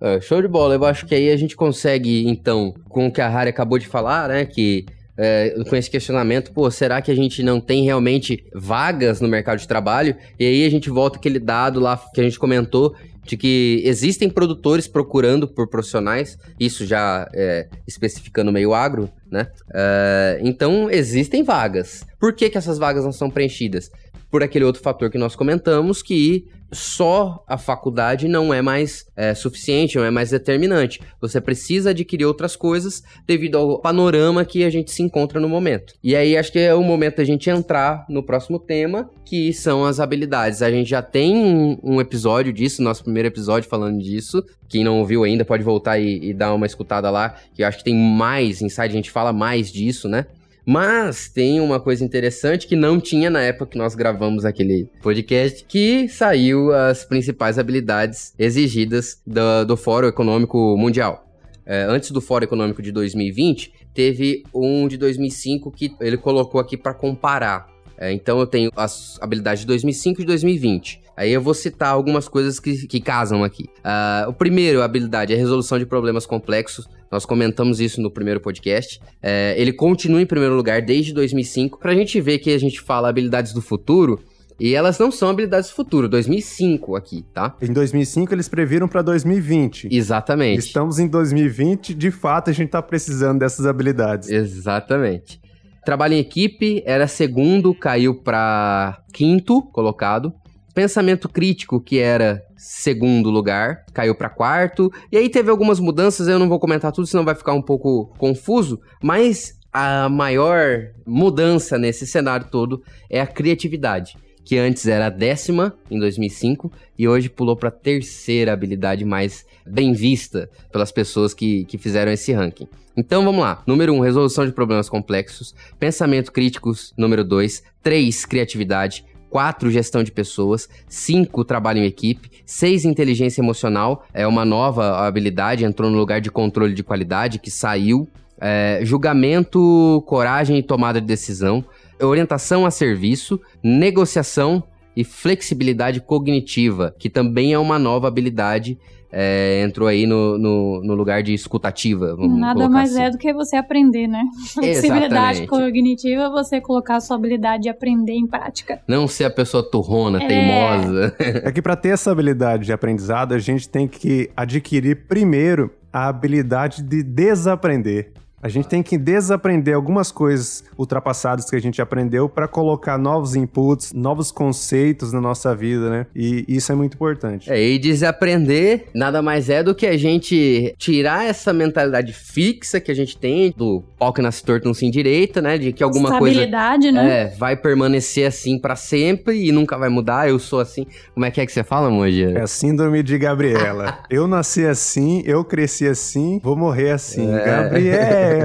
Uh, 0.06 0.22
show 0.22 0.40
de 0.40 0.46
bola. 0.46 0.74
Eu 0.74 0.84
acho 0.84 1.04
que 1.04 1.14
aí 1.14 1.30
a 1.30 1.36
gente 1.36 1.56
consegue, 1.56 2.28
então, 2.28 2.74
com 2.88 3.08
o 3.08 3.12
que 3.12 3.20
a 3.20 3.28
Harry 3.28 3.50
acabou 3.50 3.78
de 3.78 3.88
falar, 3.88 4.28
né? 4.28 4.44
Que 4.44 4.86
é, 5.18 5.54
com 5.68 5.74
esse 5.74 5.90
questionamento, 5.90 6.52
pô, 6.52 6.70
será 6.70 7.00
que 7.00 7.10
a 7.10 7.14
gente 7.14 7.42
não 7.42 7.58
tem 7.60 7.84
realmente 7.84 8.44
vagas 8.54 9.20
no 9.20 9.28
mercado 9.28 9.58
de 9.58 9.66
trabalho? 9.66 10.14
E 10.38 10.44
aí 10.44 10.64
a 10.64 10.70
gente 10.70 10.90
volta 10.90 11.18
aquele 11.18 11.38
dado 11.38 11.80
lá 11.80 11.96
que 12.14 12.20
a 12.20 12.24
gente 12.24 12.38
comentou 12.38 12.94
de 13.24 13.36
que 13.36 13.82
existem 13.84 14.30
produtores 14.30 14.86
procurando 14.86 15.48
por 15.48 15.66
profissionais, 15.66 16.38
isso 16.60 16.86
já 16.86 17.28
é, 17.34 17.66
especificando 17.86 18.52
meio 18.52 18.72
agro, 18.72 19.10
né? 19.28 19.48
Uh, 19.68 20.46
então 20.46 20.88
existem 20.88 21.42
vagas. 21.42 22.06
Por 22.20 22.32
que, 22.32 22.48
que 22.48 22.56
essas 22.56 22.78
vagas 22.78 23.04
não 23.04 23.10
são 23.10 23.28
preenchidas? 23.28 23.90
Por 24.36 24.42
aquele 24.42 24.66
outro 24.66 24.82
fator 24.82 25.10
que 25.10 25.16
nós 25.16 25.34
comentamos, 25.34 26.02
que 26.02 26.46
só 26.70 27.42
a 27.48 27.56
faculdade 27.56 28.28
não 28.28 28.52
é 28.52 28.60
mais 28.60 29.06
é, 29.16 29.34
suficiente, 29.34 29.96
não 29.96 30.04
é 30.04 30.10
mais 30.10 30.28
determinante. 30.28 31.00
Você 31.22 31.40
precisa 31.40 31.88
adquirir 31.88 32.26
outras 32.26 32.54
coisas 32.54 33.02
devido 33.26 33.56
ao 33.56 33.78
panorama 33.78 34.44
que 34.44 34.62
a 34.62 34.68
gente 34.68 34.90
se 34.90 35.02
encontra 35.02 35.40
no 35.40 35.48
momento. 35.48 35.94
E 36.04 36.14
aí 36.14 36.36
acho 36.36 36.52
que 36.52 36.58
é 36.58 36.74
o 36.74 36.82
momento 36.82 37.16
da 37.16 37.24
gente 37.24 37.48
entrar 37.48 38.04
no 38.10 38.22
próximo 38.22 38.58
tema, 38.58 39.08
que 39.24 39.54
são 39.54 39.86
as 39.86 40.00
habilidades. 40.00 40.60
A 40.60 40.70
gente 40.70 40.90
já 40.90 41.00
tem 41.00 41.34
um, 41.34 41.78
um 41.82 41.98
episódio 41.98 42.52
disso, 42.52 42.82
nosso 42.82 43.04
primeiro 43.04 43.28
episódio 43.28 43.70
falando 43.70 44.02
disso. 44.02 44.44
Quem 44.68 44.84
não 44.84 44.98
ouviu 44.98 45.24
ainda 45.24 45.46
pode 45.46 45.62
voltar 45.62 45.98
e, 45.98 46.30
e 46.30 46.34
dar 46.34 46.52
uma 46.52 46.66
escutada 46.66 47.08
lá, 47.08 47.36
que 47.54 47.62
eu 47.62 47.66
acho 47.66 47.78
que 47.78 47.84
tem 47.84 47.94
mais 47.94 48.60
inside, 48.60 48.88
a 48.88 48.88
gente 48.88 49.10
fala 49.10 49.32
mais 49.32 49.72
disso, 49.72 50.10
né? 50.10 50.26
Mas 50.68 51.28
tem 51.28 51.60
uma 51.60 51.78
coisa 51.78 52.04
interessante 52.04 52.66
que 52.66 52.74
não 52.74 52.98
tinha 52.98 53.30
na 53.30 53.40
época 53.40 53.66
que 53.70 53.78
nós 53.78 53.94
gravamos 53.94 54.44
aquele 54.44 54.90
podcast, 55.00 55.64
que 55.64 56.08
saiu 56.08 56.74
as 56.74 57.04
principais 57.04 57.56
habilidades 57.56 58.34
exigidas 58.36 59.22
do, 59.24 59.64
do 59.64 59.76
Fórum 59.76 60.08
Econômico 60.08 60.76
Mundial. 60.76 61.24
É, 61.64 61.84
antes 61.84 62.10
do 62.10 62.20
Fórum 62.20 62.44
Econômico 62.44 62.82
de 62.82 62.90
2020, 62.90 63.72
teve 63.94 64.42
um 64.52 64.88
de 64.88 64.96
2005 64.96 65.70
que 65.70 65.94
ele 66.00 66.16
colocou 66.16 66.60
aqui 66.60 66.76
para 66.76 66.92
comparar. 66.92 67.68
É, 67.96 68.12
então 68.12 68.40
eu 68.40 68.46
tenho 68.46 68.70
as 68.74 69.18
habilidades 69.20 69.60
de 69.60 69.68
2005 69.68 70.20
e 70.20 70.24
de 70.24 70.26
2020. 70.26 71.00
Aí 71.16 71.32
eu 71.32 71.40
vou 71.40 71.54
citar 71.54 71.90
algumas 71.90 72.28
coisas 72.28 72.60
que, 72.60 72.86
que 72.86 73.00
casam 73.00 73.42
aqui. 73.42 73.64
Uh, 73.78 74.28
o 74.28 74.32
primeiro, 74.34 74.82
a 74.82 74.84
habilidade 74.84 75.32
é 75.32 75.36
a 75.36 75.38
resolução 75.38 75.78
de 75.78 75.86
problemas 75.86 76.26
complexos 76.26 76.86
nós 77.10 77.24
comentamos 77.24 77.80
isso 77.80 78.00
no 78.00 78.10
primeiro 78.10 78.40
podcast. 78.40 79.00
É, 79.22 79.54
ele 79.56 79.72
continua 79.72 80.20
em 80.20 80.26
primeiro 80.26 80.54
lugar 80.54 80.82
desde 80.82 81.12
2005. 81.12 81.78
Para 81.78 81.92
a 81.92 81.94
gente 81.94 82.20
ver 82.20 82.38
que 82.38 82.50
a 82.50 82.58
gente 82.58 82.80
fala 82.80 83.08
habilidades 83.08 83.52
do 83.52 83.62
futuro, 83.62 84.20
E 84.58 84.74
elas 84.74 84.98
não 84.98 85.10
são 85.10 85.28
habilidades 85.28 85.68
do 85.68 85.74
futuro, 85.74 86.08
2005 86.08 86.96
aqui, 86.96 87.22
tá? 87.34 87.54
Em 87.60 87.72
2005 87.72 88.32
eles 88.32 88.48
previram 88.48 88.88
para 88.88 89.02
2020. 89.02 89.88
Exatamente. 89.90 90.60
Estamos 90.60 90.98
em 90.98 91.06
2020, 91.06 91.92
de 91.92 92.10
fato 92.10 92.48
a 92.48 92.54
gente 92.54 92.70
tá 92.70 92.80
precisando 92.80 93.40
dessas 93.40 93.66
habilidades. 93.66 94.30
Exatamente. 94.30 95.38
Trabalho 95.84 96.14
em 96.14 96.18
equipe 96.20 96.82
era 96.86 97.06
segundo, 97.06 97.74
caiu 97.74 98.14
para 98.14 98.98
quinto 99.12 99.60
colocado. 99.60 100.32
Pensamento 100.74 101.28
crítico, 101.28 101.80
que 101.80 101.98
era 101.98 102.42
segundo 102.56 103.30
lugar, 103.30 103.84
caiu 103.92 104.14
para 104.14 104.28
quarto. 104.28 104.92
E 105.10 105.16
aí 105.16 105.28
teve 105.28 105.50
algumas 105.50 105.78
mudanças, 105.78 106.28
eu 106.28 106.38
não 106.38 106.48
vou 106.48 106.58
comentar 106.58 106.92
tudo, 106.92 107.06
senão 107.06 107.24
vai 107.24 107.34
ficar 107.34 107.52
um 107.52 107.62
pouco 107.62 108.12
confuso. 108.18 108.80
Mas 109.02 109.58
a 109.72 110.08
maior 110.08 110.88
mudança 111.06 111.76
nesse 111.78 112.06
cenário 112.06 112.48
todo 112.50 112.82
é 113.10 113.20
a 113.20 113.26
criatividade, 113.26 114.16
que 114.44 114.56
antes 114.56 114.86
era 114.86 115.06
a 115.06 115.10
décima 115.10 115.76
em 115.90 115.98
2005 115.98 116.72
e 116.98 117.06
hoje 117.06 117.28
pulou 117.28 117.56
para 117.56 117.68
a 117.68 117.72
terceira 117.72 118.52
habilidade 118.52 119.04
mais 119.04 119.44
bem 119.66 119.92
vista 119.92 120.48
pelas 120.72 120.90
pessoas 120.90 121.34
que, 121.34 121.64
que 121.66 121.76
fizeram 121.76 122.10
esse 122.10 122.32
ranking. 122.32 122.68
Então 122.96 123.22
vamos 123.22 123.42
lá. 123.42 123.62
Número 123.66 123.92
1, 123.92 123.96
um, 123.96 124.00
resolução 124.00 124.46
de 124.46 124.52
problemas 124.52 124.88
complexos. 124.88 125.54
Pensamento 125.78 126.32
críticos, 126.32 126.94
número 126.96 127.22
2. 127.22 127.62
3, 127.82 128.24
criatividade. 128.24 129.04
4, 129.36 129.70
gestão 129.70 130.02
de 130.02 130.10
pessoas, 130.10 130.66
5, 130.88 131.44
trabalho 131.44 131.80
em 131.80 131.84
equipe, 131.84 132.30
6, 132.46 132.86
inteligência 132.86 133.42
emocional, 133.42 134.06
é 134.14 134.26
uma 134.26 134.46
nova 134.46 135.06
habilidade, 135.06 135.62
entrou 135.62 135.90
no 135.90 135.98
lugar 135.98 136.22
de 136.22 136.30
controle 136.30 136.72
de 136.72 136.82
qualidade, 136.82 137.38
que 137.38 137.50
saiu, 137.50 138.08
é, 138.40 138.80
julgamento, 138.82 140.02
coragem 140.06 140.56
e 140.56 140.62
tomada 140.62 141.02
de 141.02 141.06
decisão, 141.06 141.62
orientação 142.00 142.64
a 142.64 142.70
serviço, 142.70 143.38
negociação 143.62 144.64
e 144.96 145.04
flexibilidade 145.04 146.00
cognitiva, 146.00 146.94
que 146.98 147.10
também 147.10 147.52
é 147.52 147.58
uma 147.58 147.78
nova 147.78 148.08
habilidade 148.08 148.78
é, 149.18 149.62
entrou 149.62 149.88
aí 149.88 150.06
no, 150.06 150.36
no, 150.36 150.82
no, 150.82 150.94
lugar 150.94 151.22
de 151.22 151.32
escutativa. 151.32 152.16
Nada 152.18 152.68
mais 152.68 152.92
assim. 152.92 153.02
é 153.02 153.10
do 153.10 153.16
que 153.16 153.32
você 153.32 153.56
aprender, 153.56 154.06
né? 154.06 154.22
Flexibilidade 154.52 155.46
cognitiva, 155.46 156.28
você 156.28 156.60
colocar 156.60 156.96
a 156.96 157.00
sua 157.00 157.16
habilidade 157.16 157.64
de 157.64 157.68
aprender 157.68 158.12
em 158.12 158.26
prática. 158.26 158.80
Não 158.86 159.06
ser 159.06 159.24
a 159.24 159.30
pessoa 159.30 159.62
turrona, 159.62 160.22
é... 160.22 160.26
teimosa. 160.26 161.16
É 161.46 161.52
que 161.52 161.62
para 161.62 161.76
ter 161.76 161.90
essa 161.90 162.10
habilidade 162.10 162.66
de 162.66 162.72
aprendizado, 162.72 163.32
a 163.32 163.38
gente 163.38 163.68
tem 163.68 163.86
que 163.86 164.30
adquirir 164.36 165.06
primeiro 165.06 165.70
a 165.92 166.08
habilidade 166.08 166.82
de 166.82 167.02
desaprender. 167.02 168.12
A 168.46 168.48
gente 168.48 168.68
tem 168.68 168.80
que 168.80 168.96
desaprender 168.96 169.74
algumas 169.74 170.12
coisas 170.12 170.62
ultrapassadas 170.78 171.50
que 171.50 171.56
a 171.56 171.60
gente 171.60 171.82
aprendeu 171.82 172.28
para 172.28 172.46
colocar 172.46 172.96
novos 172.96 173.34
inputs, 173.34 173.92
novos 173.92 174.30
conceitos 174.30 175.12
na 175.12 175.20
nossa 175.20 175.52
vida, 175.52 175.90
né? 175.90 176.06
E 176.14 176.44
isso 176.46 176.70
é 176.70 176.76
muito 176.76 176.94
importante. 176.94 177.50
É, 177.50 177.60
e 177.60 177.76
desaprender 177.76 178.84
nada 178.94 179.20
mais 179.20 179.50
é 179.50 179.64
do 179.64 179.74
que 179.74 179.84
a 179.84 179.96
gente 179.96 180.72
tirar 180.78 181.26
essa 181.26 181.52
mentalidade 181.52 182.12
fixa 182.12 182.78
que 182.78 182.92
a 182.92 182.94
gente 182.94 183.18
tem 183.18 183.52
do 183.56 183.82
pau 183.98 184.12
que 184.12 184.22
nasce 184.22 184.44
torto 184.44 184.68
não 184.68 184.74
se 184.74 184.88
direita, 184.88 185.42
né? 185.42 185.58
De 185.58 185.72
que 185.72 185.82
alguma 185.82 186.16
coisa 186.16 186.46
né? 186.46 187.22
É, 187.22 187.26
vai 187.36 187.56
permanecer 187.56 188.28
assim 188.28 188.60
para 188.60 188.76
sempre 188.76 189.44
e 189.44 189.50
nunca 189.50 189.76
vai 189.76 189.88
mudar, 189.88 190.28
eu 190.28 190.38
sou 190.38 190.60
assim. 190.60 190.86
Como 191.14 191.26
é 191.26 191.32
que 191.32 191.40
é 191.40 191.46
que 191.46 191.50
você 191.50 191.64
fala, 191.64 191.90
Moji? 191.90 192.26
É 192.26 192.42
a 192.42 192.46
síndrome 192.46 193.02
de 193.02 193.18
Gabriela. 193.18 193.98
eu 194.08 194.28
nasci 194.28 194.64
assim, 194.64 195.20
eu 195.26 195.44
cresci 195.44 195.88
assim, 195.88 196.38
vou 196.40 196.54
morrer 196.54 196.92
assim. 196.92 197.28
É. 197.34 197.44
Gabriela! 197.44 198.35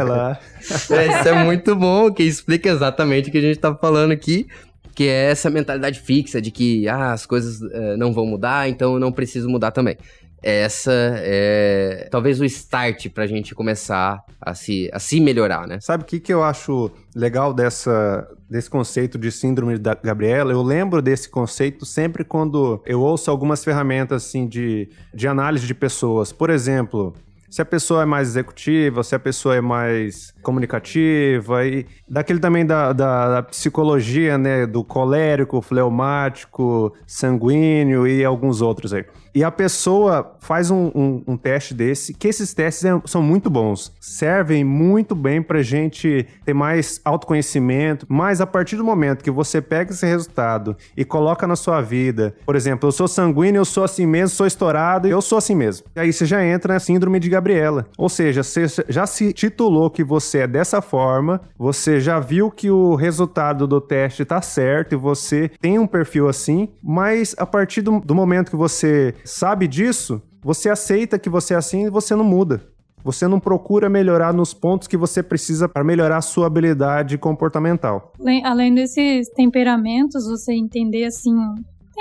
É, 0.92 1.08
isso 1.08 1.30
é 1.30 1.44
muito 1.44 1.76
bom, 1.76 2.12
que 2.12 2.24
explica 2.24 2.70
exatamente 2.70 3.30
o 3.30 3.32
que 3.32 3.38
a 3.38 3.42
gente 3.42 3.60
tá 3.60 3.74
falando 3.76 4.12
aqui. 4.12 4.48
Que 4.94 5.08
é 5.08 5.32
essa 5.32 5.50
mentalidade 5.50 6.00
fixa 6.00 6.42
de 6.42 6.52
que 6.52 6.88
ah, 6.88 7.14
as 7.14 7.26
coisas 7.26 7.62
uh, 7.62 7.98
não 7.98 8.14
vão 8.14 8.26
mudar, 8.26 8.70
então 8.70 8.94
eu 8.94 9.00
não 9.00 9.12
preciso 9.12 9.50
mudar 9.50 9.72
também 9.72 9.98
essa 10.44 10.92
é 11.18 12.08
talvez 12.10 12.40
o 12.40 12.46
start 12.46 13.10
pra 13.10 13.28
gente 13.28 13.54
começar 13.54 14.24
a 14.42 14.56
se, 14.56 14.90
a 14.92 15.00
se 15.00 15.20
melhorar, 15.20 15.68
né? 15.68 15.80
Sabe 15.80 16.04
o 16.04 16.06
que, 16.06 16.20
que 16.20 16.34
eu 16.34 16.44
acho 16.44 16.90
legal 17.16 17.54
dessa, 17.54 18.28
desse 18.50 18.70
conceito 18.70 19.20
de 19.20 19.32
síndrome 19.32 19.78
da 19.78 19.94
Gabriela? 19.94 20.52
Eu 20.52 20.64
lembro 20.64 21.02
desse 21.02 21.30
conceito 21.30 21.86
sempre 21.86 22.24
quando 22.24 22.82
eu 22.86 23.02
ouço 23.02 23.30
algumas 23.30 23.64
ferramentas 23.64 24.26
assim 24.26 24.48
de, 24.48 24.90
de 25.14 25.28
análise 25.28 25.68
de 25.68 25.76
pessoas. 25.76 26.32
Por 26.32 26.50
exemplo, 26.50 27.14
se 27.52 27.62
a 27.62 27.66
pessoa 27.66 28.04
é 28.04 28.06
mais 28.06 28.30
executiva, 28.30 29.04
se 29.04 29.14
a 29.14 29.20
pessoa 29.20 29.58
é 29.58 29.62
mais 29.62 30.34
comunicativa, 30.42 31.66
e 31.66 31.86
daquele 32.10 32.40
também 32.40 32.66
da, 32.66 32.94
da, 32.94 33.30
da 33.30 33.44
psicologia, 33.44 34.38
né, 34.38 34.66
do 34.66 34.86
colérico, 34.86 35.62
fleumático, 35.62 36.94
sanguíneo 37.06 38.08
e 38.08 38.24
alguns 38.24 38.62
outros 38.62 38.94
aí. 38.94 39.06
E 39.34 39.46
a 39.46 39.52
pessoa 39.52 40.36
faz 40.40 40.70
um, 40.70 40.92
um, 40.94 41.24
um, 41.26 41.38
teste 41.38 41.74
desse, 41.74 42.14
que 42.14 42.28
esses 42.28 42.54
testes 42.54 42.84
é, 42.84 43.02
são 43.06 43.22
muito 43.22 43.50
bons, 43.50 43.94
servem 44.00 44.64
muito 44.64 45.16
bem 45.16 45.42
pra 45.42 45.62
gente 45.62 46.28
ter 46.44 46.54
mais 46.54 47.00
autoconhecimento, 47.06 48.06
mas 48.10 48.42
a 48.42 48.48
partir 48.48 48.76
do 48.76 48.84
momento 48.84 49.24
que 49.24 49.32
você 49.32 49.62
pega 49.62 49.92
esse 49.92 50.06
resultado 50.06 50.76
e 50.98 51.06
coloca 51.06 51.48
na 51.48 51.56
sua 51.56 51.82
vida, 51.82 52.36
por 52.46 52.58
exemplo, 52.58 52.88
eu 52.90 52.92
sou 52.92 53.08
sanguíneo, 53.08 53.60
eu 53.60 53.66
sou 53.66 53.86
assim 53.86 54.06
mesmo, 54.06 54.36
sou 54.36 54.46
estourado, 54.46 55.08
eu 55.08 55.22
sou 55.22 55.38
assim 55.38 55.56
mesmo. 55.56 55.88
E 55.96 56.00
aí 56.02 56.12
você 56.12 56.26
já 56.26 56.46
entra 56.46 56.74
na 56.74 56.80
síndrome 56.80 57.18
de 57.18 57.30
Gabriela. 57.42 57.88
Ou 57.98 58.08
seja, 58.08 58.44
você 58.44 58.68
já 58.88 59.08
se 59.08 59.34
titulou 59.34 59.90
que 59.90 60.04
você 60.04 60.40
é 60.40 60.48
dessa 60.48 60.82
forma, 60.82 61.42
você 61.58 62.00
já 62.00 62.20
viu 62.20 62.52
que 62.52 62.70
o 62.70 62.94
resultado 62.96 63.66
do 63.66 63.82
teste 63.82 64.24
tá 64.24 64.42
certo 64.42 64.94
e 64.94 64.96
você 64.96 65.50
tem 65.60 65.80
um 65.80 65.88
perfil 65.88 66.28
assim, 66.28 66.70
mas 66.84 67.36
a 67.38 67.46
partir 67.46 67.82
do, 67.82 68.00
do 68.00 68.14
momento 68.14 68.52
que 68.52 68.56
você 68.56 69.16
sabe 69.26 69.68
disso, 69.68 70.22
você 70.44 70.70
aceita 70.70 71.20
que 71.20 71.30
você 71.30 71.56
é 71.56 71.58
assim 71.58 71.86
e 71.86 71.90
você 71.90 72.16
não 72.16 72.24
muda. 72.24 72.62
Você 73.04 73.28
não 73.28 73.40
procura 73.40 73.90
melhorar 73.90 74.32
nos 74.32 74.54
pontos 74.54 74.88
que 74.88 74.96
você 74.96 75.24
precisa 75.24 75.68
para 75.68 75.84
melhorar 75.84 76.18
a 76.18 76.22
sua 76.22 76.46
habilidade 76.46 77.18
comportamental. 77.18 78.14
Além 78.44 78.76
desses 78.76 79.28
temperamentos, 79.30 80.26
você 80.28 80.54
entender 80.54 81.06
assim 81.06 81.34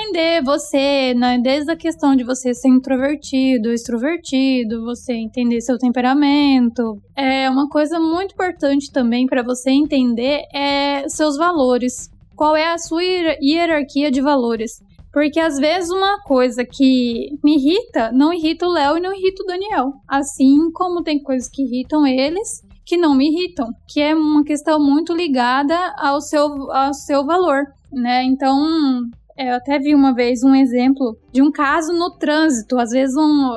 entender 0.00 0.42
você, 0.42 1.14
né? 1.14 1.38
Desde 1.38 1.70
a 1.70 1.76
questão 1.76 2.16
de 2.16 2.24
você 2.24 2.54
ser 2.54 2.68
introvertido, 2.68 3.72
extrovertido, 3.72 4.84
você 4.84 5.12
entender 5.12 5.60
seu 5.60 5.78
temperamento. 5.78 7.00
É 7.14 7.48
uma 7.48 7.68
coisa 7.68 8.00
muito 8.00 8.32
importante 8.32 8.90
também 8.90 9.26
para 9.26 9.42
você 9.42 9.70
entender 9.70 10.42
é 10.52 11.08
seus 11.08 11.36
valores. 11.36 12.10
Qual 12.34 12.56
é 12.56 12.72
a 12.72 12.78
sua 12.78 13.02
hierarquia 13.02 14.10
de 14.10 14.20
valores? 14.20 14.82
Porque 15.12 15.40
às 15.40 15.58
vezes 15.58 15.90
uma 15.90 16.22
coisa 16.22 16.64
que 16.64 17.30
me 17.42 17.56
irrita 17.56 18.10
não 18.12 18.32
irrita 18.32 18.66
o 18.66 18.72
Léo 18.72 18.96
e 18.96 19.00
não 19.00 19.12
irrita 19.12 19.42
o 19.42 19.46
Daniel. 19.46 19.92
Assim 20.08 20.70
como 20.72 21.02
tem 21.02 21.22
coisas 21.22 21.48
que 21.48 21.62
irritam 21.62 22.06
eles 22.06 22.62
que 22.90 22.96
não 22.96 23.14
me 23.14 23.28
irritam, 23.28 23.68
que 23.86 24.00
é 24.00 24.12
uma 24.12 24.42
questão 24.42 24.80
muito 24.80 25.14
ligada 25.14 25.76
ao 25.96 26.20
seu, 26.20 26.72
ao 26.72 26.92
seu 26.92 27.24
valor, 27.24 27.64
né? 27.92 28.24
Então, 28.24 29.02
eu 29.40 29.54
até 29.54 29.78
vi 29.78 29.94
uma 29.94 30.14
vez 30.14 30.42
um 30.42 30.54
exemplo 30.54 31.16
de 31.32 31.40
um 31.42 31.50
caso 31.50 31.92
no 31.92 32.10
trânsito. 32.10 32.78
Às 32.78 32.90
vezes, 32.90 33.16
um, 33.16 33.56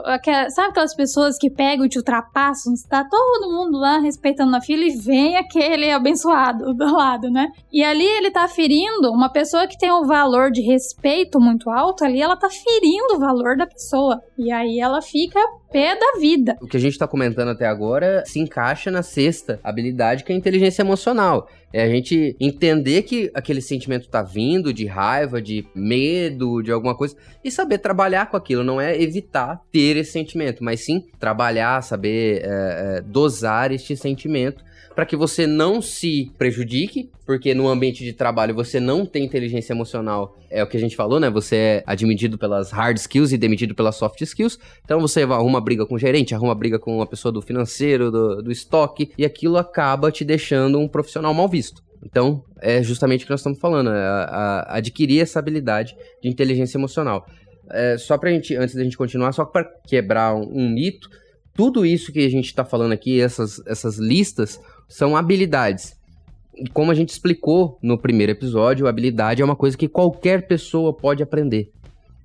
sabe 0.50 0.70
aquelas 0.70 0.96
pessoas 0.96 1.38
que 1.38 1.50
pegam 1.50 1.86
e 1.86 1.90
te 1.90 1.98
ultrapassam? 1.98 2.74
Está 2.74 3.04
todo 3.04 3.52
mundo 3.52 3.78
lá 3.78 4.00
respeitando 4.00 4.56
a 4.56 4.62
fila 4.62 4.84
e 4.84 4.96
vem 4.96 5.36
aquele 5.36 5.92
abençoado 5.92 6.74
do 6.74 6.94
lado, 6.94 7.30
né? 7.30 7.50
E 7.72 7.84
ali 7.84 8.06
ele 8.06 8.32
tá 8.32 8.48
ferindo 8.48 9.12
uma 9.12 9.30
pessoa 9.30 9.68
que 9.68 9.78
tem 9.78 9.92
um 9.92 10.06
valor 10.06 10.52
de 10.52 10.62
respeito 10.62 11.40
muito 11.40 11.70
alto, 11.70 12.06
ali 12.06 12.22
ela 12.22 12.38
tá 12.38 12.50
ferindo 12.50 13.16
o 13.16 13.20
valor 13.20 13.58
da 13.58 13.68
pessoa. 13.68 14.22
E 14.38 14.52
aí 14.52 14.80
ela 14.80 15.02
fica 15.02 15.40
pé 15.74 15.96
da 15.96 16.20
vida. 16.20 16.56
O 16.62 16.68
que 16.68 16.78
a 16.78 16.80
gente 16.80 16.98
tá 16.98 17.08
comentando 17.08 17.50
até 17.50 17.66
agora 17.66 18.24
se 18.28 18.40
encaixa 18.40 18.92
na 18.92 19.02
sexta 19.02 19.60
habilidade, 19.64 20.24
que 20.24 20.32
é 20.32 20.36
a 20.36 20.38
inteligência 20.38 20.84
emocional. 20.84 21.50
É 21.74 21.82
a 21.82 21.90
gente 21.90 22.38
entender 22.40 23.02
que 23.02 23.32
aquele 23.34 23.60
sentimento 23.60 24.08
tá 24.08 24.22
vindo 24.22 24.72
de 24.72 24.86
raiva, 24.86 25.42
de 25.42 25.66
medo, 25.74 26.62
de 26.62 26.72
alguma 26.72 26.96
coisa, 26.96 27.18
e 27.44 27.50
saber 27.50 27.80
trabalhar 27.80 28.28
com 28.28 28.38
aquilo. 28.38 28.64
Não 28.64 28.80
é 28.80 29.02
evitar 29.02 29.60
ter 29.72 29.98
esse 29.98 30.12
sentimento, 30.12 30.64
mas 30.64 30.86
sim 30.86 31.08
trabalhar, 31.20 31.82
saber 31.82 32.44
é, 32.44 32.98
é, 32.98 33.02
dosar 33.02 33.72
este 33.72 33.98
sentimento 33.98 34.64
para 34.96 35.06
que 35.06 35.16
você 35.16 35.48
não 35.48 35.82
se 35.82 36.32
prejudique, 36.38 37.10
porque 37.26 37.54
no 37.54 37.68
ambiente 37.68 38.04
de 38.04 38.14
trabalho 38.14 38.54
você 38.54 38.80
não 38.80 39.06
tem 39.06 39.24
inteligência 39.24 39.74
emocional. 39.74 40.38
É 40.50 40.64
o 40.64 40.68
que 40.68 40.78
a 40.78 40.80
gente 40.80 40.96
falou, 40.96 41.20
né? 41.20 41.30
Você 41.30 41.56
é 41.56 41.84
admitido 41.86 42.38
pelas 42.38 42.72
hard 42.72 42.98
skills 42.98 43.32
e 43.32 43.38
demitido 43.38 43.74
pelas 43.74 43.96
soft 43.96 44.22
skills. 44.22 44.60
Então 44.84 45.00
você 45.00 45.24
arruma 45.24 45.60
briga 45.60 45.86
com 45.86 45.96
o 45.96 46.00
gerente, 46.00 46.36
arruma 46.36 46.56
briga 46.56 46.78
com 46.78 46.98
uma 46.98 47.08
pessoa 47.08 47.32
do 47.32 47.42
financeiro, 47.42 48.12
do, 48.12 48.42
do 48.42 48.52
estoque, 48.52 49.12
e 49.18 49.26
aquilo 49.26 49.58
acaba 49.58 50.12
te 50.12 50.24
deixando 50.24 50.80
um 50.80 50.88
profissional 50.88 51.34
mal 51.34 51.48
visto. 51.48 51.82
Então, 52.06 52.44
é 52.62 52.84
justamente 52.84 53.24
o 53.24 53.26
que 53.26 53.32
nós 53.32 53.40
estamos 53.40 53.60
falando, 53.60 53.90
é 53.90 54.06
a, 54.06 54.66
a 54.68 54.78
adquirir 54.78 55.22
essa 55.22 55.40
habilidade 55.40 55.96
de 56.22 56.30
inteligência 56.30 56.78
emocional. 56.78 57.26
É, 57.72 57.98
só 57.98 58.18
pra 58.18 58.30
gente, 58.30 58.56
antes 58.56 58.76
da 58.76 58.84
gente 58.84 58.98
continuar, 58.98 59.32
só 59.32 59.46
para 59.46 59.64
quebrar 59.88 60.36
um, 60.36 60.44
um, 60.44 60.70
mito, 60.70 61.10
tudo 61.54 61.86
isso 61.86 62.12
que 62.12 62.20
a 62.26 62.30
gente 62.30 62.48
está 62.48 62.66
falando 62.66 62.92
aqui, 62.92 63.22
essas, 63.22 63.66
essas 63.66 63.98
listas, 63.98 64.60
são 64.94 65.18
habilidades. 65.18 65.96
como 66.72 66.92
a 66.92 66.94
gente 66.94 67.10
explicou 67.10 67.80
no 67.82 67.98
primeiro 67.98 68.32
episódio, 68.32 68.88
habilidade 68.88 69.42
é 69.42 69.46
uma 69.46 69.56
coisa 69.56 69.76
que 69.76 69.88
qualquer 69.88 70.46
pessoa 70.46 70.94
pode 70.94 71.24
aprender. 71.24 71.72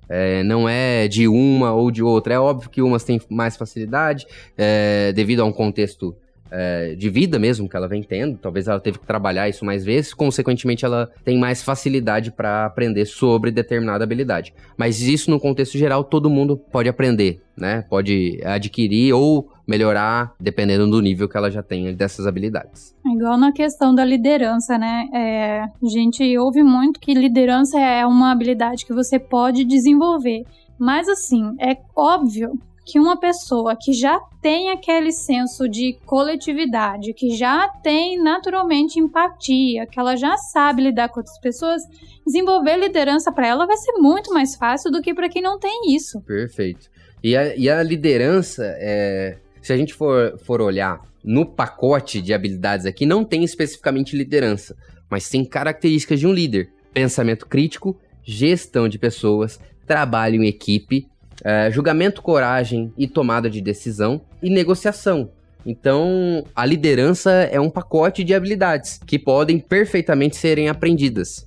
É, 0.06 0.42
não 0.42 0.68
é 0.68 1.08
de 1.08 1.26
uma 1.26 1.72
ou 1.72 1.90
de 1.90 2.02
outra. 2.02 2.34
É 2.34 2.38
óbvio 2.38 2.68
que 2.68 2.82
umas 2.82 3.04
têm 3.04 3.18
mais 3.30 3.56
facilidade, 3.56 4.26
é, 4.56 5.12
devido 5.14 5.40
a 5.40 5.46
um 5.46 5.52
contexto 5.52 6.14
é, 6.50 6.94
de 6.94 7.08
vida 7.08 7.38
mesmo 7.38 7.68
que 7.68 7.76
ela 7.76 7.88
vem 7.88 8.02
tendo. 8.02 8.38
Talvez 8.38 8.68
ela 8.68 8.80
teve 8.80 8.98
que 8.98 9.06
trabalhar 9.06 9.48
isso 9.48 9.64
mais 9.64 9.84
vezes, 9.84 10.14
consequentemente, 10.14 10.84
ela 10.84 11.10
tem 11.24 11.38
mais 11.38 11.62
facilidade 11.62 12.30
para 12.30 12.66
aprender 12.66 13.06
sobre 13.06 13.50
determinada 13.50 14.04
habilidade. 14.04 14.54
Mas 14.76 15.00
isso, 15.02 15.30
no 15.30 15.40
contexto 15.40 15.76
geral, 15.78 16.04
todo 16.04 16.30
mundo 16.30 16.56
pode 16.56 16.88
aprender, 16.88 17.40
né? 17.56 17.84
Pode 17.88 18.40
adquirir 18.44 19.12
ou 19.12 19.50
melhorar, 19.66 20.34
dependendo 20.40 20.90
do 20.90 21.02
nível 21.02 21.28
que 21.28 21.36
ela 21.36 21.50
já 21.50 21.62
tenha 21.62 21.92
dessas 21.92 22.26
habilidades. 22.26 22.94
É 23.06 23.10
igual 23.10 23.36
na 23.36 23.52
questão 23.52 23.94
da 23.94 24.04
liderança, 24.04 24.78
né? 24.78 25.08
É, 25.12 25.60
a 25.60 25.88
gente 25.90 26.38
ouve 26.38 26.62
muito 26.62 26.98
que 26.98 27.12
liderança 27.12 27.78
é 27.78 28.06
uma 28.06 28.32
habilidade 28.32 28.86
que 28.86 28.94
você 28.94 29.18
pode 29.18 29.64
desenvolver. 29.64 30.44
Mas 30.78 31.08
assim, 31.08 31.54
é 31.60 31.76
óbvio 31.94 32.58
que 32.88 32.98
uma 32.98 33.20
pessoa 33.20 33.76
que 33.76 33.92
já 33.92 34.18
tem 34.40 34.70
aquele 34.70 35.12
senso 35.12 35.68
de 35.68 35.98
coletividade, 36.06 37.12
que 37.12 37.36
já 37.36 37.68
tem 37.82 38.18
naturalmente 38.18 38.98
empatia, 38.98 39.86
que 39.86 40.00
ela 40.00 40.16
já 40.16 40.38
sabe 40.38 40.84
lidar 40.84 41.10
com 41.10 41.20
outras 41.20 41.38
pessoas, 41.38 41.82
desenvolver 42.24 42.78
liderança 42.78 43.30
para 43.30 43.46
ela 43.46 43.66
vai 43.66 43.76
ser 43.76 43.92
muito 43.98 44.32
mais 44.32 44.56
fácil 44.56 44.90
do 44.90 45.02
que 45.02 45.12
para 45.12 45.28
quem 45.28 45.42
não 45.42 45.58
tem 45.58 45.94
isso. 45.94 46.22
Perfeito. 46.22 46.88
E 47.22 47.36
a, 47.36 47.54
e 47.54 47.68
a 47.68 47.82
liderança, 47.82 48.64
é, 48.78 49.36
se 49.60 49.70
a 49.70 49.76
gente 49.76 49.92
for, 49.92 50.38
for 50.38 50.62
olhar 50.62 51.02
no 51.22 51.44
pacote 51.44 52.22
de 52.22 52.32
habilidades 52.32 52.86
aqui, 52.86 53.04
não 53.04 53.22
tem 53.22 53.44
especificamente 53.44 54.16
liderança, 54.16 54.74
mas 55.10 55.28
tem 55.28 55.44
características 55.44 56.20
de 56.20 56.26
um 56.26 56.32
líder: 56.32 56.70
pensamento 56.94 57.46
crítico, 57.46 58.00
gestão 58.24 58.88
de 58.88 58.98
pessoas, 58.98 59.60
trabalho 59.86 60.42
em 60.42 60.46
equipe, 60.46 61.06
é, 61.44 61.70
julgamento, 61.70 62.22
coragem 62.22 62.92
e 62.96 63.06
tomada 63.06 63.48
de 63.48 63.60
decisão 63.60 64.20
e 64.42 64.50
negociação. 64.50 65.30
Então, 65.64 66.44
a 66.54 66.64
liderança 66.64 67.30
é 67.30 67.60
um 67.60 67.68
pacote 67.68 68.24
de 68.24 68.34
habilidades 68.34 69.00
que 69.06 69.18
podem 69.18 69.58
perfeitamente 69.58 70.36
serem 70.36 70.68
aprendidas. 70.68 71.44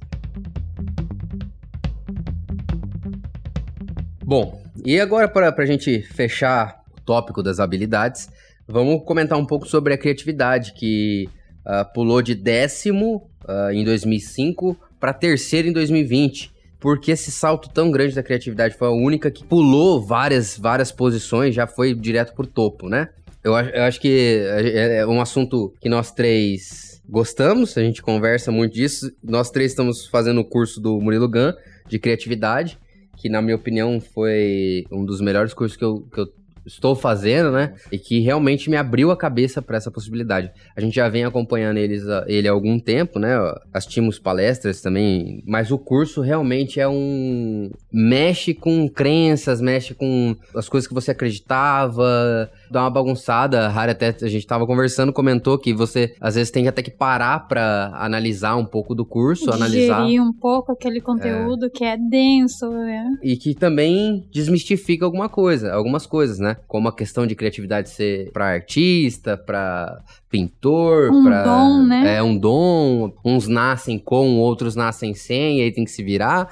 Bom, 4.23 4.61
e 4.85 4.99
agora 4.99 5.27
para 5.27 5.51
a 5.57 5.65
gente 5.65 6.01
fechar 6.01 6.81
o 6.95 7.01
tópico 7.01 7.41
das 7.41 7.59
habilidades, 7.59 8.29
vamos 8.67 9.03
comentar 9.03 9.37
um 9.37 9.45
pouco 9.45 9.67
sobre 9.67 9.93
a 9.93 9.97
criatividade, 9.97 10.73
que 10.73 11.27
uh, 11.65 11.91
pulou 11.93 12.21
de 12.21 12.35
décimo 12.35 13.29
uh, 13.43 13.71
em 13.71 13.83
2005 13.83 14.77
para 14.99 15.13
terceiro 15.13 15.67
em 15.67 15.73
2020 15.73 16.50
porque 16.81 17.11
esse 17.11 17.31
salto 17.31 17.69
tão 17.69 17.91
grande 17.91 18.15
da 18.15 18.23
criatividade 18.23 18.75
foi 18.75 18.87
a 18.87 18.91
única 18.91 19.29
que 19.29 19.45
pulou 19.45 20.01
várias, 20.01 20.57
várias 20.57 20.91
posições, 20.91 21.53
já 21.53 21.67
foi 21.67 21.93
direto 21.93 22.33
pro 22.33 22.47
topo, 22.47 22.89
né? 22.89 23.09
Eu, 23.43 23.53
eu 23.53 23.83
acho 23.83 24.01
que 24.01 24.43
é, 24.49 24.97
é 24.97 25.07
um 25.07 25.21
assunto 25.21 25.73
que 25.79 25.87
nós 25.87 26.11
três 26.11 26.99
gostamos, 27.07 27.77
a 27.77 27.81
gente 27.81 28.01
conversa 28.01 28.51
muito 28.51 28.73
disso. 28.73 29.11
Nós 29.23 29.51
três 29.51 29.71
estamos 29.71 30.07
fazendo 30.07 30.41
o 30.41 30.45
curso 30.45 30.81
do 30.81 30.99
Murilo 30.99 31.29
Gun 31.29 31.53
de 31.87 31.99
criatividade, 31.99 32.79
que 33.15 33.29
na 33.29 33.43
minha 33.43 33.55
opinião 33.55 34.01
foi 34.01 34.85
um 34.91 35.05
dos 35.05 35.21
melhores 35.21 35.53
cursos 35.53 35.77
que 35.77 35.85
eu, 35.85 36.01
que 36.11 36.19
eu 36.19 36.33
estou 36.65 36.95
fazendo, 36.95 37.51
né? 37.51 37.73
E 37.91 37.97
que 37.97 38.19
realmente 38.19 38.69
me 38.69 38.75
abriu 38.75 39.11
a 39.11 39.17
cabeça 39.17 39.61
para 39.61 39.77
essa 39.77 39.91
possibilidade. 39.91 40.51
A 40.75 40.81
gente 40.81 40.95
já 40.95 41.09
vem 41.09 41.25
acompanhando 41.25 41.77
eles, 41.77 42.03
ele 42.27 42.47
há 42.47 42.51
algum 42.51 42.79
tempo, 42.79 43.19
né? 43.19 43.35
Assistimos 43.73 44.19
palestras 44.19 44.81
também, 44.81 45.43
mas 45.45 45.71
o 45.71 45.77
curso 45.77 46.21
realmente 46.21 46.79
é 46.79 46.87
um 46.87 47.69
mexe 47.91 48.53
com 48.53 48.87
crenças, 48.87 49.61
mexe 49.61 49.93
com 49.93 50.35
as 50.55 50.69
coisas 50.69 50.87
que 50.87 50.93
você 50.93 51.11
acreditava, 51.11 52.49
dá 52.71 52.83
uma 52.83 52.89
bagunçada. 52.89 53.67
A 53.67 53.69
Harry 53.69 53.91
até 53.91 54.15
a 54.21 54.27
gente 54.27 54.47
tava 54.47 54.65
conversando, 54.65 55.11
comentou 55.11 55.57
que 55.57 55.73
você 55.73 56.15
às 56.19 56.35
vezes 56.35 56.49
tem 56.49 56.67
até 56.67 56.81
que 56.81 56.89
parar 56.89 57.47
para 57.47 57.91
analisar 57.95 58.55
um 58.55 58.65
pouco 58.65 58.95
do 58.95 59.05
curso, 59.05 59.45
Digerir 59.51 59.91
analisar 59.91 60.03
um 60.21 60.33
pouco 60.33 60.71
aquele 60.71 61.01
conteúdo 61.01 61.65
é. 61.65 61.69
que 61.69 61.83
é 61.83 61.97
denso, 61.97 62.69
né? 62.69 63.17
E 63.21 63.35
que 63.35 63.53
também 63.53 64.25
desmistifica 64.31 65.05
alguma 65.05 65.27
coisa, 65.27 65.73
algumas 65.73 66.05
coisas, 66.05 66.39
né? 66.39 66.55
Como 66.67 66.87
a 66.87 66.95
questão 66.95 67.27
de 67.27 67.35
criatividade 67.35 67.89
ser 67.89 68.31
para 68.31 68.45
artista, 68.45 69.37
para 69.37 70.01
pintor, 70.29 71.11
um 71.11 71.23
pra, 71.23 71.43
dom, 71.43 71.85
né? 71.85 72.15
É 72.15 72.23
um 72.23 72.37
dom. 72.37 73.11
Uns 73.23 73.47
nascem 73.47 73.99
com, 73.99 74.37
outros 74.37 74.75
nascem 74.75 75.13
sem, 75.13 75.59
e 75.59 75.63
aí 75.63 75.71
tem 75.71 75.83
que 75.83 75.91
se 75.91 76.01
virar 76.01 76.49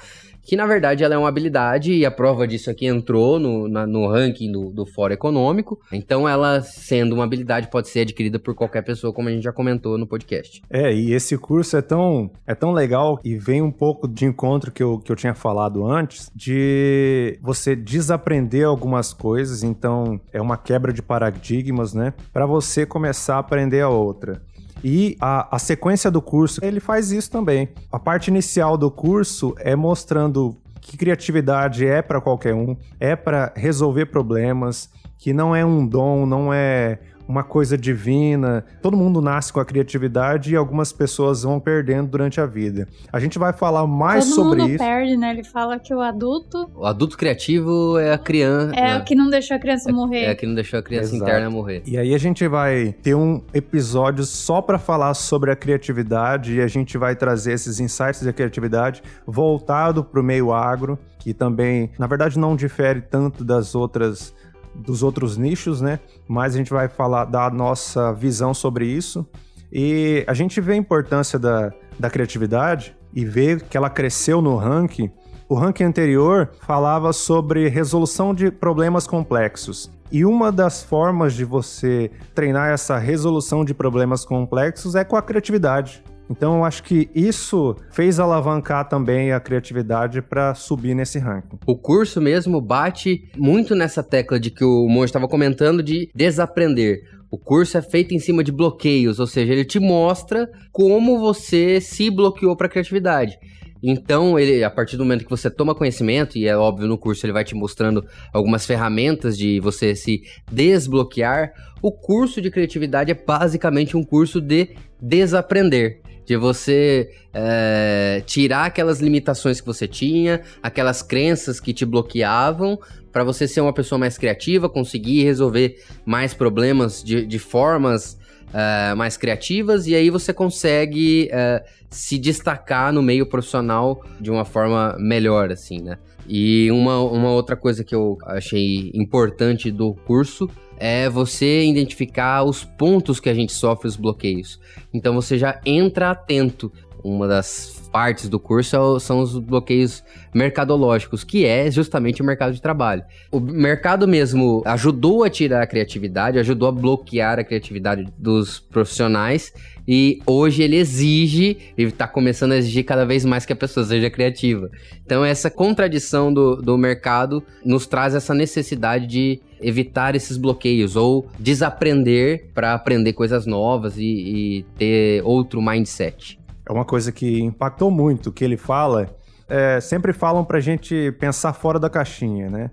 que 0.50 0.56
na 0.56 0.66
verdade 0.66 1.04
ela 1.04 1.14
é 1.14 1.16
uma 1.16 1.28
habilidade 1.28 1.92
e 1.92 2.04
a 2.04 2.10
prova 2.10 2.44
disso 2.44 2.72
aqui 2.72 2.84
entrou 2.84 3.38
no, 3.38 3.68
na, 3.68 3.86
no 3.86 4.08
ranking 4.08 4.50
do, 4.50 4.68
do 4.68 4.84
Fórum 4.84 5.14
Econômico. 5.14 5.78
Então, 5.92 6.28
ela 6.28 6.60
sendo 6.60 7.14
uma 7.14 7.22
habilidade 7.22 7.68
pode 7.68 7.88
ser 7.88 8.00
adquirida 8.00 8.36
por 8.36 8.52
qualquer 8.56 8.82
pessoa, 8.82 9.12
como 9.12 9.28
a 9.28 9.30
gente 9.30 9.44
já 9.44 9.52
comentou 9.52 9.96
no 9.96 10.08
podcast. 10.08 10.60
É, 10.68 10.92
e 10.92 11.12
esse 11.12 11.38
curso 11.38 11.76
é 11.76 11.80
tão, 11.80 12.32
é 12.44 12.52
tão 12.52 12.72
legal 12.72 13.20
e 13.24 13.36
vem 13.36 13.62
um 13.62 13.70
pouco 13.70 14.08
de 14.08 14.24
encontro 14.24 14.72
que 14.72 14.82
eu, 14.82 14.98
que 14.98 15.12
eu 15.12 15.14
tinha 15.14 15.34
falado 15.34 15.86
antes, 15.86 16.28
de 16.34 17.38
você 17.40 17.76
desaprender 17.76 18.66
algumas 18.66 19.12
coisas. 19.12 19.62
Então, 19.62 20.20
é 20.32 20.42
uma 20.42 20.56
quebra 20.56 20.92
de 20.92 21.00
paradigmas, 21.00 21.94
né? 21.94 22.12
Para 22.32 22.44
você 22.44 22.84
começar 22.84 23.36
a 23.36 23.38
aprender 23.38 23.82
a 23.82 23.88
outra. 23.88 24.42
E 24.82 25.16
a, 25.20 25.56
a 25.56 25.58
sequência 25.58 26.10
do 26.10 26.22
curso, 26.22 26.64
ele 26.64 26.80
faz 26.80 27.12
isso 27.12 27.30
também. 27.30 27.68
A 27.92 27.98
parte 27.98 28.28
inicial 28.28 28.76
do 28.76 28.90
curso 28.90 29.54
é 29.58 29.76
mostrando 29.76 30.56
que 30.80 30.96
criatividade 30.96 31.86
é 31.86 32.02
para 32.02 32.20
qualquer 32.20 32.54
um, 32.54 32.76
é 32.98 33.14
para 33.14 33.52
resolver 33.54 34.06
problemas, 34.06 34.88
que 35.18 35.32
não 35.32 35.54
é 35.54 35.64
um 35.64 35.86
dom, 35.86 36.24
não 36.24 36.52
é 36.52 36.98
uma 37.30 37.44
coisa 37.44 37.78
divina. 37.78 38.64
Todo 38.82 38.96
mundo 38.96 39.20
nasce 39.22 39.52
com 39.52 39.60
a 39.60 39.64
criatividade 39.64 40.52
e 40.52 40.56
algumas 40.56 40.92
pessoas 40.92 41.42
vão 41.44 41.60
perdendo 41.60 42.08
durante 42.08 42.40
a 42.40 42.46
vida. 42.46 42.88
A 43.12 43.20
gente 43.20 43.38
vai 43.38 43.52
falar 43.52 43.86
mais 43.86 44.24
Todo 44.26 44.34
sobre 44.34 44.60
mundo 44.62 44.70
isso. 44.70 44.78
perde, 44.84 45.16
né? 45.16 45.30
Ele 45.30 45.44
fala 45.44 45.78
que 45.78 45.94
o 45.94 46.00
adulto 46.00 46.68
O 46.74 46.84
adulto 46.84 47.16
criativo 47.16 47.98
é 47.98 48.12
a 48.12 48.18
criança. 48.18 48.74
é 48.74 48.96
o 48.98 49.04
que 49.04 49.14
não 49.14 49.30
deixou 49.30 49.56
a 49.56 49.60
criança 49.60 49.92
morrer. 49.92 50.24
É 50.24 50.30
a 50.30 50.34
que 50.34 50.46
não 50.46 50.54
deixou 50.54 50.78
a 50.78 50.82
criança 50.82 51.14
Exato. 51.14 51.22
interna 51.30 51.48
morrer. 51.50 51.82
E 51.86 51.96
aí 51.96 52.14
a 52.14 52.18
gente 52.18 52.46
vai 52.48 52.94
ter 53.02 53.14
um 53.14 53.40
episódio 53.54 54.24
só 54.24 54.60
para 54.60 54.78
falar 54.78 55.14
sobre 55.14 55.50
a 55.52 55.56
criatividade 55.56 56.56
e 56.56 56.60
a 56.60 56.66
gente 56.66 56.98
vai 56.98 57.14
trazer 57.14 57.52
esses 57.52 57.78
insights 57.78 58.22
da 58.22 58.32
criatividade 58.32 59.02
voltado 59.26 60.02
para 60.02 60.20
o 60.20 60.24
meio 60.24 60.52
agro, 60.52 60.98
que 61.18 61.32
também, 61.32 61.90
na 61.98 62.06
verdade, 62.06 62.38
não 62.38 62.56
difere 62.56 63.00
tanto 63.00 63.44
das 63.44 63.74
outras 63.74 64.34
dos 64.74 65.02
outros 65.02 65.36
nichos, 65.36 65.80
né? 65.80 66.00
Mas 66.28 66.54
a 66.54 66.58
gente 66.58 66.70
vai 66.70 66.88
falar 66.88 67.24
da 67.24 67.50
nossa 67.50 68.12
visão 68.12 68.54
sobre 68.54 68.86
isso. 68.86 69.26
E 69.72 70.24
a 70.26 70.34
gente 70.34 70.60
vê 70.60 70.72
a 70.72 70.76
importância 70.76 71.38
da, 71.38 71.72
da 71.98 72.10
criatividade 72.10 72.96
e 73.14 73.24
vê 73.24 73.56
que 73.58 73.76
ela 73.76 73.90
cresceu 73.90 74.40
no 74.40 74.56
ranking. 74.56 75.10
O 75.48 75.54
ranking 75.54 75.84
anterior 75.84 76.50
falava 76.60 77.12
sobre 77.12 77.68
resolução 77.68 78.34
de 78.34 78.50
problemas 78.50 79.06
complexos. 79.06 79.90
E 80.12 80.24
uma 80.24 80.50
das 80.50 80.82
formas 80.82 81.34
de 81.34 81.44
você 81.44 82.10
treinar 82.34 82.70
essa 82.70 82.98
resolução 82.98 83.64
de 83.64 83.72
problemas 83.72 84.24
complexos 84.24 84.94
é 84.94 85.04
com 85.04 85.16
a 85.16 85.22
criatividade. 85.22 86.02
Então 86.30 86.58
eu 86.58 86.64
acho 86.64 86.84
que 86.84 87.10
isso 87.12 87.74
fez 87.90 88.20
alavancar 88.20 88.88
também 88.88 89.32
a 89.32 89.40
criatividade 89.40 90.22
para 90.22 90.54
subir 90.54 90.94
nesse 90.94 91.18
ranking. 91.18 91.58
O 91.66 91.76
curso 91.76 92.20
mesmo 92.20 92.60
bate 92.60 93.28
muito 93.36 93.74
nessa 93.74 94.00
tecla 94.00 94.38
de 94.38 94.50
que 94.50 94.64
o 94.64 94.86
Monge 94.88 95.06
estava 95.06 95.26
comentando 95.26 95.82
de 95.82 96.08
desaprender. 96.14 97.00
O 97.32 97.36
curso 97.36 97.76
é 97.76 97.82
feito 97.82 98.14
em 98.14 98.20
cima 98.20 98.44
de 98.44 98.52
bloqueios, 98.52 99.18
ou 99.18 99.26
seja, 99.26 99.52
ele 99.52 99.64
te 99.64 99.80
mostra 99.80 100.48
como 100.72 101.18
você 101.18 101.80
se 101.80 102.10
bloqueou 102.10 102.56
para 102.56 102.66
a 102.66 102.70
criatividade. 102.70 103.36
Então, 103.82 104.38
ele, 104.38 104.62
a 104.62 104.70
partir 104.70 104.96
do 104.96 105.04
momento 105.04 105.24
que 105.24 105.30
você 105.30 105.48
toma 105.48 105.74
conhecimento, 105.74 106.36
e 106.36 106.46
é 106.46 106.56
óbvio 106.56 106.86
no 106.86 106.98
curso 106.98 107.24
ele 107.24 107.32
vai 107.32 107.44
te 107.44 107.54
mostrando 107.54 108.04
algumas 108.32 108.66
ferramentas 108.66 109.38
de 109.38 109.58
você 109.60 109.96
se 109.96 110.22
desbloquear, 110.50 111.52
o 111.80 111.90
curso 111.90 112.42
de 112.42 112.50
criatividade 112.50 113.10
é 113.10 113.14
basicamente 113.14 113.96
um 113.96 114.04
curso 114.04 114.40
de 114.40 114.76
desaprender 115.00 116.02
de 116.30 116.36
você 116.36 117.10
é, 117.34 118.22
tirar 118.24 118.66
aquelas 118.66 119.00
limitações 119.00 119.60
que 119.60 119.66
você 119.66 119.88
tinha, 119.88 120.42
aquelas 120.62 121.02
crenças 121.02 121.58
que 121.58 121.72
te 121.74 121.84
bloqueavam, 121.84 122.78
para 123.10 123.24
você 123.24 123.48
ser 123.48 123.60
uma 123.60 123.72
pessoa 123.72 123.98
mais 123.98 124.16
criativa, 124.16 124.68
conseguir 124.68 125.24
resolver 125.24 125.82
mais 126.06 126.32
problemas 126.32 127.02
de, 127.02 127.26
de 127.26 127.38
formas 127.40 128.16
é, 128.54 128.94
mais 128.94 129.16
criativas, 129.16 129.88
e 129.88 129.94
aí 129.96 130.08
você 130.08 130.32
consegue 130.32 131.28
é, 131.32 131.64
se 131.90 132.16
destacar 132.16 132.92
no 132.92 133.02
meio 133.02 133.26
profissional 133.26 134.04
de 134.20 134.30
uma 134.30 134.44
forma 134.44 134.96
melhor, 135.00 135.50
assim, 135.50 135.80
né? 135.82 135.98
E 136.28 136.70
uma, 136.70 137.00
uma 137.00 137.30
outra 137.30 137.56
coisa 137.56 137.82
que 137.82 137.92
eu 137.92 138.16
achei 138.24 138.92
importante 138.94 139.68
do 139.68 139.94
curso 140.06 140.48
é 140.80 141.10
você 141.10 141.66
identificar 141.66 142.42
os 142.42 142.64
pontos 142.64 143.20
que 143.20 143.28
a 143.28 143.34
gente 143.34 143.52
sofre 143.52 143.86
os 143.86 143.96
bloqueios. 143.96 144.58
Então 144.92 145.14
você 145.14 145.36
já 145.36 145.60
entra 145.66 146.10
atento. 146.10 146.72
Uma 147.02 147.26
das 147.26 147.88
partes 147.92 148.28
do 148.28 148.38
curso 148.38 148.76
é 148.76 149.00
são 149.00 149.20
os 149.20 149.38
bloqueios 149.38 150.02
mercadológicos, 150.34 151.24
que 151.24 151.44
é 151.44 151.70
justamente 151.70 152.22
o 152.22 152.24
mercado 152.24 152.52
de 152.52 152.62
trabalho. 152.62 153.02
O 153.30 153.40
mercado 153.40 154.06
mesmo 154.06 154.62
ajudou 154.64 155.24
a 155.24 155.30
tirar 155.30 155.62
a 155.62 155.66
criatividade, 155.66 156.38
ajudou 156.38 156.68
a 156.68 156.72
bloquear 156.72 157.38
a 157.38 157.44
criatividade 157.44 158.06
dos 158.16 158.60
profissionais 158.60 159.52
e 159.86 160.20
hoje 160.24 160.62
ele 160.62 160.76
exige, 160.76 161.58
ele 161.76 161.88
está 161.88 162.06
começando 162.06 162.52
a 162.52 162.56
exigir 162.56 162.84
cada 162.84 163.04
vez 163.04 163.24
mais 163.24 163.44
que 163.44 163.52
a 163.52 163.56
pessoa 163.56 163.84
seja 163.84 164.08
criativa. 164.08 164.70
Então, 165.04 165.24
essa 165.24 165.50
contradição 165.50 166.32
do, 166.32 166.56
do 166.56 166.78
mercado 166.78 167.42
nos 167.64 167.86
traz 167.86 168.14
essa 168.14 168.32
necessidade 168.32 169.06
de 169.06 169.40
evitar 169.60 170.14
esses 170.14 170.36
bloqueios 170.36 170.96
ou 170.96 171.28
desaprender 171.38 172.46
para 172.54 172.72
aprender 172.72 173.12
coisas 173.12 173.46
novas 173.46 173.98
e, 173.98 174.04
e, 174.04 174.66
ter 174.78 175.22
outro 175.24 175.60
mindset. 175.60 176.38
É 176.70 176.72
uma 176.72 176.84
coisa 176.84 177.10
que 177.10 177.40
impactou 177.42 177.90
muito, 177.90 178.30
que 178.30 178.44
ele 178.44 178.56
fala. 178.56 179.08
É, 179.48 179.80
sempre 179.80 180.12
falam 180.12 180.44
para 180.44 180.58
a 180.58 180.60
gente 180.60 181.10
pensar 181.18 181.52
fora 181.52 181.80
da 181.80 181.90
caixinha, 181.90 182.48
né? 182.48 182.70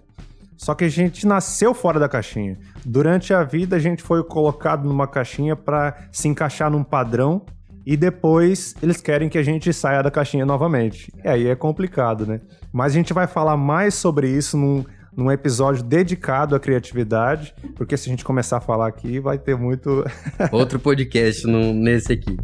Só 0.56 0.76
que 0.76 0.86
a 0.86 0.90
gente 0.90 1.26
nasceu 1.26 1.74
fora 1.74 2.00
da 2.00 2.08
caixinha. 2.08 2.60
Durante 2.86 3.34
a 3.34 3.44
vida, 3.44 3.76
a 3.76 3.80
gente 3.80 4.04
foi 4.04 4.24
colocado 4.24 4.88
numa 4.88 5.08
caixinha 5.08 5.56
para 5.56 5.98
se 6.12 6.28
encaixar 6.28 6.70
num 6.70 6.84
padrão 6.84 7.44
e 7.84 7.98
depois 7.98 8.76
eles 8.84 9.02
querem 9.02 9.30
que 9.30 9.38
a 9.40 9.44
gente 9.44 9.74
saia 9.74 10.04
da 10.04 10.12
caixinha 10.12 10.46
novamente. 10.46 11.12
E 11.24 11.28
aí 11.28 11.48
é 11.48 11.56
complicado, 11.56 12.28
né? 12.28 12.40
Mas 12.72 12.92
a 12.92 12.96
gente 12.96 13.14
vai 13.14 13.26
falar 13.26 13.58
mais 13.58 13.96
sobre 13.96 14.30
isso 14.30 14.56
num, 14.58 14.86
num 15.16 15.32
episódio 15.32 15.82
dedicado 15.82 16.56
à 16.56 16.60
criatividade, 16.60 17.52
porque 17.76 17.98
se 17.98 18.10
a 18.10 18.12
gente 18.12 18.24
começar 18.24 18.58
a 18.58 18.62
falar 18.62 18.88
aqui, 18.88 19.20
vai 19.20 19.40
ter 19.40 19.58
muito. 19.58 20.06
Outro 20.52 20.80
podcast 20.80 21.48
no, 21.48 21.74
nesse 21.74 22.14
aqui. 22.14 22.38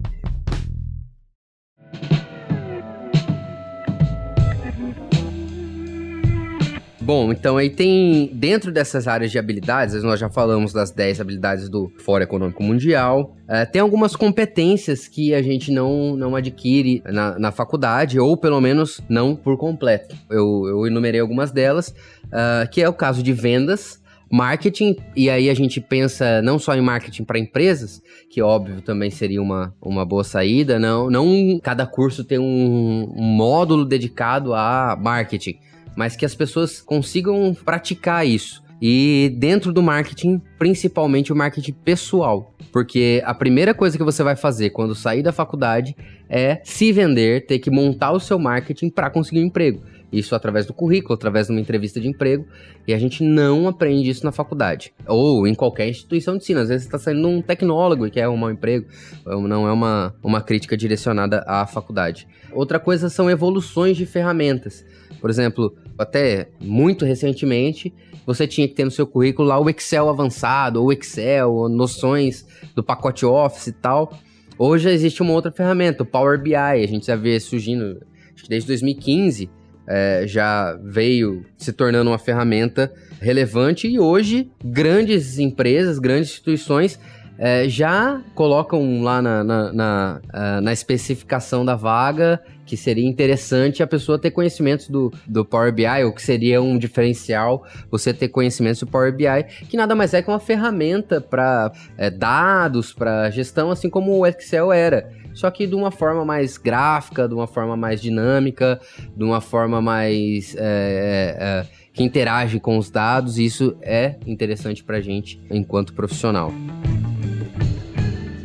Bom, 7.03 7.33
então 7.33 7.57
aí 7.57 7.69
tem, 7.69 8.29
dentro 8.31 8.71
dessas 8.71 9.09
áreas 9.09 9.29
de 9.29 9.37
habilidades, 9.37 10.01
nós 10.03 10.17
já 10.17 10.29
falamos 10.29 10.71
das 10.71 10.89
10 10.89 11.19
habilidades 11.19 11.67
do 11.67 11.91
Fórum 11.97 12.23
Econômico 12.23 12.63
Mundial, 12.63 13.35
é, 13.45 13.65
tem 13.65 13.81
algumas 13.81 14.15
competências 14.15 15.05
que 15.05 15.35
a 15.35 15.41
gente 15.41 15.69
não, 15.69 16.15
não 16.15 16.33
adquire 16.33 17.03
na, 17.05 17.37
na 17.37 17.51
faculdade, 17.51 18.17
ou 18.17 18.37
pelo 18.37 18.61
menos 18.61 19.01
não 19.09 19.35
por 19.35 19.57
completo. 19.57 20.15
Eu, 20.29 20.65
eu 20.65 20.87
enumerei 20.87 21.19
algumas 21.19 21.51
delas, 21.51 21.89
uh, 22.27 22.69
que 22.71 22.81
é 22.81 22.87
o 22.87 22.93
caso 22.93 23.21
de 23.21 23.33
vendas, 23.33 24.01
marketing, 24.31 24.95
e 25.13 25.29
aí 25.29 25.49
a 25.49 25.53
gente 25.53 25.81
pensa 25.81 26.41
não 26.41 26.57
só 26.57 26.73
em 26.73 26.81
marketing 26.81 27.25
para 27.25 27.37
empresas, 27.37 28.01
que 28.29 28.41
óbvio 28.41 28.81
também 28.81 29.11
seria 29.11 29.41
uma, 29.41 29.75
uma 29.81 30.05
boa 30.05 30.23
saída, 30.23 30.79
não, 30.79 31.09
não 31.09 31.59
cada 31.61 31.85
curso 31.85 32.23
tem 32.23 32.39
um, 32.39 33.13
um 33.13 33.23
módulo 33.23 33.83
dedicado 33.83 34.53
a 34.53 34.97
marketing 34.97 35.59
mas 35.95 36.15
que 36.15 36.25
as 36.25 36.35
pessoas 36.35 36.81
consigam 36.81 37.55
praticar 37.65 38.25
isso. 38.25 38.63
E 38.81 39.33
dentro 39.37 39.71
do 39.71 39.81
marketing, 39.81 40.41
principalmente 40.59 41.31
o 41.31 41.35
marketing 41.35 41.71
pessoal. 41.71 42.53
Porque 42.71 43.21
a 43.23 43.33
primeira 43.33 43.73
coisa 43.73 43.97
que 43.97 44.03
você 44.03 44.23
vai 44.23 44.35
fazer 44.35 44.71
quando 44.71 44.93
sair 44.93 45.23
da 45.23 45.31
faculdade 45.31 45.95
é 46.29 46.59
se 46.65 46.91
vender, 46.91 47.45
ter 47.45 47.59
que 47.59 47.71
montar 47.71 48.11
o 48.11 48.19
seu 48.19 48.37
marketing 48.37 48.89
para 48.89 49.09
conseguir 49.09 49.39
um 49.39 49.45
emprego. 49.45 49.81
Isso 50.11 50.35
através 50.35 50.65
do 50.65 50.73
currículo, 50.73 51.13
através 51.15 51.47
de 51.47 51.53
uma 51.53 51.61
entrevista 51.61 51.99
de 51.99 52.07
emprego. 52.07 52.45
E 52.87 52.93
a 52.93 52.99
gente 52.99 53.23
não 53.23 53.67
aprende 53.67 54.09
isso 54.09 54.25
na 54.25 54.31
faculdade. 54.31 54.93
Ou 55.07 55.47
em 55.47 55.55
qualquer 55.55 55.87
instituição 55.87 56.35
de 56.35 56.43
ensino. 56.43 56.59
Às 56.59 56.69
vezes 56.69 56.83
você 56.83 56.87
está 56.89 56.99
saindo 56.99 57.27
um 57.27 57.41
tecnólogo 57.41 58.05
e 58.05 58.11
quer 58.11 58.23
arrumar 58.23 58.47
um 58.47 58.51
emprego. 58.51 58.85
Não 59.25 59.67
é 59.67 59.71
uma, 59.71 60.13
uma 60.21 60.41
crítica 60.41 60.77
direcionada 60.77 61.43
à 61.47 61.65
faculdade. 61.65 62.27
Outra 62.51 62.79
coisa 62.79 63.09
são 63.09 63.29
evoluções 63.29 63.97
de 63.97 64.05
ferramentas. 64.05 64.85
Por 65.23 65.29
exemplo, 65.29 65.73
até 65.97 66.49
muito 66.59 67.05
recentemente, 67.05 67.93
você 68.25 68.45
tinha 68.45 68.67
que 68.67 68.73
ter 68.73 68.83
no 68.83 68.91
seu 68.91 69.07
currículo 69.07 69.47
lá 69.47 69.57
o 69.57 69.69
Excel 69.69 70.09
avançado, 70.09 70.83
ou 70.83 70.91
Excel, 70.91 71.49
ou 71.49 71.69
noções 71.69 72.45
do 72.75 72.83
pacote 72.83 73.25
Office 73.25 73.67
e 73.67 73.71
tal. 73.71 74.19
Hoje 74.59 74.89
existe 74.89 75.21
uma 75.21 75.31
outra 75.31 75.49
ferramenta, 75.49 76.03
o 76.03 76.05
Power 76.05 76.37
BI. 76.37 76.53
A 76.53 76.85
gente 76.85 77.05
já 77.05 77.15
vê 77.15 77.39
surgindo, 77.39 78.05
acho 78.35 78.43
que 78.43 78.49
desde 78.49 78.67
2015, 78.67 79.49
é, 79.87 80.25
já 80.27 80.77
veio 80.83 81.45
se 81.57 81.71
tornando 81.71 82.11
uma 82.11 82.19
ferramenta 82.19 82.93
relevante 83.21 83.87
e 83.87 83.97
hoje 83.97 84.51
grandes 84.61 85.39
empresas, 85.39 85.99
grandes 85.99 86.31
instituições 86.31 86.99
é, 87.37 87.67
já 87.67 88.21
colocam 88.35 89.01
lá 89.01 89.21
na, 89.21 89.43
na, 89.43 89.73
na, 89.73 90.21
uh, 90.33 90.61
na, 90.61 90.71
especificação 90.71 91.65
da 91.65 91.75
vaga 91.75 92.39
que 92.65 92.77
seria 92.77 93.07
interessante 93.07 93.83
a 93.83 93.87
pessoa 93.87 94.19
ter 94.19 94.31
conhecimentos 94.31 94.87
do, 94.87 95.11
do 95.27 95.43
Power 95.43 95.73
BI, 95.73 96.03
ou 96.05 96.13
que 96.13 96.21
seria 96.21 96.61
um 96.61 96.77
diferencial 96.77 97.65
você 97.89 98.13
ter 98.13 98.29
conhecimentos 98.29 98.79
do 98.79 98.87
Power 98.87 99.15
BI, 99.15 99.43
que 99.69 99.77
nada 99.77 99.95
mais 99.95 100.13
é 100.13 100.21
que 100.21 100.29
uma 100.29 100.39
ferramenta 100.39 101.19
para 101.19 101.71
é, 101.97 102.09
dados, 102.09 102.93
para 102.93 103.29
gestão, 103.29 103.71
assim 103.71 103.89
como 103.89 104.17
o 104.17 104.25
Excel 104.25 104.71
era 104.71 105.23
só 105.33 105.49
que 105.49 105.65
de 105.65 105.75
uma 105.75 105.91
forma 105.91 106.23
mais 106.23 106.57
gráfica, 106.57 107.27
de 107.27 107.33
uma 107.33 107.47
forma 107.47 107.75
mais 107.75 108.01
dinâmica, 108.01 108.79
de 109.15 109.23
uma 109.23 109.41
forma 109.41 109.81
mais. 109.81 110.55
É, 110.55 110.59
é, 110.59 111.43
é 111.43 111.83
que 111.93 112.01
interage 112.01 112.59
com 112.59 112.79
os 112.79 112.89
dados, 112.89 113.37
e 113.37 113.45
isso 113.45 113.77
é 113.79 114.15
interessante 114.25 114.83
para 114.83 114.97
a 114.97 115.01
gente 115.01 115.39
enquanto 115.51 115.93
profissional 115.93 116.51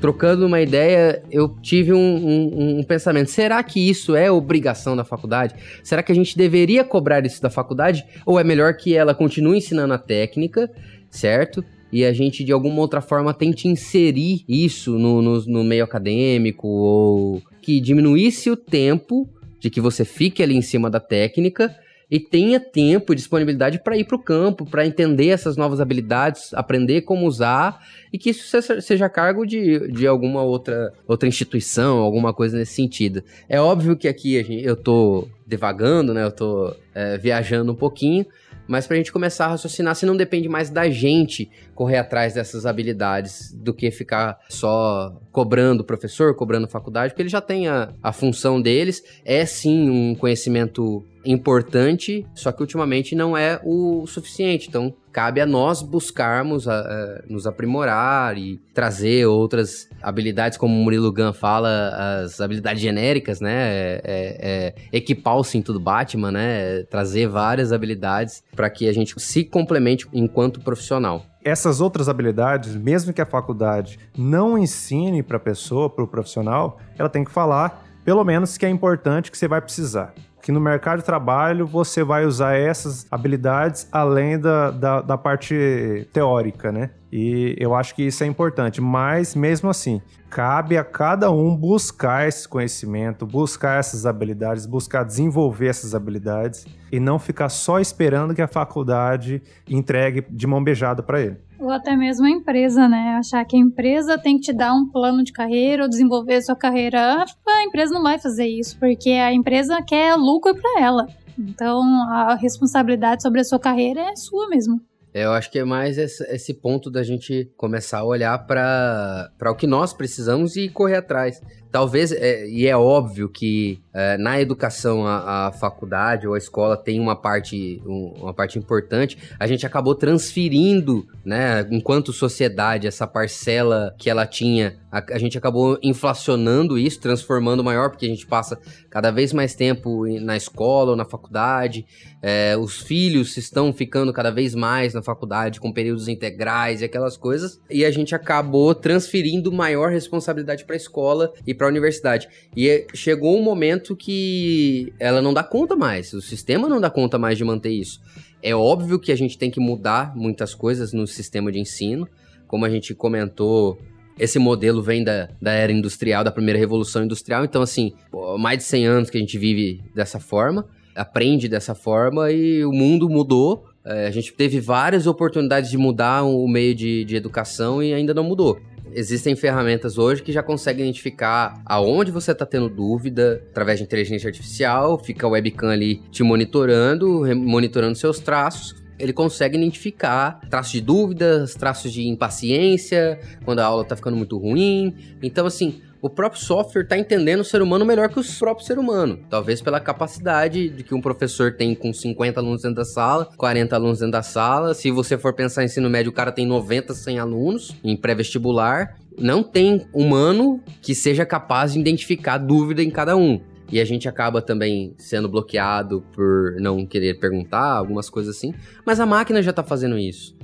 trocando 0.00 0.46
uma 0.46 0.60
ideia, 0.60 1.22
eu 1.30 1.48
tive 1.60 1.92
um, 1.92 1.98
um, 1.98 2.78
um, 2.78 2.82
pensamento: 2.82 3.30
será 3.30 3.62
que 3.62 3.88
isso 3.88 4.14
é 4.14 4.30
obrigação 4.30 4.96
da 4.96 5.04
faculdade? 5.04 5.54
Será 5.82 6.02
que 6.02 6.12
a 6.12 6.14
gente 6.14 6.36
deveria 6.36 6.84
cobrar 6.84 7.24
isso 7.24 7.42
da 7.42 7.50
faculdade? 7.50 8.04
Ou 8.24 8.38
é 8.38 8.44
melhor 8.44 8.74
que 8.74 8.94
ela 8.94 9.14
continue 9.14 9.58
ensinando 9.58 9.94
a 9.94 9.98
técnica, 9.98 10.70
certo? 11.10 11.64
E 11.90 12.04
a 12.04 12.12
gente, 12.12 12.44
de 12.44 12.52
alguma 12.52 12.80
outra 12.80 13.00
forma, 13.00 13.32
tente 13.32 13.66
inserir 13.66 14.44
isso 14.48 14.98
no, 14.98 15.22
no, 15.22 15.44
no 15.46 15.64
meio 15.64 15.84
acadêmico, 15.84 16.68
ou 16.68 17.42
que 17.62 17.80
diminuísse 17.80 18.50
o 18.50 18.56
tempo 18.56 19.28
de 19.58 19.70
que 19.70 19.80
você 19.80 20.04
fique 20.04 20.42
ali 20.42 20.54
em 20.54 20.62
cima 20.62 20.90
da 20.90 21.00
técnica 21.00 21.74
e 22.10 22.18
tenha 22.18 22.58
tempo 22.58 23.12
e 23.12 23.16
disponibilidade 23.16 23.78
para 23.78 23.96
ir 23.96 24.04
para 24.04 24.16
o 24.16 24.22
campo, 24.22 24.64
para 24.64 24.86
entender 24.86 25.28
essas 25.28 25.56
novas 25.56 25.80
habilidades, 25.80 26.54
aprender 26.54 27.02
como 27.02 27.26
usar 27.26 27.80
e 28.12 28.18
que 28.18 28.30
isso 28.30 28.62
seja 28.80 29.08
cargo 29.08 29.44
de, 29.44 29.90
de 29.92 30.06
alguma 30.06 30.42
outra, 30.42 30.92
outra 31.06 31.28
instituição, 31.28 31.98
alguma 31.98 32.32
coisa 32.32 32.56
nesse 32.56 32.74
sentido. 32.74 33.22
É 33.48 33.60
óbvio 33.60 33.96
que 33.96 34.08
aqui 34.08 34.34
eu 34.64 34.74
estou 34.74 35.28
devagando, 35.46 36.14
né? 36.14 36.24
Eu 36.24 36.28
estou 36.28 36.76
é, 36.94 37.18
viajando 37.18 37.72
um 37.72 37.74
pouquinho, 37.74 38.24
mas 38.66 38.86
para 38.86 38.94
a 38.94 38.98
gente 38.98 39.10
começar 39.10 39.46
a 39.46 39.48
raciocinar 39.48 39.94
se 39.94 40.04
não 40.04 40.16
depende 40.16 40.48
mais 40.48 40.68
da 40.68 40.88
gente 40.90 41.50
correr 41.74 41.96
atrás 41.96 42.34
dessas 42.34 42.66
habilidades 42.66 43.52
do 43.52 43.72
que 43.72 43.90
ficar 43.90 44.38
só 44.48 45.18
cobrando 45.32 45.82
professor, 45.82 46.34
cobrando 46.34 46.68
faculdade, 46.68 47.12
porque 47.12 47.22
ele 47.22 47.30
já 47.30 47.40
tem 47.40 47.66
a, 47.66 47.92
a 48.02 48.12
função 48.12 48.60
deles. 48.60 49.02
É 49.24 49.46
sim 49.46 49.88
um 49.88 50.14
conhecimento 50.14 51.02
importante, 51.30 52.26
só 52.34 52.50
que 52.50 52.62
ultimamente 52.62 53.14
não 53.14 53.36
é 53.36 53.60
o 53.62 54.06
suficiente. 54.06 54.68
Então, 54.68 54.94
cabe 55.12 55.40
a 55.40 55.46
nós 55.46 55.82
buscarmos 55.82 56.66
a, 56.66 56.80
a, 56.80 57.22
nos 57.28 57.46
aprimorar 57.46 58.38
e 58.38 58.58
trazer 58.72 59.26
outras 59.26 59.88
habilidades, 60.02 60.56
como 60.56 60.74
o 60.74 60.78
Murilo 60.82 61.12
Gun 61.12 61.34
fala, 61.34 62.22
as 62.22 62.40
habilidades 62.40 62.80
genéricas, 62.80 63.40
né? 63.40 63.52
É, 63.52 64.00
é, 64.04 64.74
é 64.90 64.96
equipar 64.96 65.36
o 65.36 65.44
cinto 65.44 65.72
do 65.72 65.80
Batman, 65.80 66.32
né? 66.32 66.82
Trazer 66.84 67.28
várias 67.28 67.72
habilidades 67.72 68.42
para 68.56 68.70
que 68.70 68.88
a 68.88 68.92
gente 68.92 69.14
se 69.20 69.44
complemente 69.44 70.06
enquanto 70.12 70.60
profissional 70.60 71.24
essas 71.44 71.80
outras 71.80 72.10
habilidades, 72.10 72.76
mesmo 72.76 73.10
que 73.10 73.22
a 73.22 73.24
faculdade 73.24 73.98
não 74.14 74.58
ensine 74.58 75.22
para 75.22 75.38
a 75.38 75.40
pessoa, 75.40 75.88
para 75.88 76.04
o 76.04 76.06
profissional, 76.06 76.78
ela 76.98 77.08
tem 77.08 77.24
que 77.24 77.30
falar, 77.30 77.86
pelo 78.04 78.22
menos, 78.22 78.58
que 78.58 78.66
é 78.66 78.68
importante 78.68 79.30
que 79.30 79.38
você 79.38 79.48
vai 79.48 79.62
precisar 79.62 80.12
que 80.48 80.52
no 80.52 80.60
mercado 80.62 81.00
de 81.00 81.04
trabalho 81.04 81.66
você 81.66 82.02
vai 82.02 82.24
usar 82.24 82.54
essas 82.56 83.06
habilidades 83.10 83.86
além 83.92 84.40
da, 84.40 84.70
da, 84.70 85.02
da 85.02 85.18
parte 85.18 86.08
teórica, 86.10 86.72
né? 86.72 86.88
E 87.10 87.56
eu 87.58 87.74
acho 87.74 87.94
que 87.94 88.02
isso 88.02 88.22
é 88.22 88.26
importante, 88.26 88.80
mas 88.80 89.34
mesmo 89.34 89.70
assim, 89.70 90.00
cabe 90.28 90.76
a 90.76 90.84
cada 90.84 91.30
um 91.30 91.56
buscar 91.56 92.28
esse 92.28 92.46
conhecimento, 92.46 93.26
buscar 93.26 93.78
essas 93.78 94.04
habilidades, 94.04 94.66
buscar 94.66 95.04
desenvolver 95.04 95.68
essas 95.68 95.94
habilidades 95.94 96.66
e 96.92 97.00
não 97.00 97.18
ficar 97.18 97.48
só 97.48 97.80
esperando 97.80 98.34
que 98.34 98.42
a 98.42 98.48
faculdade 98.48 99.42
entregue 99.68 100.24
de 100.28 100.46
mão 100.46 100.62
beijada 100.62 101.02
para 101.02 101.20
ele. 101.20 101.36
Ou 101.58 101.70
até 101.70 101.96
mesmo 101.96 102.26
a 102.26 102.30
empresa, 102.30 102.88
né? 102.88 103.16
Achar 103.18 103.44
que 103.44 103.56
a 103.56 103.58
empresa 103.58 104.16
tem 104.16 104.36
que 104.36 104.42
te 104.42 104.52
dar 104.52 104.72
um 104.72 104.86
plano 104.86 105.24
de 105.24 105.32
carreira 105.32 105.82
ou 105.82 105.88
desenvolver 105.88 106.40
sua 106.42 106.54
carreira. 106.54 107.24
A 107.24 107.64
empresa 107.64 107.92
não 107.92 108.02
vai 108.02 108.18
fazer 108.18 108.46
isso, 108.46 108.78
porque 108.78 109.10
a 109.10 109.32
empresa 109.32 109.82
quer 109.82 110.14
lucro 110.14 110.54
para 110.54 110.80
ela. 110.80 111.06
Então, 111.36 111.82
a 112.10 112.34
responsabilidade 112.34 113.22
sobre 113.22 113.40
a 113.40 113.44
sua 113.44 113.58
carreira 113.58 114.00
é 114.00 114.16
sua 114.16 114.48
mesmo. 114.48 114.80
É, 115.18 115.24
eu 115.24 115.32
acho 115.32 115.50
que 115.50 115.58
é 115.58 115.64
mais 115.64 115.98
esse, 115.98 116.22
esse 116.32 116.54
ponto 116.54 116.88
da 116.88 117.02
gente 117.02 117.50
começar 117.56 117.98
a 117.98 118.04
olhar 118.04 118.38
para 118.46 119.32
o 119.50 119.54
que 119.56 119.66
nós 119.66 119.92
precisamos 119.92 120.54
e 120.54 120.68
correr 120.68 120.94
atrás. 120.94 121.42
Talvez, 121.70 122.12
é, 122.12 122.48
e 122.48 122.66
é 122.66 122.76
óbvio 122.76 123.28
que 123.28 123.80
é, 123.92 124.16
na 124.16 124.40
educação 124.40 125.06
a, 125.06 125.48
a, 125.48 125.52
faculdade 125.52 126.26
ou 126.26 126.34
a 126.34 126.38
escola 126.38 126.76
tem 126.76 126.98
uma 126.98 127.14
parte, 127.14 127.82
um, 127.84 128.14
uma 128.22 128.32
parte 128.32 128.58
importante, 128.58 129.18
a 129.38 129.46
gente 129.46 129.66
acabou 129.66 129.94
transferindo, 129.94 131.06
né, 131.24 131.66
enquanto 131.70 132.12
sociedade, 132.12 132.86
essa 132.86 133.06
parcela 133.06 133.94
que 133.98 134.08
ela 134.08 134.24
tinha, 134.24 134.78
a, 134.90 135.02
a 135.14 135.18
gente 135.18 135.36
acabou 135.36 135.78
inflacionando 135.82 136.78
isso, 136.78 137.00
transformando 137.00 137.62
maior, 137.62 137.90
porque 137.90 138.06
a 138.06 138.08
gente 138.08 138.26
passa 138.26 138.58
cada 138.88 139.10
vez 139.10 139.32
mais 139.32 139.54
tempo 139.54 140.06
na 140.20 140.36
escola 140.36 140.92
ou 140.92 140.96
na 140.96 141.04
faculdade, 141.04 141.84
é, 142.22 142.56
os 142.56 142.80
filhos 142.80 143.36
estão 143.36 143.72
ficando 143.72 144.12
cada 144.12 144.30
vez 144.30 144.54
mais 144.54 144.94
na 144.94 145.02
faculdade 145.02 145.60
com 145.60 145.72
períodos 145.72 146.08
integrais 146.08 146.80
e 146.80 146.84
aquelas 146.84 147.16
coisas, 147.16 147.60
e 147.68 147.84
a 147.84 147.90
gente 147.90 148.14
acabou 148.14 148.74
transferindo 148.74 149.52
maior 149.52 149.90
responsabilidade 149.90 150.64
para 150.64 150.74
a 150.74 150.78
escola 150.78 151.32
e 151.46 151.52
para 151.58 151.66
a 151.66 151.70
universidade. 151.70 152.28
E 152.56 152.68
é, 152.68 152.86
chegou 152.94 153.36
um 153.36 153.42
momento 153.42 153.94
que 153.94 154.90
ela 154.98 155.20
não 155.20 155.34
dá 155.34 155.44
conta 155.44 155.76
mais, 155.76 156.14
o 156.14 156.22
sistema 156.22 156.68
não 156.68 156.80
dá 156.80 156.88
conta 156.88 157.18
mais 157.18 157.36
de 157.36 157.44
manter 157.44 157.70
isso. 157.70 158.00
É 158.42 158.54
óbvio 158.54 158.98
que 158.98 159.12
a 159.12 159.16
gente 159.16 159.36
tem 159.36 159.50
que 159.50 159.60
mudar 159.60 160.16
muitas 160.16 160.54
coisas 160.54 160.92
no 160.94 161.06
sistema 161.06 161.52
de 161.52 161.58
ensino, 161.58 162.08
como 162.46 162.64
a 162.64 162.70
gente 162.70 162.94
comentou 162.94 163.78
esse 164.18 164.38
modelo 164.38 164.82
vem 164.82 165.04
da, 165.04 165.28
da 165.40 165.52
era 165.52 165.70
industrial, 165.70 166.24
da 166.24 166.32
primeira 166.32 166.58
revolução 166.58 167.04
industrial. 167.04 167.44
Então, 167.44 167.62
assim, 167.62 167.92
mais 168.38 168.58
de 168.58 168.64
100 168.64 168.86
anos 168.86 169.10
que 169.10 169.16
a 169.16 169.20
gente 169.20 169.38
vive 169.38 169.80
dessa 169.94 170.18
forma, 170.18 170.66
aprende 170.94 171.48
dessa 171.48 171.74
forma 171.74 172.30
e 172.32 172.64
o 172.64 172.72
mundo 172.72 173.08
mudou. 173.08 173.66
É, 173.84 174.06
a 174.06 174.10
gente 174.10 174.32
teve 174.32 174.60
várias 174.60 175.06
oportunidades 175.06 175.70
de 175.70 175.78
mudar 175.78 176.24
o 176.24 176.46
meio 176.48 176.74
de, 176.74 177.04
de 177.04 177.16
educação 177.16 177.82
e 177.82 177.94
ainda 177.94 178.12
não 178.12 178.24
mudou. 178.24 178.60
Existem 178.92 179.36
ferramentas 179.36 179.98
hoje 179.98 180.22
que 180.22 180.32
já 180.32 180.42
conseguem 180.42 180.84
identificar 180.84 181.60
aonde 181.64 182.10
você 182.10 182.32
está 182.32 182.46
tendo 182.46 182.68
dúvida 182.68 183.42
através 183.50 183.78
de 183.78 183.84
inteligência 183.84 184.28
artificial, 184.28 184.98
fica 184.98 185.26
a 185.26 185.30
webcam 185.30 185.70
ali 185.70 186.02
te 186.10 186.22
monitorando, 186.22 187.24
monitorando 187.36 187.96
seus 187.96 188.18
traços 188.18 188.76
ele 188.98 189.12
consegue 189.12 189.56
identificar 189.56 190.40
traços 190.50 190.72
de 190.72 190.80
dúvidas, 190.80 191.54
traços 191.54 191.92
de 191.92 192.06
impaciência, 192.08 193.20
quando 193.44 193.60
a 193.60 193.64
aula 193.64 193.84
tá 193.84 193.94
ficando 193.94 194.16
muito 194.16 194.36
ruim. 194.36 194.94
Então, 195.22 195.46
assim, 195.46 195.80
o 196.00 196.08
próprio 196.08 196.40
software 196.40 196.82
está 196.82 196.96
entendendo 196.96 197.40
o 197.40 197.44
ser 197.44 197.60
humano 197.60 197.84
melhor 197.84 198.08
que 198.08 198.20
o 198.20 198.24
próprio 198.38 198.66
ser 198.66 198.78
humano. 198.78 199.18
Talvez 199.28 199.60
pela 199.60 199.80
capacidade 199.80 200.68
de 200.68 200.82
que 200.82 200.94
um 200.94 201.00
professor 201.00 201.52
tem 201.52 201.74
com 201.74 201.92
50 201.92 202.38
alunos 202.38 202.62
dentro 202.62 202.76
da 202.76 202.84
sala, 202.84 203.28
40 203.36 203.74
alunos 203.74 203.98
dentro 203.98 204.12
da 204.12 204.22
sala. 204.22 204.74
Se 204.74 204.90
você 204.90 205.18
for 205.18 205.32
pensar 205.32 205.62
em 205.62 205.66
ensino 205.66 205.90
médio, 205.90 206.10
o 206.10 206.14
cara 206.14 206.30
tem 206.30 206.46
90, 206.46 206.94
100 206.94 207.18
alunos 207.18 207.74
em 207.82 207.96
pré-vestibular. 207.96 208.96
Não 209.18 209.42
tem 209.42 209.86
humano 209.92 210.62
que 210.80 210.94
seja 210.94 211.26
capaz 211.26 211.72
de 211.72 211.80
identificar 211.80 212.38
dúvida 212.38 212.82
em 212.82 212.90
cada 212.90 213.16
um. 213.16 213.40
E 213.70 213.80
a 213.80 213.84
gente 213.84 214.08
acaba 214.08 214.40
também 214.40 214.94
sendo 214.96 215.28
bloqueado 215.28 216.02
por 216.14 216.56
não 216.58 216.86
querer 216.86 217.18
perguntar, 217.18 217.72
algumas 217.72 218.08
coisas 218.08 218.36
assim. 218.36 218.54
Mas 218.84 218.98
a 218.98 219.04
máquina 219.04 219.42
já 219.42 219.50
está 219.50 219.62
fazendo 219.62 219.98
isso. 219.98 220.38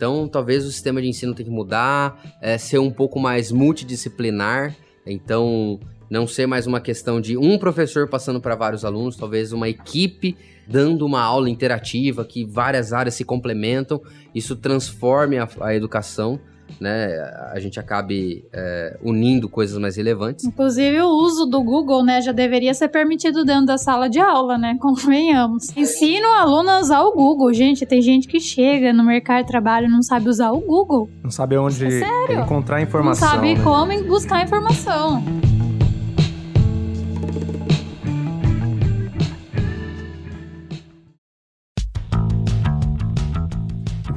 Então, 0.00 0.28
talvez 0.28 0.64
o 0.64 0.70
sistema 0.70 1.02
de 1.02 1.08
ensino 1.08 1.34
tenha 1.34 1.48
que 1.48 1.54
mudar, 1.54 2.38
é, 2.40 2.56
ser 2.56 2.78
um 2.78 2.90
pouco 2.90 3.18
mais 3.18 3.50
multidisciplinar. 3.50 4.74
Então, 5.06 5.80
não 6.10 6.26
ser 6.26 6.46
mais 6.46 6.66
uma 6.66 6.80
questão 6.80 7.20
de 7.20 7.36
um 7.36 7.58
professor 7.58 8.08
passando 8.08 8.40
para 8.40 8.54
vários 8.54 8.84
alunos, 8.84 9.16
talvez 9.16 9.52
uma 9.52 9.68
equipe 9.68 10.36
dando 10.66 11.06
uma 11.06 11.20
aula 11.20 11.48
interativa 11.50 12.24
que 12.24 12.44
várias 12.44 12.92
áreas 12.92 13.14
se 13.14 13.24
complementam. 13.24 14.00
Isso 14.34 14.56
transforme 14.56 15.38
a, 15.38 15.48
a 15.60 15.74
educação 15.74 16.40
né, 16.78 17.14
a 17.52 17.58
gente 17.58 17.80
acabe 17.80 18.44
é, 18.52 18.98
unindo 19.02 19.48
coisas 19.48 19.78
mais 19.78 19.96
relevantes. 19.96 20.44
Inclusive 20.44 21.00
o 21.00 21.08
uso 21.08 21.46
do 21.46 21.62
Google, 21.62 22.04
né, 22.04 22.20
já 22.20 22.32
deveria 22.32 22.74
ser 22.74 22.88
permitido 22.88 23.44
dentro 23.44 23.66
da 23.66 23.78
sala 23.78 24.08
de 24.08 24.18
aula, 24.18 24.58
né, 24.58 24.76
convenhamos. 24.80 25.74
Ensina 25.76 26.28
o 26.28 26.32
aluno 26.32 26.70
a 26.70 26.80
usar 26.80 27.02
o 27.02 27.12
Google, 27.12 27.52
gente, 27.52 27.86
tem 27.86 28.02
gente 28.02 28.28
que 28.28 28.40
chega 28.40 28.92
no 28.92 29.04
mercado 29.04 29.42
de 29.42 29.48
trabalho 29.48 29.86
e 29.86 29.90
não 29.90 30.02
sabe 30.02 30.28
usar 30.28 30.52
o 30.52 30.60
Google. 30.60 31.08
Não 31.22 31.30
sabe 31.30 31.56
onde 31.56 31.84
é 31.84 32.40
encontrar 32.40 32.80
informação. 32.80 33.28
Não 33.28 33.34
sabe 33.34 33.54
né? 33.54 33.62
como 33.62 34.04
buscar 34.04 34.44
informação. 34.44 35.22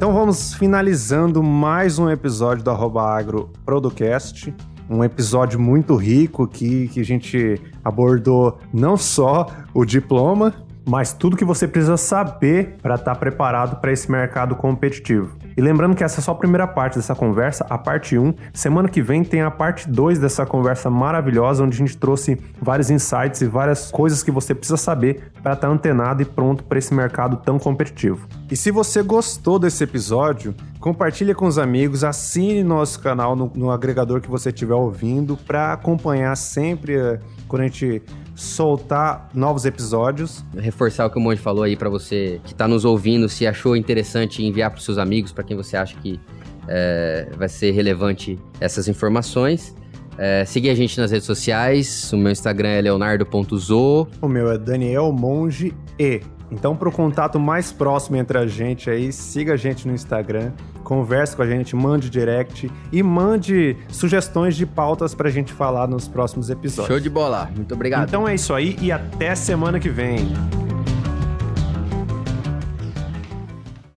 Então 0.04 0.12
vamos 0.12 0.52
finalizando 0.52 1.42
mais 1.42 1.98
um 1.98 2.10
episódio 2.10 2.62
do 2.62 2.70
Arroba 2.70 3.02
Agro 3.02 3.50
Producast. 3.64 4.54
Um 4.86 5.02
episódio 5.02 5.58
muito 5.58 5.96
rico 5.96 6.42
aqui 6.42 6.88
que 6.88 7.00
a 7.00 7.02
gente 7.02 7.58
abordou 7.82 8.58
não 8.70 8.98
só 8.98 9.46
o 9.72 9.82
diploma, 9.82 10.52
mas 10.86 11.14
tudo 11.14 11.38
que 11.38 11.44
você 11.44 11.66
precisa 11.66 11.96
saber 11.96 12.76
para 12.82 12.96
estar 12.96 13.14
tá 13.14 13.18
preparado 13.18 13.80
para 13.80 13.92
esse 13.92 14.10
mercado 14.10 14.54
competitivo. 14.54 15.38
E 15.56 15.60
lembrando 15.60 15.94
que 15.94 16.02
essa 16.02 16.20
é 16.20 16.22
só 16.22 16.32
a 16.32 16.34
primeira 16.34 16.66
parte 16.66 16.96
dessa 16.96 17.14
conversa, 17.14 17.64
a 17.70 17.78
parte 17.78 18.18
1. 18.18 18.34
Semana 18.52 18.88
que 18.88 19.00
vem 19.00 19.22
tem 19.22 19.42
a 19.42 19.50
parte 19.50 19.88
2 19.88 20.18
dessa 20.18 20.44
conversa 20.44 20.90
maravilhosa, 20.90 21.62
onde 21.62 21.74
a 21.74 21.78
gente 21.78 21.96
trouxe 21.96 22.38
vários 22.60 22.90
insights 22.90 23.40
e 23.40 23.46
várias 23.46 23.90
coisas 23.90 24.22
que 24.22 24.30
você 24.30 24.54
precisa 24.54 24.76
saber 24.76 25.30
para 25.42 25.52
estar 25.52 25.68
tá 25.68 25.72
antenado 25.72 26.22
e 26.22 26.24
pronto 26.24 26.64
para 26.64 26.78
esse 26.78 26.92
mercado 26.92 27.36
tão 27.36 27.58
competitivo. 27.58 28.26
E 28.50 28.56
se 28.56 28.70
você 28.70 29.02
gostou 29.02 29.58
desse 29.58 29.84
episódio, 29.84 30.54
compartilhe 30.80 31.34
com 31.34 31.46
os 31.46 31.58
amigos, 31.58 32.04
assine 32.04 32.62
nosso 32.62 33.00
canal 33.00 33.36
no, 33.36 33.50
no 33.54 33.70
agregador 33.70 34.20
que 34.20 34.28
você 34.28 34.48
estiver 34.48 34.74
ouvindo 34.74 35.36
para 35.36 35.72
acompanhar 35.72 36.36
sempre 36.36 36.96
eh, 36.96 37.20
quando 37.48 37.62
a 37.62 37.66
gente 37.66 38.02
soltar 38.34 39.28
novos 39.34 39.64
episódios. 39.64 40.44
Reforçar 40.56 41.06
o 41.06 41.10
que 41.10 41.18
o 41.18 41.20
Monte 41.20 41.40
falou 41.40 41.64
aí 41.64 41.76
para 41.76 41.88
você 41.88 42.40
que 42.44 42.52
está 42.52 42.66
nos 42.66 42.84
ouvindo, 42.84 43.28
se 43.28 43.46
achou 43.46 43.76
interessante 43.76 44.44
enviar 44.44 44.70
para 44.70 44.80
seus 44.80 44.98
amigos, 44.98 45.32
para 45.32 45.44
quem 45.44 45.56
você 45.56 45.76
acha 45.76 45.96
que 45.98 46.20
é, 46.66 47.28
vai 47.36 47.48
ser 47.48 47.70
relevante 47.72 48.38
essas 48.60 48.88
informações. 48.88 49.74
É, 50.16 50.44
seguir 50.44 50.70
a 50.70 50.74
gente 50.74 50.98
nas 51.00 51.10
redes 51.10 51.26
sociais. 51.26 52.12
O 52.12 52.16
meu 52.16 52.30
Instagram 52.30 52.68
é 52.68 52.80
leonardo.zo. 52.80 54.08
O 54.20 54.28
meu 54.28 54.50
é 54.50 54.58
Daniel 54.58 55.12
Monge 55.12 55.74
E. 55.98 56.20
Então, 56.54 56.76
para 56.76 56.88
o 56.88 56.92
contato 56.92 57.38
mais 57.38 57.72
próximo 57.72 58.16
entre 58.16 58.38
a 58.38 58.46
gente 58.46 58.88
aí, 58.88 59.12
siga 59.12 59.54
a 59.54 59.56
gente 59.56 59.86
no 59.88 59.94
Instagram, 59.94 60.52
converse 60.84 61.34
com 61.34 61.42
a 61.42 61.46
gente, 61.46 61.74
mande 61.74 62.08
direct 62.08 62.70
e 62.92 63.02
mande 63.02 63.76
sugestões 63.88 64.54
de 64.54 64.64
pautas 64.64 65.14
para 65.14 65.28
a 65.28 65.32
gente 65.32 65.52
falar 65.52 65.88
nos 65.88 66.06
próximos 66.06 66.50
episódios. 66.50 66.86
Show 66.86 67.00
de 67.00 67.10
bola. 67.10 67.50
Muito 67.54 67.74
obrigado. 67.74 68.08
Então 68.08 68.26
é 68.28 68.34
isso 68.34 68.54
aí 68.54 68.76
e 68.80 68.92
até 68.92 69.34
semana 69.34 69.80
que 69.80 69.88
vem. 69.88 70.63